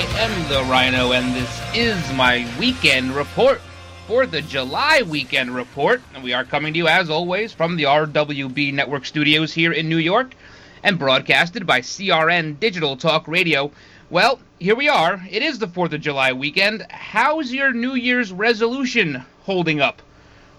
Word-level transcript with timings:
I 0.00 0.04
am 0.18 0.48
the 0.48 0.62
Ryno, 0.72 1.14
and 1.14 1.36
this 1.36 1.60
is 1.74 2.12
my 2.14 2.50
weekend 2.58 3.14
report 3.14 3.60
for 4.06 4.24
the 4.24 4.40
July 4.40 5.02
weekend 5.02 5.54
report. 5.54 6.00
And 6.14 6.24
we 6.24 6.32
are 6.32 6.42
coming 6.42 6.72
to 6.72 6.78
you, 6.78 6.88
as 6.88 7.10
always, 7.10 7.52
from 7.52 7.76
the 7.76 7.82
RWB 7.82 8.72
Network 8.72 9.04
studios 9.04 9.52
here 9.52 9.72
in 9.72 9.90
New 9.90 9.98
York 9.98 10.34
and 10.82 10.98
broadcasted 10.98 11.66
by 11.66 11.82
CRN 11.82 12.58
Digital 12.58 12.96
Talk 12.96 13.28
Radio. 13.28 13.72
Well, 14.08 14.40
here 14.58 14.74
we 14.74 14.88
are. 14.88 15.22
It 15.30 15.42
is 15.42 15.58
the 15.58 15.68
4th 15.68 15.92
of 15.92 16.00
July 16.00 16.32
weekend. 16.32 16.86
How's 16.88 17.52
your 17.52 17.74
New 17.74 17.94
Year's 17.94 18.32
resolution 18.32 19.22
holding 19.42 19.82
up? 19.82 20.00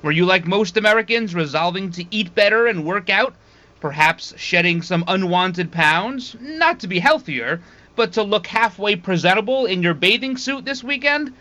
Were 0.03 0.11
you, 0.11 0.26
like 0.26 0.45
most 0.45 0.78
Americans, 0.78 1.33
resolving 1.33 1.89
to 1.94 2.05
eat 2.11 2.36
better 2.36 2.67
and 2.67 2.86
work 2.86 3.09
out? 3.09 3.33
Perhaps 3.80 4.36
shedding 4.38 4.83
some 4.83 5.03
unwanted 5.08 5.72
pounds? 5.72 6.36
Not 6.39 6.80
to 6.81 6.88
be 6.88 7.00
healthier, 7.00 7.59
but 7.95 8.14
to 8.14 8.23
look 8.23 8.47
halfway 8.47 8.95
presentable 8.95 9.66
in 9.66 9.84
your 9.84 9.94
bathing 9.94 10.38
suit 10.38 10.66
this 10.66 10.84
weekend? 10.84 11.34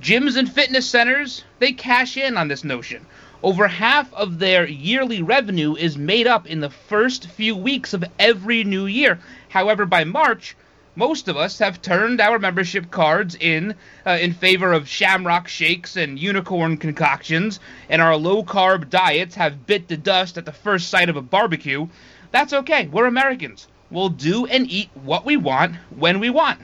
Gyms 0.00 0.36
and 0.36 0.50
fitness 0.50 0.88
centers, 0.88 1.44
they 1.58 1.72
cash 1.72 2.16
in 2.16 2.36
on 2.36 2.48
this 2.48 2.64
notion. 2.64 3.06
Over 3.42 3.66
half 3.66 4.12
of 4.14 4.38
their 4.38 4.66
yearly 4.66 5.22
revenue 5.22 5.74
is 5.74 5.98
made 5.98 6.26
up 6.26 6.46
in 6.46 6.60
the 6.60 6.70
first 6.70 7.26
few 7.26 7.56
weeks 7.56 7.92
of 7.92 8.04
every 8.18 8.62
new 8.62 8.86
year. 8.86 9.18
However, 9.48 9.84
by 9.86 10.04
March, 10.04 10.56
most 10.94 11.26
of 11.26 11.36
us 11.36 11.58
have 11.58 11.82
turned 11.82 12.20
our 12.20 12.38
membership 12.38 12.90
cards 12.90 13.34
in 13.34 13.74
uh, 14.06 14.18
in 14.20 14.32
favor 14.32 14.72
of 14.72 14.88
shamrock 14.88 15.48
shakes 15.48 15.96
and 15.96 16.18
unicorn 16.18 16.76
concoctions, 16.76 17.60
and 17.88 18.02
our 18.02 18.14
low 18.16 18.44
carb 18.44 18.90
diets 18.90 19.34
have 19.36 19.66
bit 19.66 19.88
the 19.88 19.96
dust 19.96 20.36
at 20.36 20.44
the 20.44 20.52
first 20.52 20.88
sight 20.88 21.08
of 21.08 21.16
a 21.16 21.22
barbecue. 21.22 21.88
That's 22.30 22.52
okay. 22.52 22.88
We're 22.88 23.06
Americans. 23.06 23.68
We'll 23.92 24.08
do 24.08 24.46
and 24.46 24.70
eat 24.70 24.88
what 24.94 25.26
we 25.26 25.36
want 25.36 25.76
when 25.90 26.18
we 26.18 26.30
want. 26.30 26.58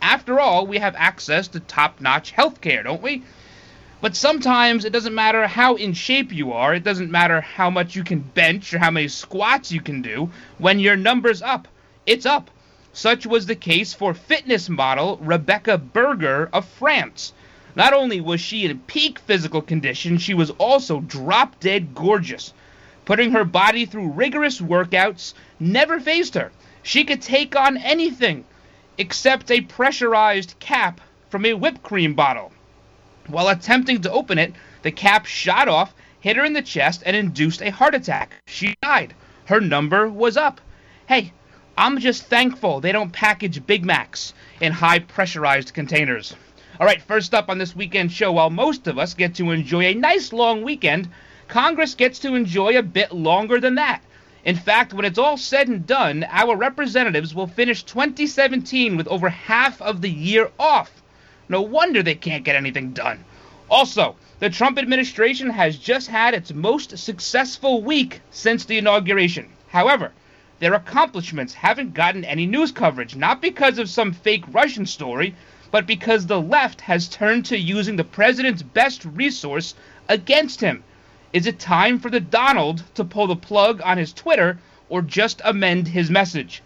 After 0.00 0.40
all, 0.40 0.66
we 0.66 0.78
have 0.78 0.94
access 0.96 1.46
to 1.48 1.60
top 1.60 2.00
notch 2.00 2.30
health 2.30 2.62
care, 2.62 2.82
don't 2.82 3.02
we? 3.02 3.24
But 4.00 4.16
sometimes 4.16 4.86
it 4.86 4.92
doesn't 4.92 5.14
matter 5.14 5.46
how 5.46 5.74
in 5.74 5.92
shape 5.92 6.32
you 6.32 6.54
are, 6.54 6.74
it 6.74 6.82
doesn't 6.82 7.10
matter 7.10 7.42
how 7.42 7.68
much 7.68 7.94
you 7.94 8.02
can 8.02 8.20
bench 8.20 8.72
or 8.72 8.78
how 8.78 8.90
many 8.90 9.08
squats 9.08 9.70
you 9.70 9.82
can 9.82 10.00
do. 10.00 10.30
When 10.56 10.80
your 10.80 10.96
number's 10.96 11.42
up, 11.42 11.68
it's 12.06 12.24
up. 12.24 12.50
Such 12.94 13.26
was 13.26 13.44
the 13.44 13.54
case 13.54 13.92
for 13.92 14.14
fitness 14.14 14.70
model 14.70 15.18
Rebecca 15.18 15.76
Berger 15.76 16.48
of 16.54 16.64
France. 16.64 17.34
Not 17.76 17.92
only 17.92 18.22
was 18.22 18.40
she 18.40 18.64
in 18.64 18.78
peak 18.78 19.18
physical 19.18 19.60
condition, 19.60 20.16
she 20.16 20.32
was 20.32 20.48
also 20.52 21.00
drop 21.00 21.60
dead 21.60 21.94
gorgeous. 21.94 22.54
Putting 23.04 23.32
her 23.32 23.44
body 23.44 23.84
through 23.84 24.12
rigorous 24.12 24.58
workouts 24.58 25.34
never 25.60 26.00
fazed 26.00 26.34
her. 26.34 26.50
She 26.82 27.04
could 27.04 27.22
take 27.22 27.54
on 27.54 27.76
anything 27.76 28.44
except 28.98 29.50
a 29.50 29.60
pressurized 29.60 30.54
cap 30.58 31.00
from 31.30 31.46
a 31.46 31.54
whipped 31.54 31.82
cream 31.82 32.14
bottle. 32.14 32.52
While 33.28 33.48
attempting 33.48 34.02
to 34.02 34.10
open 34.10 34.38
it, 34.38 34.52
the 34.82 34.90
cap 34.90 35.26
shot 35.26 35.68
off, 35.68 35.94
hit 36.20 36.36
her 36.36 36.44
in 36.44 36.52
the 36.52 36.62
chest, 36.62 37.02
and 37.06 37.16
induced 37.16 37.62
a 37.62 37.70
heart 37.70 37.94
attack. 37.94 38.34
She 38.46 38.74
died. 38.82 39.14
Her 39.44 39.60
number 39.60 40.08
was 40.08 40.36
up. 40.36 40.60
Hey, 41.06 41.32
I'm 41.78 41.98
just 42.00 42.24
thankful 42.24 42.80
they 42.80 42.92
don't 42.92 43.12
package 43.12 43.64
Big 43.66 43.84
Macs 43.84 44.34
in 44.60 44.72
high 44.72 44.98
pressurized 44.98 45.72
containers. 45.72 46.34
All 46.80 46.86
right, 46.86 47.00
first 47.00 47.32
up 47.32 47.48
on 47.48 47.58
this 47.58 47.76
weekend 47.76 48.12
show, 48.12 48.32
while 48.32 48.50
most 48.50 48.86
of 48.86 48.98
us 48.98 49.14
get 49.14 49.36
to 49.36 49.52
enjoy 49.52 49.84
a 49.84 49.94
nice 49.94 50.32
long 50.32 50.62
weekend, 50.62 51.08
Congress 51.48 51.94
gets 51.94 52.18
to 52.20 52.34
enjoy 52.34 52.76
a 52.76 52.82
bit 52.82 53.12
longer 53.12 53.60
than 53.60 53.76
that. 53.76 54.02
In 54.44 54.56
fact, 54.56 54.92
when 54.92 55.04
it's 55.04 55.18
all 55.18 55.36
said 55.36 55.68
and 55.68 55.86
done, 55.86 56.26
our 56.28 56.56
representatives 56.56 57.32
will 57.32 57.46
finish 57.46 57.84
2017 57.84 58.96
with 58.96 59.06
over 59.06 59.28
half 59.28 59.80
of 59.80 60.00
the 60.00 60.10
year 60.10 60.50
off. 60.58 60.90
No 61.48 61.62
wonder 61.62 62.02
they 62.02 62.16
can't 62.16 62.42
get 62.42 62.56
anything 62.56 62.90
done. 62.90 63.24
Also, 63.70 64.16
the 64.40 64.50
Trump 64.50 64.78
administration 64.78 65.48
has 65.50 65.78
just 65.78 66.08
had 66.08 66.34
its 66.34 66.52
most 66.52 66.98
successful 66.98 67.82
week 67.82 68.20
since 68.32 68.64
the 68.64 68.78
inauguration. 68.78 69.48
However, 69.68 70.10
their 70.58 70.74
accomplishments 70.74 71.54
haven't 71.54 71.94
gotten 71.94 72.24
any 72.24 72.44
news 72.44 72.72
coverage, 72.72 73.14
not 73.14 73.40
because 73.40 73.78
of 73.78 73.88
some 73.88 74.12
fake 74.12 74.44
Russian 74.50 74.86
story, 74.86 75.36
but 75.70 75.86
because 75.86 76.26
the 76.26 76.40
left 76.40 76.80
has 76.80 77.08
turned 77.08 77.44
to 77.46 77.56
using 77.56 77.94
the 77.94 78.02
president's 78.02 78.62
best 78.62 79.04
resource 79.04 79.76
against 80.08 80.60
him. 80.60 80.82
Is 81.32 81.46
it 81.46 81.58
time 81.58 81.98
for 81.98 82.10
the 82.10 82.20
Donald 82.20 82.84
to 82.94 83.04
pull 83.04 83.26
the 83.26 83.36
plug 83.36 83.80
on 83.82 83.96
his 83.96 84.12
Twitter 84.12 84.58
or 84.90 85.00
just 85.00 85.40
amend 85.44 85.88
his 85.88 86.10
message? 86.10 86.62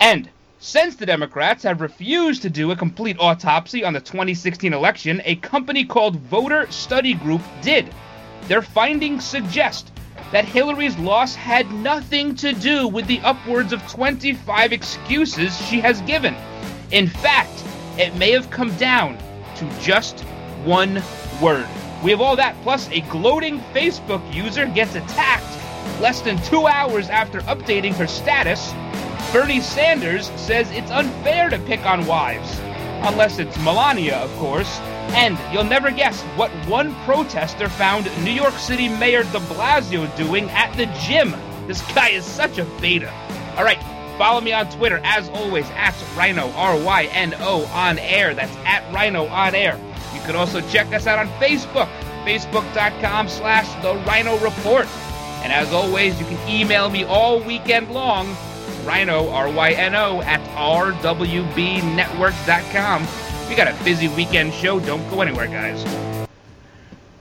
And 0.00 0.28
since 0.58 0.96
the 0.96 1.06
Democrats 1.06 1.62
have 1.62 1.80
refused 1.80 2.42
to 2.42 2.50
do 2.50 2.72
a 2.72 2.76
complete 2.76 3.16
autopsy 3.20 3.84
on 3.84 3.92
the 3.92 4.00
2016 4.00 4.72
election, 4.72 5.22
a 5.24 5.36
company 5.36 5.84
called 5.84 6.16
Voter 6.16 6.66
Study 6.72 7.14
Group 7.14 7.42
did. 7.62 7.88
Their 8.48 8.62
findings 8.62 9.24
suggest 9.24 9.92
that 10.32 10.44
Hillary's 10.44 10.98
loss 10.98 11.36
had 11.36 11.70
nothing 11.70 12.34
to 12.36 12.52
do 12.54 12.88
with 12.88 13.06
the 13.06 13.20
upwards 13.20 13.72
of 13.72 13.86
25 13.88 14.72
excuses 14.72 15.56
she 15.68 15.78
has 15.78 16.00
given. 16.02 16.34
In 16.90 17.06
fact, 17.06 17.62
it 17.98 18.16
may 18.16 18.32
have 18.32 18.50
come 18.50 18.76
down 18.78 19.16
to 19.56 19.70
just 19.80 20.20
one 20.64 21.00
word. 21.40 21.68
We 22.02 22.10
have 22.10 22.20
all 22.20 22.36
that, 22.36 22.54
plus 22.62 22.88
a 22.90 23.00
gloating 23.02 23.58
Facebook 23.72 24.22
user 24.32 24.66
gets 24.66 24.94
attacked 24.94 25.44
less 26.00 26.20
than 26.20 26.40
two 26.42 26.66
hours 26.66 27.08
after 27.08 27.40
updating 27.42 27.94
her 27.94 28.06
status. 28.06 28.72
Bernie 29.32 29.60
Sanders 29.60 30.30
says 30.36 30.70
it's 30.70 30.90
unfair 30.90 31.48
to 31.50 31.58
pick 31.60 31.84
on 31.86 32.06
wives, 32.06 32.58
unless 33.08 33.38
it's 33.38 33.56
Melania, 33.58 34.16
of 34.18 34.30
course. 34.36 34.78
And 35.14 35.38
you'll 35.52 35.64
never 35.64 35.90
guess 35.90 36.20
what 36.36 36.50
one 36.66 36.94
protester 37.04 37.68
found 37.68 38.06
New 38.24 38.32
York 38.32 38.54
City 38.54 38.88
Mayor 38.88 39.22
de 39.22 39.38
Blasio 39.40 40.14
doing 40.16 40.50
at 40.50 40.76
the 40.76 40.86
gym. 41.00 41.34
This 41.66 41.80
guy 41.92 42.10
is 42.10 42.24
such 42.24 42.58
a 42.58 42.64
beta. 42.80 43.10
All 43.56 43.64
right, 43.64 43.80
follow 44.18 44.40
me 44.40 44.52
on 44.52 44.68
Twitter, 44.70 45.00
as 45.02 45.28
always, 45.30 45.68
at 45.70 45.94
Ryno, 46.14 46.54
R 46.56 46.78
Y 46.78 47.04
N 47.12 47.34
O 47.40 47.64
on 47.66 47.98
air. 47.98 48.34
That's 48.34 48.54
at 48.64 48.82
Ryno 48.92 49.30
on 49.30 49.54
air. 49.54 49.80
You 50.14 50.20
can 50.20 50.36
also 50.36 50.60
check 50.68 50.92
us 50.92 51.06
out 51.06 51.18
on 51.18 51.28
Facebook, 51.40 51.88
facebook.com 52.24 53.28
slash 53.28 53.66
The 53.82 53.94
Ryno 54.04 54.42
Report. 54.42 54.86
And 55.42 55.52
as 55.52 55.70
always, 55.72 56.18
you 56.18 56.24
can 56.26 56.38
email 56.48 56.90
me 56.90 57.04
all 57.04 57.38
weekend 57.40 57.92
long, 57.92 58.26
Ryno, 58.84 59.30
R-Y-N-O, 59.32 60.22
at 60.22 60.40
rwbnetwork.com. 60.56 63.06
We 63.48 63.54
got 63.54 63.68
a 63.68 63.76
busy 63.84 64.08
weekend 64.08 64.52
show. 64.54 64.80
Don't 64.80 65.08
go 65.10 65.20
anywhere, 65.20 65.46
guys. 65.46 65.84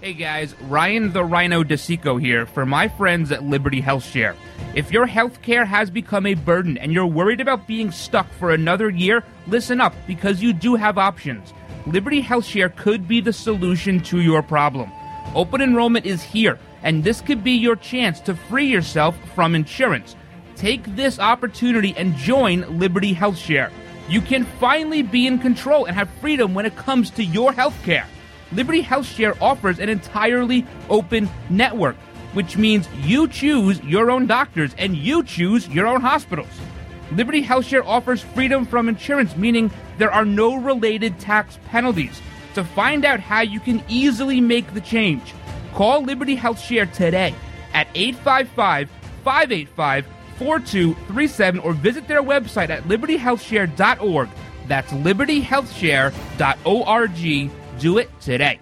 Hey 0.01 0.13
guys, 0.13 0.55
Ryan 0.61 1.11
the 1.13 1.23
Ryno 1.23 1.63
DeSico 1.63 2.21
here 2.21 2.45
for 2.45 2.63
my 2.63 2.87
friends 2.87 3.31
at 3.31 3.43
Liberty 3.43 3.81
Health 3.81 4.05
Share. 4.05 4.35
If 4.75 4.91
your 4.91 5.07
health 5.07 5.41
care 5.41 5.65
has 5.65 5.89
become 5.89 6.27
a 6.27 6.35
burden 6.35 6.77
and 6.77 6.93
you're 6.93 7.07
worried 7.07 7.41
about 7.41 7.65
being 7.65 7.89
stuck 7.89 8.31
for 8.33 8.51
another 8.51 8.87
year, 8.87 9.23
listen 9.47 9.81
up 9.81 9.95
because 10.05 10.43
you 10.43 10.53
do 10.53 10.75
have 10.75 10.99
options. 10.99 11.53
Liberty 11.87 12.21
Health 12.21 12.45
Share 12.45 12.69
could 12.69 13.07
be 13.07 13.21
the 13.21 13.33
solution 13.33 13.99
to 14.01 14.19
your 14.19 14.41
problem. 14.41 14.91
Open 15.35 15.61
enrollment 15.61 16.05
is 16.05 16.23
here, 16.23 16.57
and 16.81 17.03
this 17.03 17.21
could 17.21 17.43
be 17.43 17.51
your 17.51 17.75
chance 17.75 18.19
to 18.21 18.35
free 18.35 18.65
yourself 18.65 19.15
from 19.35 19.53
insurance. 19.53 20.15
Take 20.55 20.83
this 20.95 21.19
opportunity 21.19 21.93
and 21.95 22.15
join 22.15 22.79
Liberty 22.79 23.13
Health 23.13 23.37
Share. 23.37 23.71
You 24.09 24.21
can 24.21 24.45
finally 24.59 25.03
be 25.03 25.27
in 25.27 25.37
control 25.37 25.85
and 25.85 25.95
have 25.95 26.09
freedom 26.21 26.53
when 26.55 26.65
it 26.65 26.75
comes 26.75 27.11
to 27.11 27.23
your 27.23 27.53
health 27.53 27.75
care. 27.83 28.07
Liberty 28.51 28.81
HealthShare 28.81 29.39
offers 29.41 29.79
an 29.79 29.89
entirely 29.89 30.65
open 30.89 31.29
network, 31.49 31.95
which 32.33 32.57
means 32.57 32.87
you 33.01 33.27
choose 33.27 33.81
your 33.83 34.09
own 34.09 34.27
doctors 34.27 34.73
and 34.77 34.95
you 34.95 35.23
choose 35.23 35.67
your 35.67 35.87
own 35.87 36.01
hospitals. 36.01 36.47
Liberty 37.11 37.43
HealthShare 37.43 37.85
offers 37.85 38.21
freedom 38.21 38.65
from 38.65 38.89
insurance, 38.89 39.35
meaning 39.35 39.69
there 39.97 40.11
are 40.11 40.25
no 40.25 40.55
related 40.55 41.19
tax 41.19 41.59
penalties. 41.67 42.19
To 42.55 42.63
find 42.63 43.05
out 43.05 43.19
how 43.19 43.41
you 43.41 43.59
can 43.59 43.83
easily 43.87 44.41
make 44.41 44.73
the 44.73 44.81
change, 44.81 45.33
call 45.73 46.03
Liberty 46.03 46.35
HealthShare 46.37 46.91
today 46.91 47.35
at 47.73 47.87
855 47.93 48.89
585 49.23 50.05
4237 50.37 51.59
or 51.61 51.73
visit 51.73 52.07
their 52.07 52.23
website 52.23 52.69
at 52.69 52.83
libertyhealthshare.org. 52.83 54.29
That's 54.67 54.91
libertyhealthshare.org. 54.91 57.51
Do 57.79 57.97
it 57.97 58.21
today. 58.21 58.59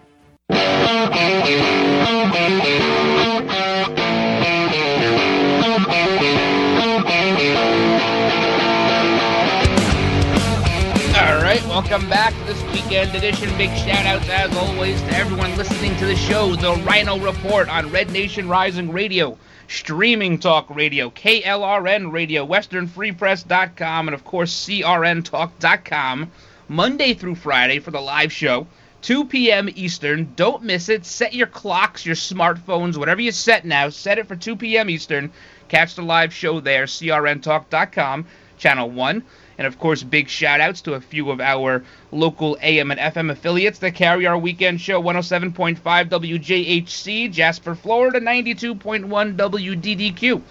Welcome 11.73 12.07
back 12.07 12.35
to 12.35 12.43
this 12.43 12.63
weekend 12.65 13.15
edition. 13.15 13.49
Big 13.57 13.75
shout 13.75 14.05
outs, 14.05 14.29
as 14.29 14.55
always, 14.55 15.01
to 15.01 15.15
everyone 15.15 15.57
listening 15.57 15.97
to 15.97 16.05
the 16.05 16.15
show, 16.15 16.55
The 16.55 16.75
Ryno 16.75 17.25
Report 17.25 17.67
on 17.67 17.89
Red 17.89 18.11
Nation 18.11 18.47
Rising 18.47 18.91
Radio, 18.91 19.39
Streaming 19.67 20.37
Talk 20.37 20.69
Radio, 20.69 21.09
KLRN 21.09 22.11
Radio, 22.11 22.45
WesternFreePress.com, 22.45 24.07
and 24.07 24.13
of 24.13 24.23
course, 24.23 24.67
CRNTalk.com, 24.67 26.31
Monday 26.67 27.15
through 27.15 27.33
Friday 27.33 27.79
for 27.79 27.89
the 27.89 27.99
live 27.99 28.31
show. 28.31 28.67
2 29.01 29.25
p.m. 29.25 29.67
Eastern. 29.73 30.31
Don't 30.35 30.61
miss 30.61 30.89
it. 30.89 31.07
Set 31.07 31.33
your 31.33 31.47
clocks, 31.47 32.05
your 32.05 32.15
smartphones, 32.15 32.97
whatever 32.97 33.21
you 33.21 33.31
set 33.31 33.65
now, 33.65 33.89
set 33.89 34.19
it 34.19 34.27
for 34.27 34.35
2 34.35 34.57
p.m. 34.57 34.91
Eastern. 34.91 35.31
Catch 35.69 35.95
the 35.95 36.03
live 36.03 36.31
show 36.31 36.59
there, 36.59 36.85
crntalk.com, 36.85 38.27
channel 38.59 38.91
1. 38.91 39.23
And 39.57 39.67
of 39.67 39.77
course, 39.79 40.03
big 40.03 40.29
shout 40.29 40.59
outs 40.61 40.81
to 40.81 40.94
a 40.94 41.01
few 41.01 41.29
of 41.29 41.39
our 41.39 41.83
local 42.11 42.57
AM 42.61 42.91
and 42.91 43.00
FM 43.00 43.29
affiliates 43.31 43.79
that 43.79 43.95
carry 43.95 44.25
our 44.25 44.38
weekend 44.38 44.81
show 44.81 45.01
107.5 45.01 45.79
WJHC, 45.79 47.31
Jasper, 47.31 47.75
Florida, 47.75 48.19
92.1 48.19 49.35
WDDQ. 49.35 50.41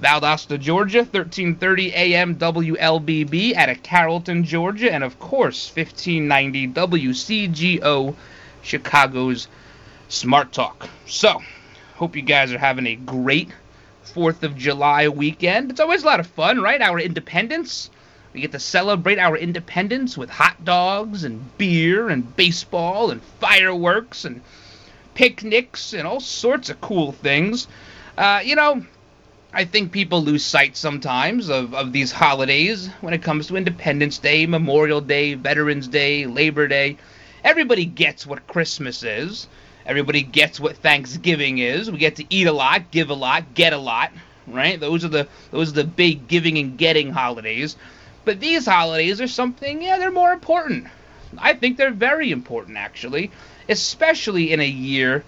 Valdosta, 0.00 0.58
Georgia, 0.58 1.00
1330 1.00 1.92
AM 1.94 2.36
WLBB 2.36 3.70
of 3.70 3.82
Carrollton, 3.82 4.42
Georgia, 4.42 4.92
and 4.92 5.04
of 5.04 5.18
course, 5.18 5.70
1590 5.74 6.68
WCGO, 6.68 8.14
Chicago's 8.62 9.48
Smart 10.08 10.50
Talk. 10.52 10.88
So, 11.06 11.42
hope 11.96 12.16
you 12.16 12.22
guys 12.22 12.52
are 12.52 12.58
having 12.58 12.86
a 12.86 12.96
great 12.96 13.50
4th 14.06 14.42
of 14.42 14.56
July 14.56 15.08
weekend. 15.08 15.70
It's 15.70 15.80
always 15.80 16.02
a 16.02 16.06
lot 16.06 16.20
of 16.20 16.26
fun, 16.26 16.60
right? 16.60 16.80
Our 16.80 16.98
independence. 16.98 17.90
We 18.32 18.40
get 18.40 18.52
to 18.52 18.58
celebrate 18.58 19.18
our 19.18 19.36
independence 19.36 20.16
with 20.16 20.30
hot 20.30 20.64
dogs 20.64 21.24
and 21.24 21.56
beer 21.58 22.08
and 22.08 22.34
baseball 22.34 23.10
and 23.10 23.22
fireworks 23.22 24.24
and 24.24 24.40
picnics 25.14 25.92
and 25.92 26.06
all 26.06 26.20
sorts 26.20 26.70
of 26.70 26.80
cool 26.80 27.12
things. 27.12 27.68
Uh, 28.16 28.40
you 28.42 28.56
know, 28.56 28.84
I 29.52 29.66
think 29.66 29.92
people 29.92 30.22
lose 30.22 30.42
sight 30.42 30.78
sometimes 30.78 31.50
of, 31.50 31.74
of 31.74 31.92
these 31.92 32.10
holidays 32.10 32.88
when 33.02 33.12
it 33.12 33.22
comes 33.22 33.48
to 33.48 33.56
Independence 33.56 34.16
Day, 34.16 34.46
Memorial 34.46 35.02
Day, 35.02 35.34
Veterans 35.34 35.88
Day, 35.88 36.24
Labor 36.24 36.66
Day. 36.66 36.96
Everybody 37.44 37.84
gets 37.84 38.26
what 38.26 38.46
Christmas 38.46 39.02
is. 39.02 39.46
Everybody 39.84 40.22
gets 40.22 40.58
what 40.58 40.76
Thanksgiving 40.76 41.58
is. 41.58 41.90
We 41.90 41.98
get 41.98 42.16
to 42.16 42.24
eat 42.30 42.46
a 42.46 42.52
lot, 42.52 42.90
give 42.90 43.10
a 43.10 43.14
lot, 43.14 43.52
get 43.52 43.74
a 43.74 43.78
lot, 43.78 44.12
right? 44.46 44.80
Those 44.80 45.04
are 45.04 45.08
the 45.08 45.28
those 45.50 45.70
are 45.70 45.82
the 45.82 45.84
big 45.84 46.28
giving 46.28 46.56
and 46.56 46.78
getting 46.78 47.10
holidays. 47.10 47.76
But 48.24 48.38
these 48.38 48.66
holidays 48.66 49.20
are 49.20 49.26
something, 49.26 49.82
yeah, 49.82 49.98
they're 49.98 50.12
more 50.12 50.32
important. 50.32 50.86
I 51.38 51.54
think 51.54 51.76
they're 51.76 51.90
very 51.90 52.30
important 52.30 52.76
actually, 52.76 53.32
especially 53.68 54.52
in 54.52 54.60
a 54.60 54.66
year 54.66 55.24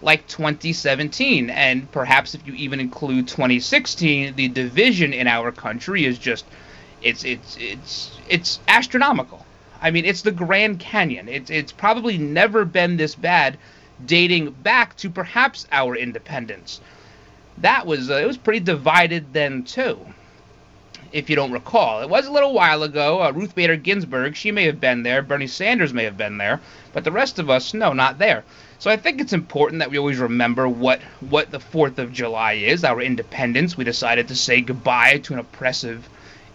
like 0.00 0.26
2017 0.28 1.50
and 1.50 1.90
perhaps 1.90 2.34
if 2.34 2.46
you 2.46 2.54
even 2.54 2.78
include 2.78 3.26
2016 3.26 4.34
the 4.36 4.48
division 4.48 5.12
in 5.12 5.26
our 5.26 5.50
country 5.50 6.04
is 6.04 6.18
just 6.18 6.44
it's 7.02 7.24
it's 7.24 7.56
it's 7.58 8.18
it's 8.28 8.60
astronomical. 8.68 9.44
I 9.82 9.90
mean 9.90 10.04
it's 10.04 10.22
the 10.22 10.32
grand 10.32 10.78
canyon. 10.78 11.28
It's 11.28 11.50
it's 11.50 11.72
probably 11.72 12.16
never 12.16 12.64
been 12.64 12.96
this 12.96 13.14
bad 13.14 13.58
dating 14.06 14.52
back 14.52 14.96
to 14.98 15.10
perhaps 15.10 15.66
our 15.70 15.96
independence. 15.96 16.80
That 17.58 17.84
was 17.84 18.08
uh, 18.08 18.14
it 18.14 18.26
was 18.26 18.38
pretty 18.38 18.60
divided 18.60 19.34
then 19.34 19.64
too 19.64 19.98
if 21.12 21.30
you 21.30 21.36
don't 21.36 21.52
recall. 21.52 22.02
It 22.02 22.08
was 22.08 22.26
a 22.26 22.32
little 22.32 22.52
while 22.52 22.82
ago. 22.82 23.22
Uh, 23.22 23.30
Ruth 23.30 23.54
Bader 23.54 23.76
Ginsburg, 23.76 24.36
she 24.36 24.52
may 24.52 24.64
have 24.64 24.80
been 24.80 25.02
there. 25.02 25.22
Bernie 25.22 25.46
Sanders 25.46 25.92
may 25.92 26.04
have 26.04 26.16
been 26.16 26.38
there. 26.38 26.60
But 26.92 27.04
the 27.04 27.12
rest 27.12 27.38
of 27.38 27.50
us, 27.50 27.74
no, 27.74 27.92
not 27.92 28.18
there. 28.18 28.44
So 28.78 28.90
I 28.90 28.96
think 28.96 29.20
it's 29.20 29.32
important 29.32 29.80
that 29.80 29.90
we 29.90 29.98
always 29.98 30.18
remember 30.18 30.68
what, 30.68 31.00
what 31.20 31.50
the 31.50 31.58
4th 31.58 31.98
of 31.98 32.12
July 32.12 32.52
is, 32.52 32.84
our 32.84 33.00
independence. 33.00 33.76
We 33.76 33.84
decided 33.84 34.28
to 34.28 34.36
say 34.36 34.60
goodbye 34.60 35.18
to 35.24 35.32
an 35.32 35.40
oppressive 35.40 36.08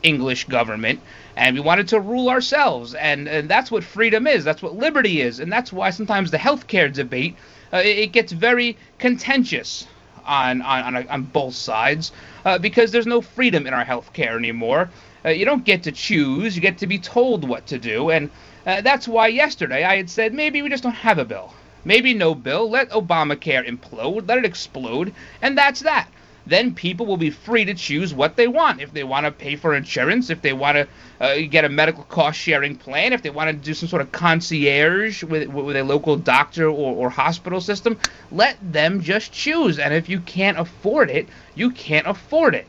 English 0.03 0.45
government, 0.45 0.99
and 1.35 1.55
we 1.55 1.61
wanted 1.61 1.87
to 1.89 1.99
rule 1.99 2.29
ourselves. 2.29 2.93
And, 2.93 3.27
and 3.27 3.49
that's 3.49 3.71
what 3.71 3.83
freedom 3.83 4.27
is. 4.27 4.43
That's 4.43 4.61
what 4.61 4.75
liberty 4.75 5.21
is. 5.21 5.39
And 5.39 5.51
that's 5.51 5.73
why 5.73 5.89
sometimes 5.89 6.31
the 6.31 6.37
healthcare 6.37 6.91
debate, 6.91 7.35
uh, 7.73 7.77
it, 7.77 7.97
it 7.97 8.11
gets 8.11 8.31
very 8.31 8.77
contentious 8.99 9.87
on 10.25 10.61
on, 10.61 10.95
on, 10.95 11.07
on 11.07 11.23
both 11.23 11.53
sides 11.55 12.11
uh, 12.45 12.57
because 12.57 12.91
there's 12.91 13.07
no 13.07 13.21
freedom 13.21 13.67
in 13.67 13.73
our 13.73 13.85
healthcare 13.85 14.37
anymore. 14.37 14.89
Uh, 15.25 15.29
you 15.29 15.45
don't 15.45 15.63
get 15.63 15.83
to 15.83 15.91
choose; 15.91 16.55
you 16.55 16.61
get 16.61 16.77
to 16.79 16.87
be 16.87 16.99
told 16.99 17.47
what 17.47 17.65
to 17.67 17.77
do, 17.77 18.09
and 18.09 18.29
uh, 18.65 18.81
that's 18.81 19.07
why 19.07 19.27
yesterday 19.27 19.83
I 19.83 19.97
had 19.97 20.09
said 20.09 20.33
maybe 20.33 20.61
we 20.61 20.69
just 20.69 20.83
don't 20.83 20.93
have 20.93 21.17
a 21.17 21.25
bill, 21.25 21.53
maybe 21.85 22.13
no 22.13 22.35
bill. 22.35 22.69
Let 22.69 22.89
Obamacare 22.89 23.67
implode, 23.67 24.27
let 24.27 24.37
it 24.37 24.45
explode, 24.45 25.13
and 25.41 25.57
that's 25.57 25.81
that 25.81 26.07
then 26.45 26.73
people 26.75 27.05
will 27.05 27.17
be 27.17 27.29
free 27.29 27.65
to 27.65 27.73
choose 27.73 28.13
what 28.13 28.35
they 28.35 28.47
want. 28.47 28.81
If 28.81 28.93
they 28.93 29.03
want 29.03 29.25
to 29.25 29.31
pay 29.31 29.55
for 29.55 29.75
insurance, 29.75 30.29
if 30.29 30.41
they 30.41 30.53
want 30.53 30.77
to 30.77 30.87
uh, 31.19 31.47
get 31.49 31.65
a 31.65 31.69
medical 31.69 32.03
cost 32.03 32.39
sharing 32.39 32.75
plan, 32.75 33.13
if 33.13 33.21
they 33.21 33.29
want 33.29 33.49
to 33.49 33.53
do 33.53 33.73
some 33.73 33.87
sort 33.87 34.01
of 34.01 34.11
concierge 34.11 35.23
with, 35.23 35.47
with 35.47 35.75
a 35.75 35.83
local 35.83 36.17
doctor 36.17 36.67
or, 36.67 36.95
or 36.95 37.09
hospital 37.09 37.61
system, 37.61 37.97
let 38.31 38.57
them 38.73 39.01
just 39.01 39.31
choose. 39.31 39.79
And 39.79 39.93
if 39.93 40.09
you 40.09 40.19
can't 40.19 40.59
afford 40.59 41.09
it, 41.09 41.29
you 41.55 41.71
can't 41.71 42.07
afford 42.07 42.55
it. 42.55 42.67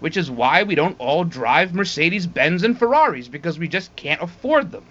Which 0.00 0.16
is 0.16 0.30
why 0.30 0.64
we 0.64 0.74
don't 0.74 0.98
all 0.98 1.24
drive 1.24 1.74
Mercedes 1.74 2.26
Benz 2.26 2.64
and 2.64 2.78
Ferraris, 2.78 3.28
because 3.28 3.58
we 3.58 3.68
just 3.68 3.94
can't 3.94 4.22
afford 4.22 4.72
them. 4.72 4.84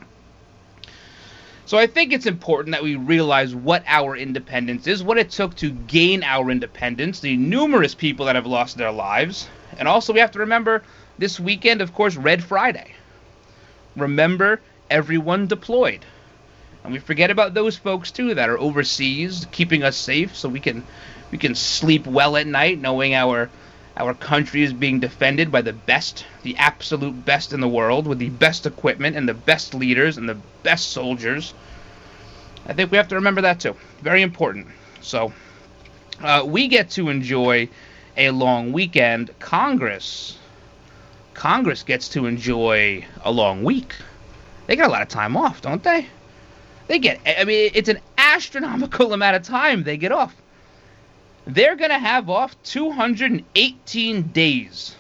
So 1.72 1.78
I 1.78 1.88
think 1.88 2.12
it's 2.12 2.26
important 2.26 2.74
that 2.74 2.84
we 2.84 2.98
realize 2.98 3.56
what 3.56 3.86
our 3.88 4.18
independence 4.18 4.88
is, 4.88 5.02
what 5.02 5.18
it 5.18 5.32
took 5.32 5.56
to 5.56 5.70
gain 5.72 6.22
our 6.22 6.52
independence, 6.52 7.22
the 7.22 7.38
numerous 7.38 7.96
people 7.96 8.26
that 8.26 8.36
have 8.36 8.46
lost 8.46 8.76
their 8.76 8.92
lives, 8.92 9.48
and 9.80 9.88
also 9.88 10.12
we 10.12 10.20
have 10.20 10.32
to 10.32 10.40
remember 10.40 10.84
this 11.18 11.40
weekend, 11.40 11.80
of 11.80 11.94
course, 11.94 12.18
Red 12.18 12.44
Friday. 12.44 12.92
Remember 13.96 14.60
everyone 14.90 15.48
deployed. 15.48 16.04
And 16.84 16.92
we 16.92 17.00
forget 17.00 17.32
about 17.32 17.54
those 17.54 17.78
folks 17.78 18.12
too 18.12 18.34
that 18.34 18.50
are 18.50 18.60
overseas, 18.60 19.48
keeping 19.54 19.82
us 19.82 19.96
safe 19.96 20.36
so 20.36 20.50
we 20.50 20.60
can 20.60 20.84
we 21.32 21.38
can 21.38 21.56
sleep 21.56 22.06
well 22.06 22.36
at 22.36 22.48
night 22.48 22.82
knowing 22.82 23.14
our 23.14 23.50
our 23.98 24.14
country 24.14 24.64
is 24.64 24.74
being 24.74 25.00
defended 25.00 25.52
by 25.52 25.62
the 25.62 25.74
best, 25.74 26.26
the 26.44 26.56
absolute 26.58 27.26
best 27.26 27.54
in 27.54 27.60
the 27.60 27.68
world, 27.68 28.08
with 28.08 28.20
the 28.20 28.30
best 28.30 28.66
equipment 28.66 29.18
and 29.18 29.28
the 29.28 29.34
best 29.34 29.74
leaders 29.74 30.18
and 30.18 30.30
the 30.30 30.38
best 30.64 30.92
soldiers. 30.92 31.54
I 32.66 32.74
think 32.74 32.92
we 32.92 32.98
have 32.98 33.10
to 33.10 33.16
remember 33.16 33.42
that 33.42 33.60
too. 33.60 33.76
Very 34.02 34.22
important. 34.22 34.68
So, 35.02 35.34
uh, 36.22 36.44
we 36.46 36.68
get 36.68 36.92
to 36.92 37.10
enjoy 37.10 37.68
a 38.16 38.32
long 38.32 38.72
weekend. 38.72 39.32
Congress, 39.40 40.38
Congress 41.34 41.84
gets 41.84 42.08
to 42.10 42.28
enjoy 42.28 43.06
a 43.24 43.32
long 43.32 43.64
week. 43.64 43.96
They 44.68 44.76
get 44.76 44.88
a 44.88 44.92
lot 44.92 45.02
of 45.02 45.10
time 45.10 45.36
off, 45.36 45.62
don't 45.62 45.84
they? 45.84 46.08
They 46.88 47.00
get, 47.00 47.20
I 47.26 47.44
mean, 47.44 47.72
it's 47.74 47.90
an 47.90 48.00
astronomical 48.18 49.14
amount 49.14 49.36
of 49.36 49.44
time 49.44 49.84
they 49.84 49.98
get 49.98 50.12
off 50.12 50.36
they're 51.46 51.76
going 51.76 51.90
to 51.90 52.00
have 52.00 52.30
off 52.30 52.56
218 52.64 54.22
days 54.24 54.96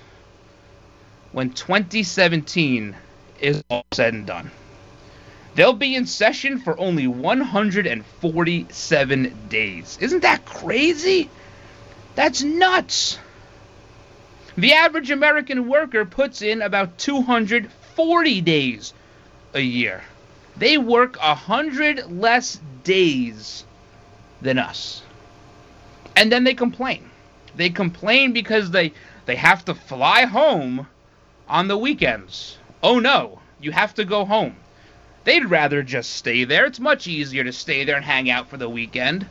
when 1.31 1.51
2017 1.51 2.95
is 3.39 3.63
all 3.69 3.85
said 3.91 4.13
and 4.13 4.25
done. 4.25 4.51
They'll 5.55 5.73
be 5.73 5.95
in 5.95 6.05
session 6.05 6.59
for 6.59 6.79
only 6.79 7.07
147 7.07 9.37
days. 9.49 9.97
Isn't 9.99 10.21
that 10.21 10.45
crazy? 10.45 11.29
That's 12.15 12.41
nuts. 12.41 13.19
The 14.57 14.73
average 14.73 15.11
American 15.11 15.67
worker 15.67 16.05
puts 16.05 16.41
in 16.41 16.61
about 16.61 16.97
240 16.97 18.41
days 18.41 18.93
a 19.53 19.61
year. 19.61 20.01
They 20.57 20.77
work 20.77 21.17
a 21.21 21.35
hundred 21.35 22.11
less 22.11 22.59
days 22.83 23.63
than 24.41 24.57
us. 24.57 25.03
And 26.21 26.31
then 26.31 26.43
they 26.43 26.53
complain. 26.53 27.09
They 27.55 27.71
complain 27.71 28.31
because 28.31 28.69
they 28.69 28.93
they 29.25 29.35
have 29.37 29.65
to 29.65 29.73
fly 29.73 30.25
home 30.25 30.85
on 31.49 31.67
the 31.67 31.79
weekends. 31.79 32.59
Oh 32.83 32.99
no, 32.99 33.41
you 33.59 33.71
have 33.71 33.95
to 33.95 34.05
go 34.05 34.23
home. 34.23 34.55
They'd 35.23 35.45
rather 35.45 35.81
just 35.81 36.11
stay 36.11 36.43
there. 36.43 36.67
It's 36.67 36.79
much 36.79 37.07
easier 37.07 37.43
to 37.43 37.51
stay 37.51 37.85
there 37.85 37.95
and 37.95 38.05
hang 38.05 38.29
out 38.29 38.51
for 38.51 38.57
the 38.57 38.69
weekend. 38.69 39.25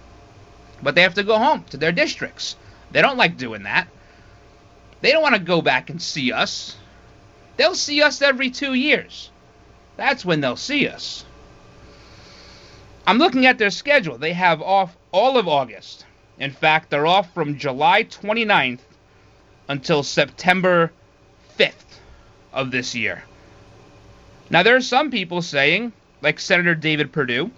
But 0.82 0.97
they 0.97 1.02
have 1.02 1.14
to 1.14 1.23
go 1.23 1.38
home 1.38 1.62
to 1.70 1.76
their 1.76 1.92
districts. 1.92 2.56
They 2.90 3.02
don't 3.02 3.16
like 3.16 3.37
doing 3.37 3.62
that. 3.62 3.87
They 5.00 5.12
don't 5.12 5.23
want 5.23 5.37
to 5.37 5.40
go 5.40 5.62
back 5.62 5.90
and 5.90 6.02
see 6.02 6.32
us. 6.32 6.75
They'll 7.56 7.76
see 7.76 8.02
us 8.02 8.20
every 8.20 8.50
two 8.50 8.75
years. 8.75 9.30
That's 9.97 10.25
when 10.25 10.40
they'll 10.40 10.56
see 10.56 10.88
us. 10.88 11.25
I'm 13.06 13.18
looking 13.18 13.47
at 13.47 13.59
their 13.59 13.70
schedule. 13.70 14.18
They 14.18 14.32
have 14.32 14.61
off 14.61 14.97
all 15.12 15.38
of 15.38 15.47
August. 15.47 16.04
In 16.40 16.50
fact, 16.50 16.88
they're 16.88 17.06
off 17.06 17.32
from 17.35 17.59
July 17.59 18.04
29th 18.04 18.80
until 19.68 20.02
September 20.02 20.90
5th 21.59 22.00
of 22.52 22.70
this 22.70 22.94
year. 22.94 23.23
Now, 24.49 24.62
there 24.62 24.75
are 24.75 24.80
some 24.80 25.11
people 25.11 25.42
saying, 25.42 25.92
like 26.23 26.40
Senator 26.40 26.75
David 26.75 27.12
Perdue, 27.12 27.50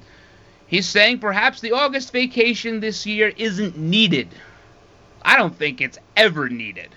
he's 0.67 0.87
saying 0.87 1.21
perhaps 1.21 1.61
the 1.61 1.73
August 1.73 2.13
vacation 2.13 2.81
this 2.81 3.07
year 3.07 3.33
isn't 3.37 3.79
needed. 3.79 4.29
I 5.23 5.37
don't 5.37 5.57
think 5.57 5.81
it's 5.81 5.99
ever 6.17 6.49
needed. 6.49 6.89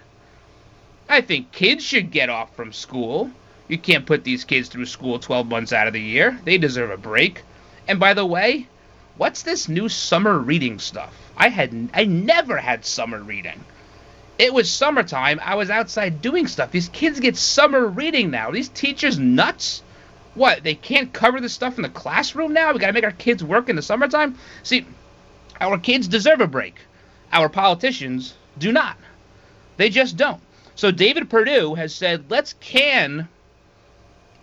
I 1.08 1.22
think 1.22 1.52
kids 1.52 1.84
should 1.84 2.10
get 2.10 2.30
off 2.30 2.56
from 2.56 2.74
school. 2.74 3.30
You 3.68 3.78
can't 3.78 4.08
put 4.08 4.24
these 4.24 4.44
kids 4.44 4.70
through 4.70 4.88
school 4.88 5.20
12 5.20 5.48
months 5.48 5.72
out 5.72 5.86
of 5.86 5.94
the 5.94 6.02
year. 6.02 6.40
They 6.46 6.58
deserve 6.58 6.90
a 6.90 6.98
break. 6.98 7.44
And 7.88 8.00
by 8.00 8.16
the 8.16 8.26
way, 8.26 8.68
what's 9.18 9.44
this 9.44 9.68
new 9.68 9.90
summer 9.90 10.38
reading 10.38 10.80
stuff? 10.80 11.14
I 11.38 11.50
had 11.50 11.90
I 11.94 12.06
never 12.06 12.58
had 12.58 12.86
summer 12.86 13.22
reading. 13.22 13.64
It 14.38 14.54
was 14.54 14.70
summertime. 14.70 15.40
I 15.44 15.56
was 15.56 15.70
outside 15.70 16.22
doing 16.22 16.48
stuff. 16.48 16.72
These 16.72 16.90
kids 16.90 17.20
get 17.20 17.38
summer 17.38 17.88
reading 17.88 18.32
now. 18.32 18.52
These 18.52 18.70
teachers 18.70 19.18
nuts? 19.18 19.82
What? 20.34 20.64
They 20.64 20.76
can't 20.76 21.14
cover 21.14 21.40
this 21.40 21.54
stuff 21.54 21.78
in 21.78 21.84
the 21.84 21.90
classroom 21.90 22.52
now? 22.52 22.74
We 22.74 22.80
got 22.80 22.88
to 22.88 22.94
make 22.94 23.06
our 23.06 23.12
kids 23.12 23.44
work 23.44 23.70
in 23.70 23.78
the 23.78 23.82
summertime? 23.82 24.38
See, 24.64 24.86
our 25.62 25.78
kids 25.78 26.10
deserve 26.10 26.42
a 26.42 26.48
break. 26.48 26.76
Our 27.32 27.48
politicians 27.48 28.34
do 28.58 28.74
not. 28.74 28.98
They 29.78 29.90
just 29.90 30.18
don't. 30.18 30.42
So 30.76 30.92
David 30.92 31.30
Perdue 31.30 31.76
has 31.76 31.96
said, 31.96 32.26
let's 32.30 32.56
can 32.60 33.30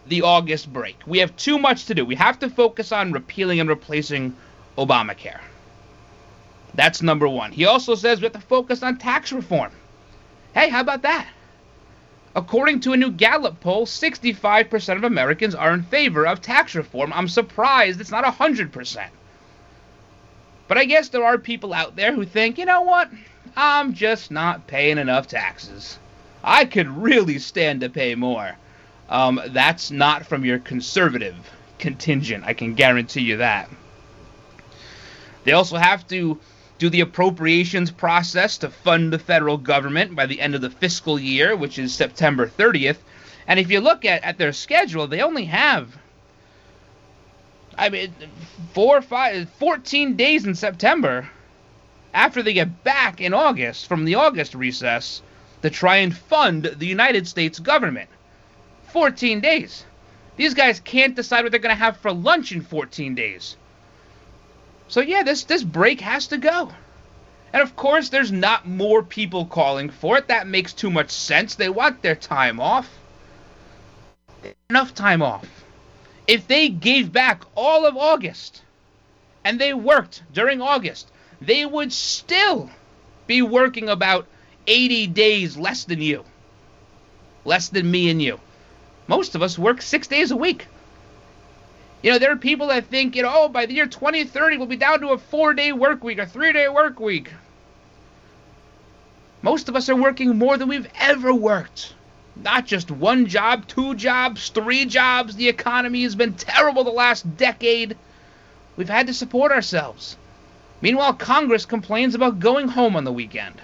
the 0.06 0.22
August 0.22 0.72
break. 0.72 0.98
We 1.06 1.18
have 1.18 1.36
too 1.36 1.58
much 1.58 1.84
to 1.86 1.94
do. 1.94 2.06
We 2.06 2.14
have 2.14 2.38
to 2.38 2.48
focus 2.48 2.92
on 2.92 3.12
repealing 3.12 3.60
and 3.60 3.68
replacing 3.68 4.34
Obamacare. 4.78 5.40
That's 6.74 7.02
number 7.02 7.28
one. 7.28 7.52
He 7.52 7.66
also 7.66 7.94
says 7.94 8.20
we 8.20 8.24
have 8.24 8.32
to 8.32 8.40
focus 8.40 8.82
on 8.82 8.96
tax 8.96 9.32
reform. 9.32 9.72
Hey, 10.54 10.68
how 10.68 10.80
about 10.80 11.02
that? 11.02 11.28
According 12.34 12.80
to 12.80 12.94
a 12.94 12.96
new 12.96 13.10
Gallup 13.10 13.60
poll, 13.60 13.84
65% 13.84 14.96
of 14.96 15.04
Americans 15.04 15.54
are 15.54 15.74
in 15.74 15.82
favor 15.82 16.26
of 16.26 16.40
tax 16.40 16.74
reform. 16.74 17.12
I'm 17.12 17.28
surprised 17.28 18.00
it's 18.00 18.10
not 18.10 18.24
100%. 18.24 19.08
But 20.66 20.78
I 20.78 20.86
guess 20.86 21.10
there 21.10 21.24
are 21.24 21.36
people 21.36 21.74
out 21.74 21.96
there 21.96 22.14
who 22.14 22.24
think, 22.24 22.56
you 22.56 22.64
know 22.64 22.80
what? 22.80 23.10
I'm 23.54 23.92
just 23.92 24.30
not 24.30 24.66
paying 24.66 24.96
enough 24.96 25.26
taxes. 25.26 25.98
I 26.42 26.64
could 26.64 26.88
really 26.88 27.38
stand 27.38 27.82
to 27.82 27.90
pay 27.90 28.14
more. 28.14 28.56
Um, 29.10 29.40
that's 29.48 29.90
not 29.90 30.24
from 30.24 30.44
your 30.46 30.58
conservative 30.58 31.36
contingent. 31.78 32.44
I 32.46 32.54
can 32.54 32.74
guarantee 32.74 33.20
you 33.20 33.36
that. 33.38 33.68
They 35.44 35.52
also 35.52 35.76
have 35.76 36.06
to 36.08 36.38
do 36.78 36.90
the 36.90 37.00
appropriations 37.00 37.90
process 37.90 38.58
to 38.58 38.70
fund 38.70 39.12
the 39.12 39.18
federal 39.18 39.56
government 39.56 40.14
by 40.16 40.26
the 40.26 40.40
end 40.40 40.54
of 40.54 40.60
the 40.60 40.70
fiscal 40.70 41.18
year, 41.18 41.54
which 41.56 41.78
is 41.78 41.94
September 41.94 42.46
30th. 42.46 42.98
And 43.46 43.60
if 43.60 43.70
you 43.70 43.80
look 43.80 44.04
at, 44.04 44.22
at 44.24 44.38
their 44.38 44.52
schedule, 44.52 45.06
they 45.06 45.20
only 45.20 45.44
have, 45.46 45.96
I 47.76 47.88
mean, 47.88 48.14
four, 48.72 48.98
or 48.98 49.02
five, 49.02 49.48
14 49.58 50.16
days 50.16 50.44
in 50.44 50.54
September 50.54 51.28
after 52.14 52.42
they 52.42 52.52
get 52.52 52.84
back 52.84 53.20
in 53.20 53.34
August 53.34 53.86
from 53.86 54.04
the 54.04 54.16
August 54.16 54.54
recess 54.54 55.22
to 55.62 55.70
try 55.70 55.96
and 55.96 56.16
fund 56.16 56.64
the 56.64 56.86
United 56.86 57.26
States 57.26 57.58
government. 57.58 58.10
14 58.88 59.40
days. 59.40 59.84
These 60.36 60.54
guys 60.54 60.80
can't 60.80 61.14
decide 61.14 61.42
what 61.42 61.52
they're 61.52 61.60
going 61.60 61.74
to 61.74 61.82
have 61.82 61.96
for 61.96 62.12
lunch 62.12 62.52
in 62.52 62.60
14 62.60 63.14
days. 63.14 63.56
So 64.92 65.00
yeah, 65.00 65.22
this 65.22 65.44
this 65.44 65.62
break 65.62 66.02
has 66.02 66.26
to 66.26 66.36
go. 66.36 66.70
And 67.50 67.62
of 67.62 67.74
course, 67.76 68.10
there's 68.10 68.30
not 68.30 68.68
more 68.68 69.02
people 69.02 69.46
calling 69.46 69.88
for 69.88 70.18
it. 70.18 70.28
That 70.28 70.46
makes 70.46 70.74
too 70.74 70.90
much 70.90 71.10
sense. 71.10 71.54
They 71.54 71.70
want 71.70 72.02
their 72.02 72.14
time 72.14 72.60
off. 72.60 72.90
Enough 74.68 74.94
time 74.94 75.22
off. 75.22 75.46
If 76.26 76.46
they 76.46 76.68
gave 76.68 77.10
back 77.10 77.42
all 77.54 77.86
of 77.86 77.96
August 77.96 78.64
and 79.42 79.58
they 79.58 79.72
worked 79.72 80.24
during 80.30 80.60
August, 80.60 81.10
they 81.40 81.64
would 81.64 81.90
still 81.90 82.68
be 83.26 83.40
working 83.40 83.88
about 83.88 84.26
80 84.66 85.06
days 85.06 85.56
less 85.56 85.84
than 85.84 86.02
you. 86.02 86.22
Less 87.46 87.70
than 87.70 87.90
me 87.90 88.10
and 88.10 88.20
you. 88.20 88.40
Most 89.06 89.34
of 89.34 89.40
us 89.40 89.58
work 89.58 89.80
six 89.80 90.06
days 90.06 90.30
a 90.30 90.36
week. 90.36 90.66
You 92.02 92.10
know, 92.10 92.18
there 92.18 92.32
are 92.32 92.36
people 92.36 92.66
that 92.66 92.86
think, 92.86 93.14
you 93.14 93.22
know, 93.22 93.30
oh, 93.32 93.48
by 93.48 93.66
the 93.66 93.74
year 93.74 93.86
2030, 93.86 94.56
we'll 94.56 94.66
be 94.66 94.74
down 94.74 95.00
to 95.00 95.10
a 95.10 95.18
four 95.18 95.54
day 95.54 95.70
work 95.70 96.02
week, 96.02 96.18
a 96.18 96.26
three 96.26 96.52
day 96.52 96.68
work 96.68 96.98
week. 96.98 97.32
Most 99.40 99.68
of 99.68 99.76
us 99.76 99.88
are 99.88 99.94
working 99.94 100.36
more 100.36 100.56
than 100.58 100.68
we've 100.68 100.88
ever 100.98 101.32
worked. 101.32 101.94
Not 102.34 102.66
just 102.66 102.90
one 102.90 103.26
job, 103.26 103.68
two 103.68 103.94
jobs, 103.94 104.48
three 104.48 104.84
jobs. 104.84 105.36
The 105.36 105.48
economy 105.48 106.02
has 106.02 106.16
been 106.16 106.34
terrible 106.34 106.82
the 106.82 106.90
last 106.90 107.36
decade. 107.36 107.96
We've 108.76 108.88
had 108.88 109.06
to 109.06 109.14
support 109.14 109.52
ourselves. 109.52 110.16
Meanwhile, 110.80 111.14
Congress 111.14 111.66
complains 111.66 112.16
about 112.16 112.40
going 112.40 112.66
home 112.66 112.96
on 112.96 113.04
the 113.04 113.12
weekend. 113.12 113.60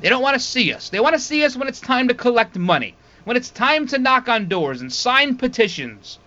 They 0.00 0.08
don't 0.08 0.22
want 0.22 0.34
to 0.34 0.40
see 0.40 0.72
us. 0.72 0.88
They 0.88 0.98
want 0.98 1.14
to 1.14 1.20
see 1.20 1.44
us 1.44 1.56
when 1.56 1.68
it's 1.68 1.80
time 1.80 2.08
to 2.08 2.14
collect 2.14 2.56
money, 2.56 2.96
when 3.22 3.36
it's 3.36 3.50
time 3.50 3.86
to 3.88 3.98
knock 3.98 4.28
on 4.28 4.48
doors 4.48 4.80
and 4.80 4.92
sign 4.92 5.36
petitions 5.36 6.18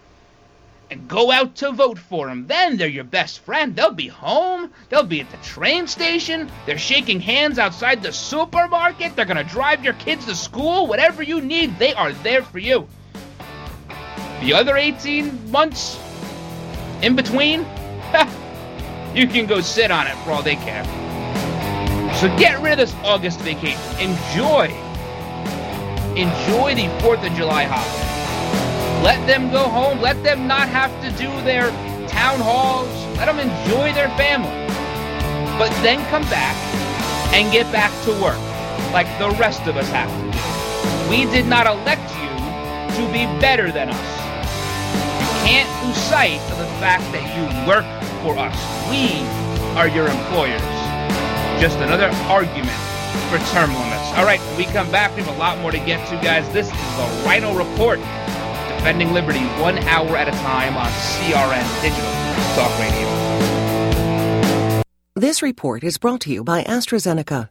and 0.89 1.07
go 1.07 1.31
out 1.31 1.55
to 1.55 1.71
vote 1.71 1.97
for 1.97 2.27
them. 2.27 2.47
Then 2.47 2.77
they're 2.77 2.87
your 2.87 3.03
best 3.03 3.39
friend. 3.39 3.75
They'll 3.75 3.91
be 3.91 4.07
home. 4.07 4.71
They'll 4.89 5.03
be 5.03 5.21
at 5.21 5.31
the 5.31 5.37
train 5.37 5.87
station. 5.87 6.49
They're 6.65 6.77
shaking 6.77 7.19
hands 7.19 7.59
outside 7.59 8.01
the 8.03 8.11
supermarket. 8.11 9.15
They're 9.15 9.25
going 9.25 9.37
to 9.37 9.43
drive 9.43 9.83
your 9.83 9.93
kids 9.93 10.25
to 10.25 10.35
school. 10.35 10.87
Whatever 10.87 11.23
you 11.23 11.41
need, 11.41 11.77
they 11.79 11.93
are 11.93 12.13
there 12.13 12.43
for 12.43 12.59
you. 12.59 12.87
The 14.41 14.53
other 14.53 14.77
18 14.77 15.51
months 15.51 15.99
in 17.01 17.15
between, 17.15 17.61
you 19.15 19.27
can 19.27 19.45
go 19.45 19.61
sit 19.61 19.91
on 19.91 20.07
it 20.07 20.15
for 20.23 20.31
all 20.31 20.41
they 20.41 20.55
care. 20.55 20.83
So 22.15 22.27
get 22.37 22.61
rid 22.61 22.73
of 22.73 22.77
this 22.77 22.93
August 23.03 23.39
vacation. 23.41 23.79
Enjoy. 23.99 24.67
Enjoy 26.15 26.75
the 26.75 26.87
4th 27.01 27.27
of 27.27 27.33
July 27.33 27.63
holiday. 27.65 28.14
Let 29.05 29.27
them 29.27 29.51
go 29.51 29.69
home. 29.69 30.01
Let 30.01 30.23
them 30.23 30.47
not 30.47 30.67
have 30.67 30.89
to 31.03 31.11
do 31.11 31.29
their 31.45 31.69
town 32.07 32.39
halls. 32.39 32.89
Let 33.17 33.27
them 33.27 33.37
enjoy 33.37 33.93
their 33.93 34.09
family. 34.17 34.49
But 35.59 35.69
then 35.85 36.03
come 36.09 36.23
back 36.23 36.55
and 37.31 37.53
get 37.53 37.71
back 37.71 37.91
to 38.05 38.11
work 38.19 38.41
like 38.91 39.05
the 39.19 39.29
rest 39.37 39.61
of 39.67 39.77
us 39.77 39.87
have 39.89 40.09
to 40.09 40.25
do. 40.33 41.07
We 41.07 41.31
did 41.31 41.45
not 41.45 41.67
elect 41.67 42.01
you 42.17 42.33
to 42.97 43.13
be 43.13 43.25
better 43.39 43.71
than 43.71 43.89
us. 43.89 44.09
You 45.21 45.53
can't 45.53 45.85
lose 45.85 45.97
sight 45.97 46.41
of 46.49 46.57
the 46.57 46.65
fact 46.81 47.05
that 47.13 47.29
you 47.37 47.45
work 47.69 47.85
for 48.25 48.33
us. 48.41 48.57
We 48.89 49.21
are 49.77 49.87
your 49.87 50.07
employers. 50.07 50.65
Just 51.61 51.77
another 51.77 52.09
argument 52.25 52.81
for 53.29 53.37
term 53.53 53.69
limits. 53.69 54.17
All 54.17 54.25
right, 54.25 54.41
we 54.57 54.65
come 54.65 54.89
back, 54.89 55.15
we 55.15 55.21
have 55.21 55.35
a 55.35 55.37
lot 55.37 55.59
more 55.59 55.69
to 55.69 55.77
get 55.77 56.07
to, 56.07 56.15
guys. 56.25 56.51
This 56.51 56.65
is 56.65 56.73
the 56.73 57.05
Ryno 57.21 57.55
Report 57.55 57.99
defending 58.85 59.13
liberty 59.13 59.43
one 59.59 59.79
hour 59.79 60.15
at 60.15 60.27
a 60.27 60.31
time 60.31 60.77
on 60.77 60.85
CRN 60.85 61.81
Digital 61.81 62.11
Talk 62.53 62.79
Radio. 62.79 64.83
This 65.15 65.41
report 65.41 65.83
is 65.83 65.97
brought 65.97 66.21
to 66.21 66.31
you 66.31 66.43
by 66.43 66.63
AstraZeneca. 66.65 67.49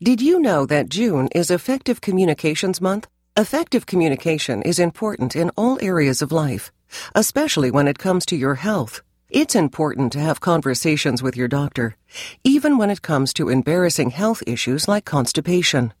Did 0.00 0.20
you 0.20 0.38
know 0.38 0.64
that 0.66 0.88
June 0.88 1.28
is 1.34 1.50
Effective 1.50 2.00
Communications 2.00 2.80
Month? 2.80 3.08
Effective 3.36 3.86
communication 3.86 4.62
is 4.62 4.78
important 4.78 5.34
in 5.34 5.50
all 5.56 5.76
areas 5.82 6.22
of 6.22 6.30
life, 6.30 6.70
especially 7.16 7.72
when 7.72 7.88
it 7.88 7.98
comes 7.98 8.24
to 8.26 8.36
your 8.36 8.54
health. 8.54 9.02
It's 9.28 9.56
important 9.56 10.12
to 10.12 10.20
have 10.20 10.38
conversations 10.38 11.20
with 11.20 11.36
your 11.36 11.48
doctor, 11.48 11.96
even 12.44 12.78
when 12.78 12.90
it 12.90 13.02
comes 13.02 13.34
to 13.34 13.48
embarrassing 13.48 14.10
health 14.10 14.40
issues 14.46 14.86
like 14.86 15.04
constipation. 15.04 15.92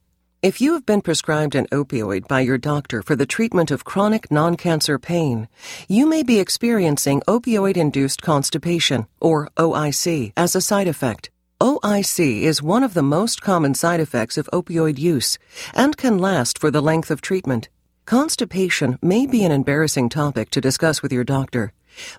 If 0.46 0.60
you 0.60 0.74
have 0.74 0.86
been 0.86 1.00
prescribed 1.00 1.56
an 1.56 1.66
opioid 1.72 2.28
by 2.28 2.38
your 2.38 2.56
doctor 2.56 3.02
for 3.02 3.16
the 3.16 3.26
treatment 3.26 3.72
of 3.72 3.84
chronic 3.84 4.30
non-cancer 4.30 4.96
pain, 4.96 5.48
you 5.88 6.06
may 6.06 6.22
be 6.22 6.38
experiencing 6.38 7.20
opioid-induced 7.26 8.22
constipation, 8.22 9.08
or 9.20 9.48
OIC, 9.56 10.32
as 10.36 10.54
a 10.54 10.60
side 10.60 10.86
effect. 10.86 11.30
OIC 11.60 12.42
is 12.42 12.62
one 12.62 12.84
of 12.84 12.94
the 12.94 13.02
most 13.02 13.42
common 13.42 13.74
side 13.74 13.98
effects 13.98 14.38
of 14.38 14.48
opioid 14.52 15.00
use 15.00 15.36
and 15.74 15.96
can 15.96 16.16
last 16.16 16.60
for 16.60 16.70
the 16.70 16.80
length 16.80 17.10
of 17.10 17.20
treatment. 17.20 17.68
Constipation 18.04 19.00
may 19.02 19.26
be 19.26 19.42
an 19.42 19.50
embarrassing 19.50 20.08
topic 20.08 20.50
to 20.50 20.60
discuss 20.60 21.02
with 21.02 21.12
your 21.12 21.24
doctor, 21.24 21.72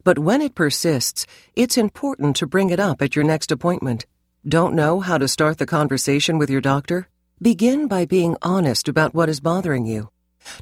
but 0.04 0.20
when 0.20 0.42
it 0.42 0.54
persists, 0.54 1.26
it's 1.56 1.78
important 1.78 2.36
to 2.36 2.46
bring 2.46 2.72
it 2.72 2.80
up 2.82 3.02
at 3.02 3.16
your 3.16 3.24
next 3.24 3.54
appointment. 3.54 4.06
Don't 4.46 4.76
know 4.76 5.00
how 5.00 5.18
to 5.18 5.30
start 5.30 5.60
the 5.60 5.66
conversation 5.66 6.38
with 6.38 6.50
your 6.50 6.60
doctor? 6.60 7.08
Begin 7.39 7.88
by 7.88 8.06
being 8.06 8.36
honest 8.41 8.88
about 8.88 9.13
what 9.13 9.29
is 9.29 9.39
bothering 9.39 9.86
you. 9.86 10.10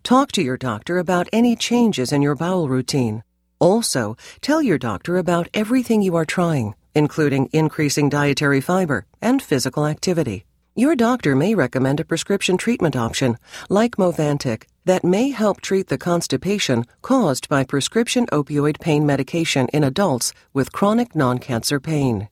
Talk 0.04 0.34
to 0.34 0.42
your 0.42 0.58
doctor 0.58 0.98
about 0.98 1.30
any 1.32 1.56
changes 1.56 2.12
in 2.12 2.22
your 2.22 2.36
bowel 2.36 2.68
routine. 2.68 3.24
Also, 3.60 4.18
tell 4.42 4.62
your 4.62 4.78
doctor 4.78 5.16
about 5.18 5.48
everything 5.54 6.02
you 6.02 6.18
are 6.18 6.26
trying, 6.26 6.76
including 6.94 7.48
increasing 7.54 8.10
dietary 8.10 8.60
fiber 8.60 9.06
and 9.22 9.42
physical 9.42 9.88
activity. 9.88 10.44
Your 10.76 10.98
doctor 10.98 11.34
may 11.34 11.56
recommend 11.56 12.02
a 12.02 12.04
prescription 12.04 12.58
treatment 12.58 12.98
option, 12.98 13.38
like 13.70 13.96
Movantik, 13.96 14.66
that 14.84 15.06
may 15.06 15.30
help 15.30 15.62
treat 15.62 15.88
the 15.88 15.98
constipation 15.98 16.84
caused 17.02 17.48
by 17.48 17.64
prescription 17.64 18.26
opioid 18.34 18.82
pain 18.82 19.06
medication 19.06 19.70
in 19.70 19.86
adults 19.86 20.34
with 20.54 20.74
chronic 20.74 21.16
non-cancer 21.16 21.80
pain. 21.80 22.28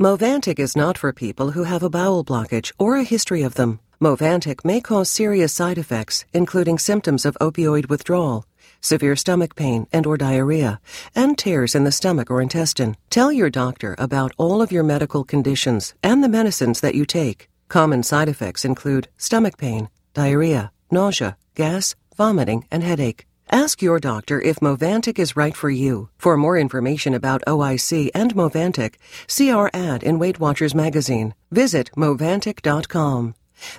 Movantik 0.00 0.60
is 0.60 0.76
not 0.76 0.96
for 0.96 1.12
people 1.12 1.50
who 1.50 1.64
have 1.64 1.82
a 1.82 1.90
bowel 1.90 2.24
blockage 2.24 2.70
or 2.78 2.96
a 2.96 3.02
history 3.02 3.42
of 3.42 3.56
them. 3.56 3.80
Movantik 4.00 4.64
may 4.64 4.80
cause 4.80 5.10
serious 5.10 5.52
side 5.52 5.76
effects, 5.76 6.24
including 6.32 6.78
symptoms 6.78 7.26
of 7.26 7.36
opioid 7.40 7.88
withdrawal, 7.88 8.44
severe 8.80 9.16
stomach 9.16 9.56
pain 9.56 9.88
and 9.92 10.06
or 10.06 10.16
diarrhea, 10.16 10.78
and 11.16 11.36
tears 11.36 11.74
in 11.74 11.82
the 11.82 11.90
stomach 11.90 12.30
or 12.30 12.40
intestine. 12.40 12.96
Tell 13.10 13.32
your 13.32 13.50
doctor 13.50 13.96
about 13.98 14.30
all 14.38 14.62
of 14.62 14.70
your 14.70 14.84
medical 14.84 15.24
conditions 15.24 15.94
and 16.00 16.22
the 16.22 16.28
medicines 16.28 16.80
that 16.80 16.94
you 16.94 17.04
take. 17.04 17.48
Common 17.66 18.04
side 18.04 18.28
effects 18.28 18.64
include 18.64 19.08
stomach 19.18 19.58
pain, 19.58 19.88
diarrhea, 20.14 20.70
nausea, 20.92 21.36
gas, 21.56 21.96
vomiting, 22.16 22.66
and 22.70 22.84
headache. 22.84 23.26
Ask 23.50 23.82
your 23.82 23.98
doctor 23.98 24.40
if 24.40 24.60
Movantik 24.60 25.18
is 25.18 25.36
right 25.36 25.56
for 25.56 25.70
you. 25.70 26.08
For 26.18 26.36
more 26.36 26.56
information 26.56 27.14
about 27.14 27.42
OIC 27.48 28.10
and 28.14 28.32
Movantik, 28.34 28.94
see 29.26 29.50
our 29.50 29.70
ad 29.74 30.04
in 30.04 30.20
Weight 30.20 30.38
Watchers 30.38 30.74
magazine. 30.74 31.34
Visit 31.50 31.90
Movantik.com. 31.96 33.34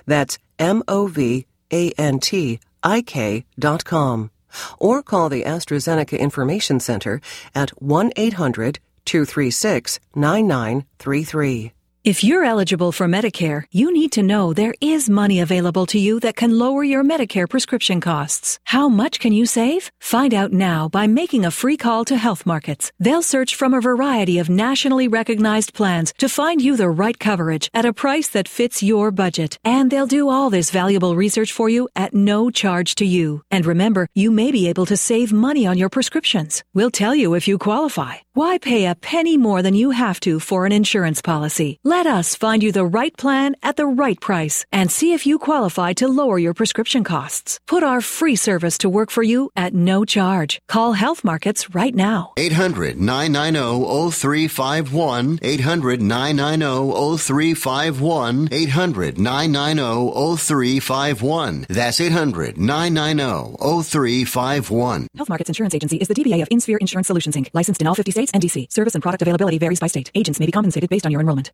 That's 0.06 0.38
M 0.58 0.82
O 0.88 1.06
V 1.06 1.46
A 1.72 1.90
N 1.92 2.20
T 2.20 2.60
I 2.82 3.02
K 3.02 3.44
dot 3.58 3.84
com. 3.84 4.30
Or 4.78 5.02
call 5.02 5.28
the 5.28 5.44
AstraZeneca 5.44 6.18
Information 6.18 6.80
Center 6.80 7.20
at 7.54 7.70
1 7.82 8.12
800 8.16 8.80
236 9.04 10.00
9933. 10.14 11.72
If 12.02 12.24
you're 12.24 12.44
eligible 12.44 12.92
for 12.92 13.06
Medicare, 13.06 13.64
you 13.72 13.92
need 13.92 14.10
to 14.12 14.22
know 14.22 14.54
there 14.54 14.72
is 14.80 15.10
money 15.10 15.38
available 15.38 15.84
to 15.84 15.98
you 15.98 16.18
that 16.20 16.34
can 16.34 16.58
lower 16.58 16.82
your 16.82 17.04
Medicare 17.04 17.46
prescription 17.46 18.00
costs. 18.00 18.58
How 18.64 18.88
much 18.88 19.20
can 19.20 19.34
you 19.34 19.44
save? 19.44 19.90
Find 20.00 20.32
out 20.32 20.50
now 20.50 20.88
by 20.88 21.06
making 21.06 21.44
a 21.44 21.50
free 21.50 21.76
call 21.76 22.06
to 22.06 22.16
Health 22.16 22.46
Markets. 22.46 22.90
They'll 22.98 23.20
search 23.20 23.54
from 23.54 23.74
a 23.74 23.82
variety 23.82 24.38
of 24.38 24.48
nationally 24.48 25.08
recognized 25.08 25.74
plans 25.74 26.14
to 26.16 26.30
find 26.30 26.62
you 26.62 26.74
the 26.74 26.88
right 26.88 27.18
coverage 27.18 27.68
at 27.74 27.84
a 27.84 27.92
price 27.92 28.28
that 28.28 28.48
fits 28.48 28.82
your 28.82 29.10
budget. 29.10 29.58
And 29.62 29.90
they'll 29.90 30.06
do 30.06 30.30
all 30.30 30.48
this 30.48 30.70
valuable 30.70 31.16
research 31.16 31.52
for 31.52 31.68
you 31.68 31.86
at 31.94 32.14
no 32.14 32.50
charge 32.50 32.94
to 32.94 33.04
you. 33.04 33.42
And 33.50 33.66
remember, 33.66 34.08
you 34.14 34.30
may 34.30 34.50
be 34.52 34.68
able 34.68 34.86
to 34.86 34.96
save 34.96 35.34
money 35.34 35.66
on 35.66 35.76
your 35.76 35.90
prescriptions. 35.90 36.64
We'll 36.72 36.90
tell 37.02 37.14
you 37.14 37.34
if 37.34 37.46
you 37.46 37.58
qualify. 37.58 38.14
Why 38.40 38.56
pay 38.56 38.86
a 38.86 38.94
penny 38.94 39.36
more 39.36 39.60
than 39.60 39.74
you 39.74 39.90
have 39.90 40.18
to 40.20 40.40
for 40.40 40.64
an 40.64 40.72
insurance 40.72 41.20
policy? 41.20 41.78
Let 41.84 42.06
us 42.06 42.34
find 42.34 42.62
you 42.62 42.72
the 42.72 42.86
right 42.86 43.14
plan 43.14 43.54
at 43.62 43.76
the 43.76 43.84
right 43.84 44.18
price 44.18 44.64
and 44.72 44.90
see 44.90 45.12
if 45.12 45.26
you 45.26 45.38
qualify 45.38 45.92
to 46.00 46.08
lower 46.08 46.38
your 46.38 46.54
prescription 46.54 47.04
costs. 47.04 47.60
Put 47.66 47.82
our 47.82 48.00
free 48.00 48.36
service 48.36 48.78
to 48.78 48.88
work 48.88 49.10
for 49.10 49.22
you 49.22 49.50
at 49.56 49.74
no 49.74 50.06
charge. 50.06 50.58
Call 50.68 50.94
Health 50.94 51.22
Markets 51.22 51.74
right 51.74 51.94
now. 51.94 52.32
800 52.38 52.98
990 52.98 54.10
0351. 54.10 55.38
800 55.42 56.00
990 56.00 57.18
0351. 57.18 58.48
800 58.50 59.18
990 59.18 60.36
0351. 60.38 61.66
That's 61.68 62.00
800 62.00 62.56
990 62.56 63.82
0351. 63.84 65.08
Health 65.14 65.28
Markets 65.28 65.50
Insurance 65.50 65.74
Agency 65.74 65.98
is 65.98 66.08
the 66.08 66.14
DBA 66.14 66.40
of 66.40 66.48
InSphere 66.48 66.78
Insurance 66.80 67.08
Solutions 67.08 67.36
Inc., 67.36 67.50
licensed 67.52 67.82
in 67.82 67.86
all 67.86 67.94
50 67.94 68.10
states 68.12 68.29
and 68.32 68.42
DC. 68.42 68.70
Service 68.72 68.94
and 68.94 69.02
product 69.02 69.22
availability 69.22 69.58
varies 69.58 69.80
by 69.80 69.86
state. 69.86 70.10
Agents 70.14 70.40
may 70.40 70.46
be 70.46 70.52
compensated 70.52 70.90
based 70.90 71.06
on 71.06 71.12
your 71.12 71.20
enrollment. 71.20 71.50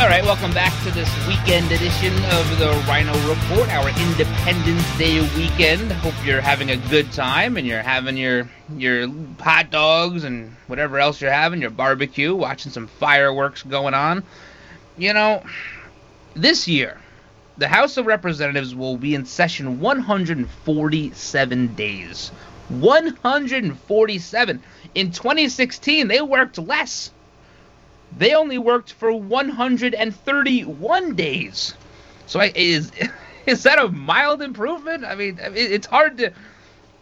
All 0.00 0.10
right, 0.10 0.24
welcome 0.24 0.52
back 0.52 0.72
to 0.82 0.90
this 0.90 1.08
weekend 1.26 1.70
edition 1.72 2.12
of 2.12 2.58
the 2.58 2.72
Ryno 2.84 3.14
Report, 3.26 3.68
our 3.70 3.88
Independence 3.88 4.98
Day 4.98 5.20
weekend. 5.34 5.92
Hope 5.92 6.14
you're 6.26 6.40
having 6.40 6.72
a 6.72 6.76
good 6.76 7.10
time 7.12 7.56
and 7.56 7.66
you're 7.66 7.80
having 7.80 8.16
your 8.16 8.46
your 8.76 9.08
hot 9.38 9.70
dogs 9.70 10.24
and 10.24 10.54
whatever 10.66 10.98
else 10.98 11.20
you're 11.20 11.30
having, 11.30 11.60
your 11.60 11.70
barbecue, 11.70 12.34
watching 12.34 12.72
some 12.72 12.86
fireworks 12.86 13.62
going 13.62 13.94
on. 13.94 14.24
You 14.98 15.14
know, 15.14 15.42
this 16.34 16.68
year, 16.68 17.00
the 17.56 17.68
House 17.68 17.96
of 17.96 18.06
Representatives 18.06 18.74
will 18.74 18.96
be 18.96 19.14
in 19.14 19.26
session 19.26 19.78
147 19.80 21.74
days. 21.74 22.32
147. 22.68 24.62
In 24.94 25.12
2016, 25.12 26.08
they 26.08 26.20
worked 26.20 26.58
less. 26.58 27.12
They 28.16 28.34
only 28.34 28.58
worked 28.58 28.92
for 28.92 29.12
131 29.12 31.14
days. 31.14 31.74
So 32.26 32.40
is 32.40 32.90
is 33.46 33.62
that 33.64 33.78
a 33.78 33.88
mild 33.88 34.42
improvement? 34.42 35.04
I 35.04 35.14
mean, 35.14 35.38
it's 35.40 35.86
hard 35.86 36.18
to, 36.18 36.32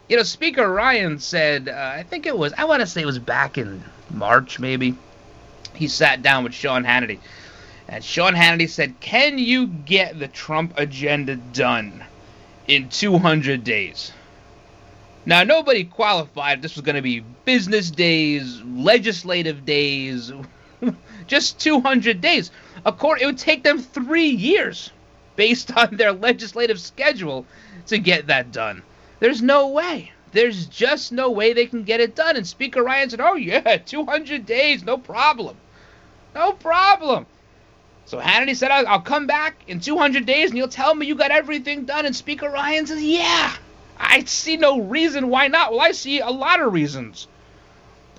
you 0.09 0.17
know. 0.17 0.23
Speaker 0.23 0.69
Ryan 0.69 1.19
said, 1.19 1.69
uh, 1.69 1.93
I 1.95 2.03
think 2.03 2.25
it 2.25 2.37
was, 2.37 2.51
I 2.57 2.65
want 2.65 2.81
to 2.81 2.87
say 2.87 3.01
it 3.01 3.05
was 3.05 3.19
back 3.19 3.57
in 3.57 3.81
March, 4.09 4.59
maybe. 4.59 4.97
He 5.73 5.87
sat 5.87 6.21
down 6.21 6.43
with 6.43 6.53
Sean 6.53 6.83
Hannity, 6.83 7.19
and 7.93 8.03
Sean 8.03 8.33
Hannity 8.33 8.67
said, 8.67 8.99
"Can 9.01 9.37
you 9.37 9.67
get 9.67 10.17
the 10.17 10.27
Trump 10.27 10.73
agenda 10.77 11.35
done 11.35 12.03
in 12.67 12.89
200 12.89 13.63
days?" 13.63 14.11
Now, 15.27 15.43
nobody 15.43 15.83
qualified 15.83 16.63
this 16.63 16.73
was 16.73 16.83
going 16.83 16.95
to 16.95 17.03
be 17.03 17.19
business 17.45 17.91
days, 17.91 18.59
legislative 18.63 19.63
days, 19.63 20.31
just 21.27 21.59
200 21.59 22.19
days. 22.19 22.49
According, 22.83 23.23
it 23.23 23.27
would 23.27 23.37
take 23.37 23.61
them 23.61 23.77
three 23.77 24.29
years, 24.29 24.89
based 25.35 25.71
on 25.77 25.95
their 25.95 26.13
legislative 26.13 26.79
schedule, 26.79 27.45
to 27.85 27.99
get 27.99 28.25
that 28.25 28.51
done. 28.51 28.81
There's 29.19 29.43
no 29.43 29.67
way. 29.67 30.11
There's 30.31 30.65
just 30.65 31.11
no 31.11 31.29
way 31.29 31.53
they 31.53 31.67
can 31.67 31.83
get 31.83 32.01
it 32.01 32.15
done. 32.15 32.37
And 32.37 32.47
Speaker 32.47 32.81
Ryan 32.81 33.11
said, 33.11 33.21
"Oh 33.21 33.35
yeah, 33.35 33.77
200 33.85 34.47
days, 34.47 34.83
no 34.83 34.97
problem, 34.97 35.57
no 36.33 36.53
problem." 36.53 37.27
So 38.05 38.19
Hannity 38.19 38.55
said, 38.55 38.71
"I'll 38.71 39.01
come 39.01 39.27
back 39.27 39.63
in 39.67 39.79
200 39.79 40.25
days, 40.25 40.49
and 40.49 40.57
you'll 40.57 40.67
tell 40.67 40.93
me 40.93 41.05
you 41.05 41.15
got 41.15 41.31
everything 41.31 41.85
done." 41.85 42.05
And 42.05 42.15
Speaker 42.15 42.49
Ryan 42.49 42.85
says, 42.85 43.01
"Yeah." 43.01 43.53
I 43.97 44.23
see 44.25 44.57
no 44.57 44.81
reason 44.81 45.29
why 45.29 45.47
not. 45.47 45.71
Well, 45.71 45.81
I 45.81 45.91
see 45.91 46.19
a 46.19 46.29
lot 46.29 46.59
of 46.59 46.73
reasons. 46.73 47.27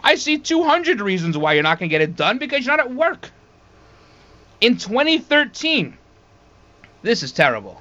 I 0.02 0.16
see 0.16 0.38
200 0.38 1.00
reasons 1.00 1.38
why 1.38 1.54
you're 1.54 1.62
not 1.62 1.78
going 1.78 1.88
to 1.88 1.92
get 1.92 2.02
it 2.02 2.16
done 2.16 2.38
because 2.38 2.64
you're 2.64 2.76
not 2.76 2.86
at 2.86 2.94
work. 2.94 3.30
In 4.60 4.76
2013, 4.76 5.96
this 7.02 7.22
is 7.22 7.32
terrible. 7.32 7.80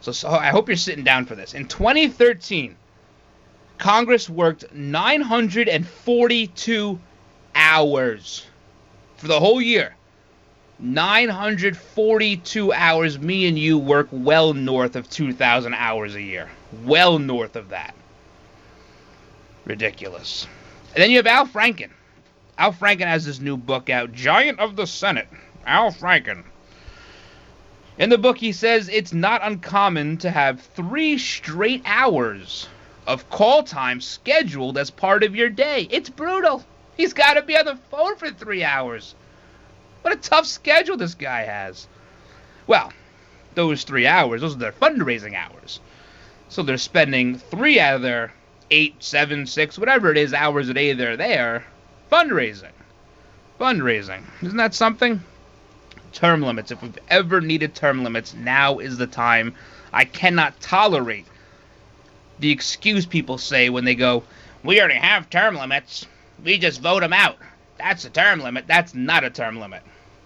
So, 0.00 0.12
so 0.12 0.30
I 0.30 0.48
hope 0.48 0.68
you're 0.68 0.76
sitting 0.76 1.04
down 1.04 1.26
for 1.26 1.34
this. 1.34 1.54
In 1.54 1.66
2013, 1.66 2.76
Congress 3.78 4.30
worked 4.30 4.72
942 4.72 7.00
hours 7.54 8.46
for 9.16 9.28
the 9.28 9.40
whole 9.40 9.60
year. 9.60 9.94
942 10.82 12.72
hours. 12.72 13.18
Me 13.18 13.46
and 13.46 13.58
you 13.58 13.78
work 13.78 14.08
well 14.10 14.54
north 14.54 14.96
of 14.96 15.10
2,000 15.10 15.74
hours 15.74 16.14
a 16.14 16.22
year. 16.22 16.48
Well 16.84 17.18
north 17.18 17.56
of 17.56 17.68
that. 17.68 17.94
Ridiculous. 19.66 20.46
And 20.94 21.02
then 21.02 21.10
you 21.10 21.18
have 21.18 21.26
Al 21.26 21.46
Franken. 21.46 21.90
Al 22.56 22.72
Franken 22.72 23.06
has 23.06 23.24
this 23.24 23.40
new 23.40 23.56
book 23.56 23.90
out, 23.90 24.12
Giant 24.12 24.58
of 24.58 24.76
the 24.76 24.86
Senate. 24.86 25.28
Al 25.66 25.92
Franken. 25.92 26.44
In 27.98 28.08
the 28.08 28.18
book, 28.18 28.38
he 28.38 28.52
says 28.52 28.88
it's 28.88 29.12
not 29.12 29.44
uncommon 29.44 30.16
to 30.18 30.30
have 30.30 30.60
three 30.60 31.18
straight 31.18 31.82
hours 31.84 32.68
of 33.06 33.28
call 33.28 33.62
time 33.62 34.00
scheduled 34.00 34.78
as 34.78 34.90
part 34.90 35.22
of 35.22 35.36
your 35.36 35.50
day. 35.50 35.86
It's 35.90 36.08
brutal. 36.08 36.64
He's 36.96 37.12
got 37.12 37.34
to 37.34 37.42
be 37.42 37.56
on 37.56 37.66
the 37.66 37.76
phone 37.90 38.16
for 38.16 38.30
three 38.30 38.64
hours. 38.64 39.14
What 40.02 40.14
a 40.14 40.16
tough 40.16 40.46
schedule 40.46 40.96
this 40.96 41.14
guy 41.14 41.42
has. 41.42 41.86
Well, 42.66 42.92
those 43.54 43.84
three 43.84 44.06
hours, 44.06 44.40
those 44.40 44.54
are 44.54 44.58
their 44.58 44.72
fundraising 44.72 45.34
hours. 45.34 45.80
So 46.48 46.62
they're 46.62 46.78
spending 46.78 47.38
three 47.38 47.78
out 47.78 47.96
of 47.96 48.02
their 48.02 48.32
eight, 48.70 49.02
seven, 49.02 49.46
six, 49.46 49.78
whatever 49.78 50.10
it 50.10 50.16
is 50.18 50.32
hours 50.32 50.68
a 50.68 50.74
day 50.74 50.92
they're 50.92 51.16
there 51.16 51.64
fundraising. 52.10 52.72
Fundraising. 53.60 54.22
Isn't 54.42 54.56
that 54.56 54.74
something? 54.74 55.22
Term 56.12 56.42
limits. 56.42 56.70
If 56.70 56.82
we've 56.82 56.98
ever 57.08 57.40
needed 57.40 57.74
term 57.74 58.02
limits, 58.02 58.34
now 58.34 58.78
is 58.78 58.98
the 58.98 59.06
time. 59.06 59.54
I 59.92 60.04
cannot 60.04 60.60
tolerate 60.60 61.26
the 62.38 62.50
excuse 62.50 63.06
people 63.06 63.38
say 63.38 63.68
when 63.68 63.84
they 63.84 63.94
go, 63.94 64.24
We 64.64 64.80
already 64.80 64.98
have 64.98 65.30
term 65.30 65.56
limits. 65.56 66.06
We 66.42 66.58
just 66.58 66.80
vote 66.80 67.00
them 67.00 67.12
out. 67.12 67.36
That's 67.82 68.04
a 68.04 68.10
term 68.10 68.40
limit. 68.40 68.66
That's 68.66 68.94
not 68.94 69.24
a 69.24 69.30
term 69.30 69.58
limit. 69.58 69.82